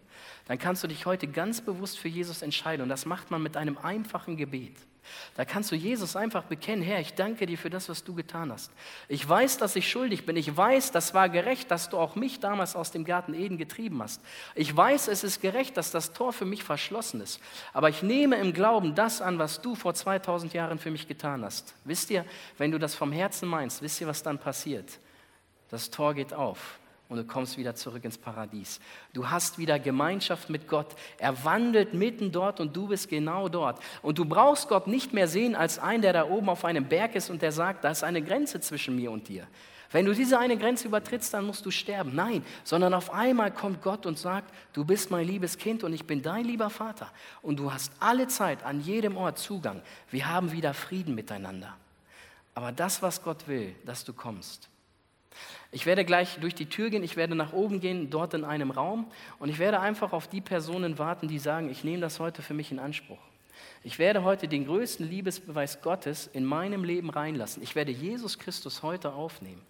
Dann 0.47 0.59
kannst 0.59 0.85
du 0.85 0.89
dich 0.89 1.07
heute 1.07 1.27
ganz 1.27 1.61
bewusst 1.61 1.99
für 1.99 2.09
Jesus 2.09 2.43
entscheiden 2.43 2.83
und 2.83 2.89
das 2.89 3.05
macht 3.05 3.31
man 3.31 3.43
mit 3.43 3.57
einem 3.57 3.79
einfachen 3.79 4.37
Gebet. 4.37 4.77
Da 5.37 5.45
kannst 5.45 5.71
du 5.71 5.77
Jesus 5.77 6.17
einfach 6.17 6.45
bekennen, 6.45 6.83
Herr, 6.83 7.01
ich 7.01 7.15
danke 7.15 7.47
dir 7.47 7.59
für 7.59 7.71
das, 7.71 7.89
was 7.89 8.05
du 8.05 8.15
getan 8.15 8.51
hast. 8.53 8.71
Ich 9.09 9.29
weiß, 9.29 9.59
dass 9.59 9.77
ich 9.77 9.91
schuldig 9.91 10.27
bin. 10.27 10.37
Ich 10.37 10.57
weiß, 10.57 10.93
das 10.93 11.15
war 11.15 11.29
gerecht, 11.29 11.71
dass 11.71 11.89
du 11.91 11.99
auch 11.99 12.15
mich 12.15 12.41
damals 12.41 12.77
aus 12.77 12.91
dem 12.91 13.05
Garten 13.05 13.35
Eden 13.35 13.59
getrieben 13.59 14.03
hast. 14.03 14.21
Ich 14.55 14.75
weiß, 14.75 15.09
es 15.09 15.25
ist 15.25 15.41
gerecht, 15.41 15.77
dass 15.77 15.91
das 15.91 16.13
Tor 16.13 16.33
für 16.33 16.45
mich 16.45 16.65
verschlossen 16.65 17.21
ist. 17.21 17.41
Aber 17.73 17.89
ich 17.89 18.03
nehme 18.03 18.37
im 18.37 18.53
Glauben 18.53 18.95
das 18.95 19.21
an, 19.21 19.39
was 19.39 19.61
du 19.61 19.75
vor 19.75 19.95
2000 19.95 20.53
Jahren 20.53 20.79
für 20.79 20.91
mich 20.91 21.09
getan 21.09 21.45
hast. 21.45 21.75
Wisst 21.85 22.11
ihr, 22.11 22.25
wenn 22.59 22.71
du 22.71 22.79
das 22.79 22.95
vom 22.95 23.13
Herzen 23.13 23.49
meinst, 23.49 23.83
wisst 23.83 24.01
ihr, 24.01 24.07
was 24.07 24.23
dann 24.23 24.39
passiert? 24.39 24.99
Das 25.69 25.91
Tor 25.91 26.15
geht 26.15 26.33
auf 26.33 26.79
und 27.09 27.19
du 27.19 27.25
kommst 27.25 27.57
wieder 27.57 27.75
zurück 27.75 28.05
ins 28.05 28.19
Paradies. 28.19 28.81
Du 29.13 29.31
hast 29.31 29.59
wieder 29.59 29.79
Gemeinschaft 29.79 30.51
mit 30.51 30.67
Gott. 30.67 30.89
Er 31.19 31.45
wandelt 31.45 31.95
mitten 31.95 32.33
dort 32.33 32.59
und 32.59 32.77
du 32.77 32.89
bist 32.89 33.09
genau 33.09 33.49
dort. 33.49 33.81
Und 34.03 34.19
du 34.19 34.25
brauchst 34.25 34.69
Gott 34.69 34.87
nicht 34.87 35.13
mehr 35.13 35.29
sehen 35.29 35.55
als 35.55 35.79
einen, 35.79 36.03
der 36.03 36.13
da 36.13 36.29
oben 36.29 36.49
auf 36.49 36.65
einem 36.65 36.87
Berg 36.87 37.15
ist 37.15 37.31
und 37.31 37.43
der 37.43 37.53
sagt, 37.53 37.85
da 37.85 37.91
ist 37.91 38.03
eine 38.03 38.23
Grenze 38.23 38.61
zwischen 38.61 38.97
mir 38.97 39.11
und 39.11 39.29
dir. 39.29 39.47
Wenn 39.93 40.05
du 40.05 40.15
diese 40.15 40.39
eine 40.39 40.57
Grenze 40.57 40.89
übertrittst, 40.89 41.33
dann 41.33 41.47
musst 41.47 41.65
du 41.65 41.71
sterben. 41.71 42.15
Nein, 42.15 42.45
sondern 42.65 42.93
auf 42.93 43.13
einmal 43.13 43.53
kommt 43.53 43.83
Gott 43.83 44.05
und 44.05 44.19
sagt, 44.19 44.53
du 44.73 44.85
bist 44.85 45.11
mein 45.11 45.27
liebes 45.27 45.59
Kind 45.59 45.85
und 45.85 45.93
ich 45.93 46.05
bin 46.05 46.23
dein 46.23 46.45
lieber 46.45 46.71
Vater. 46.71 47.11
Und 47.41 47.59
du 47.59 47.73
hast 47.73 47.93
alle 48.01 48.27
Zeit 48.27 48.65
an 48.65 48.81
jedem 48.81 49.17
Ort 49.17 49.39
Zugang. 49.39 49.81
Wir 50.11 50.29
haben 50.29 50.51
wieder 50.51 50.75
Frieden 50.75 51.15
miteinander. 51.15 51.77
Aber 52.55 52.73
das, 52.73 53.01
was 53.03 53.23
Gott 53.23 53.47
will, 53.47 53.77
dass 53.85 54.05
du 54.05 54.13
kommst, 54.13 54.69
ich 55.77 55.85
werde 55.85 56.07
gleich 56.07 56.39
durch 56.41 56.55
die 56.55 56.71
Tür 56.71 56.89
gehen, 56.89 57.05
ich 57.05 57.19
werde 57.19 57.35
nach 57.35 57.53
oben 57.53 57.81
gehen, 57.81 58.09
dort 58.09 58.33
in 58.33 58.45
einem 58.45 58.71
Raum 58.71 59.07
und 59.39 59.51
ich 59.51 59.59
werde 59.59 59.79
einfach 59.79 60.15
auf 60.15 60.27
die 60.27 60.41
Personen 60.41 60.99
warten, 60.99 61.29
die 61.29 61.39
sagen, 61.39 61.71
ich 61.71 61.85
nehme 61.85 62.01
das 62.01 62.19
heute 62.19 62.41
für 62.41 62.55
mich 62.55 62.73
in 62.73 62.79
Anspruch. 62.79 63.19
Ich 63.85 63.99
werde 63.99 64.25
heute 64.25 64.49
den 64.49 64.65
größten 64.65 65.07
Liebesbeweis 65.07 65.83
Gottes 65.83 66.31
in 66.33 66.47
meinem 66.47 66.83
Leben 66.83 67.11
reinlassen. 67.11 67.63
Ich 67.63 67.75
werde 67.75 67.93
Jesus 67.93 68.39
Christus 68.39 68.83
heute 68.83 69.13
aufnehmen. 69.13 69.61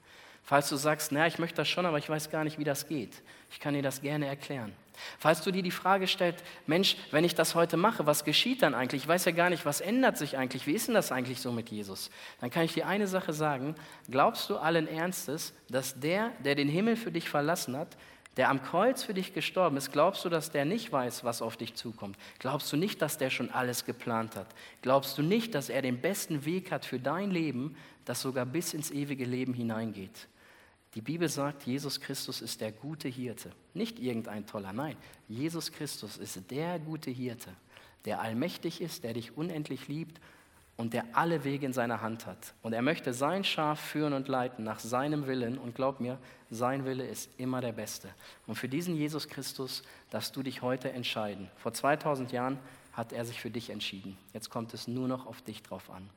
Falls 0.44 0.68
du 0.68 0.76
sagst, 0.76 1.10
na, 1.10 1.26
ich 1.26 1.40
möchte 1.40 1.56
das 1.56 1.68
schon, 1.68 1.86
aber 1.86 1.98
ich 1.98 2.08
weiß 2.08 2.30
gar 2.30 2.44
nicht, 2.44 2.56
wie 2.56 2.64
das 2.64 2.86
geht. 2.86 3.20
Ich 3.50 3.58
kann 3.58 3.74
dir 3.74 3.82
das 3.82 4.00
gerne 4.00 4.26
erklären. 4.26 4.72
Falls 5.18 5.42
du 5.42 5.50
dir 5.50 5.62
die 5.62 5.70
Frage 5.70 6.06
stellst, 6.06 6.44
Mensch, 6.66 6.96
wenn 7.10 7.24
ich 7.24 7.34
das 7.34 7.54
heute 7.54 7.76
mache, 7.76 8.06
was 8.06 8.24
geschieht 8.24 8.62
dann 8.62 8.74
eigentlich? 8.74 9.02
Ich 9.02 9.08
weiß 9.08 9.24
ja 9.24 9.32
gar 9.32 9.50
nicht, 9.50 9.64
was 9.64 9.80
ändert 9.80 10.18
sich 10.18 10.36
eigentlich? 10.36 10.66
Wie 10.66 10.72
ist 10.72 10.88
denn 10.88 10.94
das 10.94 11.12
eigentlich 11.12 11.40
so 11.40 11.52
mit 11.52 11.70
Jesus? 11.70 12.10
Dann 12.40 12.50
kann 12.50 12.64
ich 12.64 12.74
dir 12.74 12.86
eine 12.86 13.06
Sache 13.06 13.32
sagen. 13.32 13.74
Glaubst 14.10 14.50
du 14.50 14.56
allen 14.56 14.88
Ernstes, 14.88 15.52
dass 15.68 15.98
der, 16.00 16.30
der 16.44 16.54
den 16.54 16.68
Himmel 16.68 16.96
für 16.96 17.10
dich 17.12 17.28
verlassen 17.28 17.76
hat, 17.76 17.96
der 18.36 18.50
am 18.50 18.62
Kreuz 18.62 19.02
für 19.02 19.14
dich 19.14 19.32
gestorben 19.32 19.76
ist, 19.78 19.92
glaubst 19.92 20.24
du, 20.24 20.28
dass 20.28 20.50
der 20.50 20.66
nicht 20.66 20.92
weiß, 20.92 21.24
was 21.24 21.40
auf 21.40 21.56
dich 21.56 21.74
zukommt? 21.74 22.18
Glaubst 22.38 22.70
du 22.70 22.76
nicht, 22.76 23.00
dass 23.00 23.16
der 23.16 23.30
schon 23.30 23.50
alles 23.50 23.86
geplant 23.86 24.36
hat? 24.36 24.48
Glaubst 24.82 25.16
du 25.16 25.22
nicht, 25.22 25.54
dass 25.54 25.70
er 25.70 25.80
den 25.80 26.00
besten 26.00 26.44
Weg 26.44 26.70
hat 26.70 26.84
für 26.84 26.98
dein 26.98 27.30
Leben, 27.30 27.76
das 28.04 28.20
sogar 28.20 28.44
bis 28.44 28.74
ins 28.74 28.90
ewige 28.90 29.24
Leben 29.24 29.54
hineingeht? 29.54 30.28
Die 30.96 31.02
Bibel 31.02 31.28
sagt, 31.28 31.64
Jesus 31.64 32.00
Christus 32.00 32.40
ist 32.40 32.62
der 32.62 32.72
gute 32.72 33.08
Hirte. 33.08 33.52
Nicht 33.74 33.98
irgendein 33.98 34.46
toller, 34.46 34.72
nein. 34.72 34.96
Jesus 35.28 35.70
Christus 35.70 36.16
ist 36.16 36.50
der 36.50 36.78
gute 36.78 37.10
Hirte, 37.10 37.50
der 38.06 38.22
allmächtig 38.22 38.80
ist, 38.80 39.04
der 39.04 39.12
dich 39.12 39.36
unendlich 39.36 39.88
liebt 39.88 40.18
und 40.78 40.94
der 40.94 41.04
alle 41.12 41.44
Wege 41.44 41.66
in 41.66 41.74
seiner 41.74 42.00
Hand 42.00 42.24
hat. 42.24 42.54
Und 42.62 42.72
er 42.72 42.80
möchte 42.80 43.12
sein 43.12 43.44
Schaf 43.44 43.78
führen 43.78 44.14
und 44.14 44.28
leiten 44.28 44.64
nach 44.64 44.80
seinem 44.80 45.26
Willen. 45.26 45.58
Und 45.58 45.74
glaub 45.74 46.00
mir, 46.00 46.18
sein 46.50 46.86
Wille 46.86 47.06
ist 47.06 47.28
immer 47.36 47.60
der 47.60 47.72
beste. 47.72 48.08
Und 48.46 48.54
für 48.54 48.68
diesen 48.68 48.96
Jesus 48.96 49.28
Christus 49.28 49.82
darfst 50.08 50.34
du 50.34 50.42
dich 50.42 50.62
heute 50.62 50.92
entscheiden. 50.92 51.50
Vor 51.56 51.74
2000 51.74 52.32
Jahren 52.32 52.58
hat 52.94 53.12
er 53.12 53.26
sich 53.26 53.38
für 53.38 53.50
dich 53.50 53.68
entschieden. 53.68 54.16
Jetzt 54.32 54.48
kommt 54.48 54.72
es 54.72 54.88
nur 54.88 55.08
noch 55.08 55.26
auf 55.26 55.42
dich 55.42 55.62
drauf 55.62 55.90
an. 55.90 56.08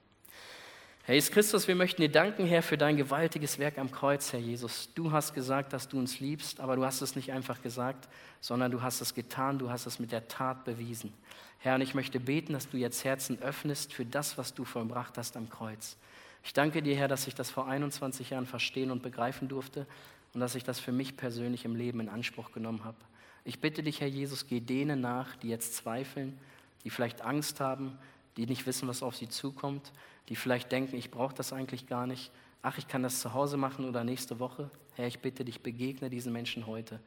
Herr 1.10 1.16
Jesus 1.16 1.32
Christus, 1.32 1.68
wir 1.68 1.74
möchten 1.74 2.04
dir 2.04 2.12
danken, 2.12 2.46
Herr, 2.46 2.62
für 2.62 2.78
dein 2.78 2.96
gewaltiges 2.96 3.58
Werk 3.58 3.80
am 3.80 3.90
Kreuz, 3.90 4.32
Herr 4.32 4.40
Jesus. 4.40 4.90
Du 4.94 5.12
hast 5.12 5.34
gesagt, 5.34 5.74
dass 5.74 5.88
du 5.88 5.98
uns 5.98 6.20
liebst, 6.20 6.60
aber 6.60 6.76
du 6.76 6.86
hast 6.86 7.02
es 7.02 7.16
nicht 7.16 7.32
einfach 7.32 7.64
gesagt, 7.64 8.08
sondern 8.42 8.70
du 8.70 8.84
hast 8.84 9.02
es 9.02 9.16
getan, 9.16 9.58
du 9.58 9.72
hast 9.72 9.88
es 9.88 9.98
mit 9.98 10.12
der 10.12 10.28
Tat 10.28 10.66
bewiesen. 10.66 11.12
Herr, 11.58 11.74
und 11.74 11.82
ich 11.82 11.96
möchte 11.96 12.20
beten, 12.20 12.54
dass 12.54 12.70
du 12.70 12.78
jetzt 12.78 13.04
Herzen 13.06 13.42
öffnest 13.42 13.92
für 13.92 14.06
das, 14.06 14.38
was 14.38 14.54
du 14.54 14.66
vollbracht 14.66 15.18
hast 15.18 15.36
am 15.36 15.50
Kreuz. 15.50 15.98
Ich 16.44 16.54
danke 16.54 16.84
dir, 16.84 16.96
Herr, 16.96 17.08
dass 17.08 17.26
ich 17.26 17.34
das 17.34 17.50
vor 17.50 17.68
21 17.68 18.30
Jahren 18.30 18.46
verstehen 18.46 18.92
und 18.92 19.02
begreifen 19.02 19.48
durfte 19.48 19.88
und 20.36 20.42
dass 20.42 20.54
ich 20.54 20.64
das 20.64 20.80
für 20.80 20.92
mich 20.92 21.18
persönlich 21.18 21.66
im 21.66 21.76
Leben 21.76 22.02
in 22.02 22.10
Anspruch 22.10 22.52
genommen 22.52 22.84
habe. 22.84 22.98
Ich 23.46 23.60
bitte 23.60 23.82
dich, 23.82 24.00
Herr 24.00 24.08
Jesus, 24.08 24.46
geh 24.46 24.60
denen 24.60 25.02
nach, 25.02 25.36
die 25.38 25.50
jetzt 25.50 25.74
zweifeln, 25.74 26.38
die 26.84 26.92
vielleicht 26.92 27.24
Angst 27.24 27.62
haben, 27.62 27.98
die 28.38 28.46
nicht 28.46 28.68
wissen, 28.68 28.88
was 28.88 29.02
auf 29.02 29.16
sie 29.16 29.28
zukommt, 29.28 29.92
die 30.30 30.36
vielleicht 30.36 30.72
denken, 30.72 30.96
ich 30.96 31.12
brauche 31.12 31.34
das 31.34 31.52
eigentlich 31.52 31.88
gar 31.88 32.08
nicht. 32.08 32.32
Ach, 32.62 32.78
ich 32.78 32.88
kann 32.88 33.04
das 33.04 33.20
zu 33.20 33.34
Hause 33.34 33.58
machen 33.58 33.86
oder 33.86 34.04
nächste 34.04 34.40
Woche. 34.40 34.70
Herr, 34.96 35.08
ich 35.08 35.20
bitte 35.20 35.44
dich, 35.44 35.62
begegne 35.62 36.10
diesen 36.10 36.32
Menschen 36.32 36.68
heute. 36.68 37.00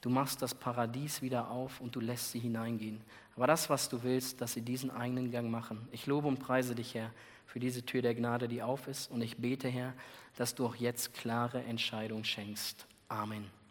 Du 0.00 0.10
machst 0.10 0.42
das 0.42 0.54
Paradies 0.54 1.22
wieder 1.22 1.50
auf 1.50 1.80
und 1.80 1.94
du 1.94 2.00
lässt 2.00 2.32
sie 2.32 2.40
hineingehen. 2.40 3.00
Aber 3.36 3.46
das, 3.46 3.70
was 3.70 3.88
du 3.88 4.02
willst, 4.02 4.40
dass 4.40 4.52
sie 4.52 4.62
diesen 4.62 4.90
eigenen 4.90 5.30
Gang 5.30 5.50
machen. 5.50 5.86
Ich 5.92 6.06
lobe 6.06 6.28
und 6.28 6.40
preise 6.40 6.74
dich, 6.74 6.94
Herr, 6.94 7.12
für 7.46 7.60
diese 7.60 7.84
Tür 7.84 8.02
der 8.02 8.14
Gnade, 8.14 8.48
die 8.48 8.62
auf 8.62 8.88
ist. 8.88 9.10
Und 9.10 9.22
ich 9.22 9.36
bete, 9.36 9.68
Herr, 9.68 9.92
dass 10.36 10.54
du 10.54 10.66
auch 10.66 10.74
jetzt 10.74 11.14
klare 11.14 11.62
Entscheidungen 11.62 12.24
schenkst. 12.24 12.86
Amen. 13.08 13.61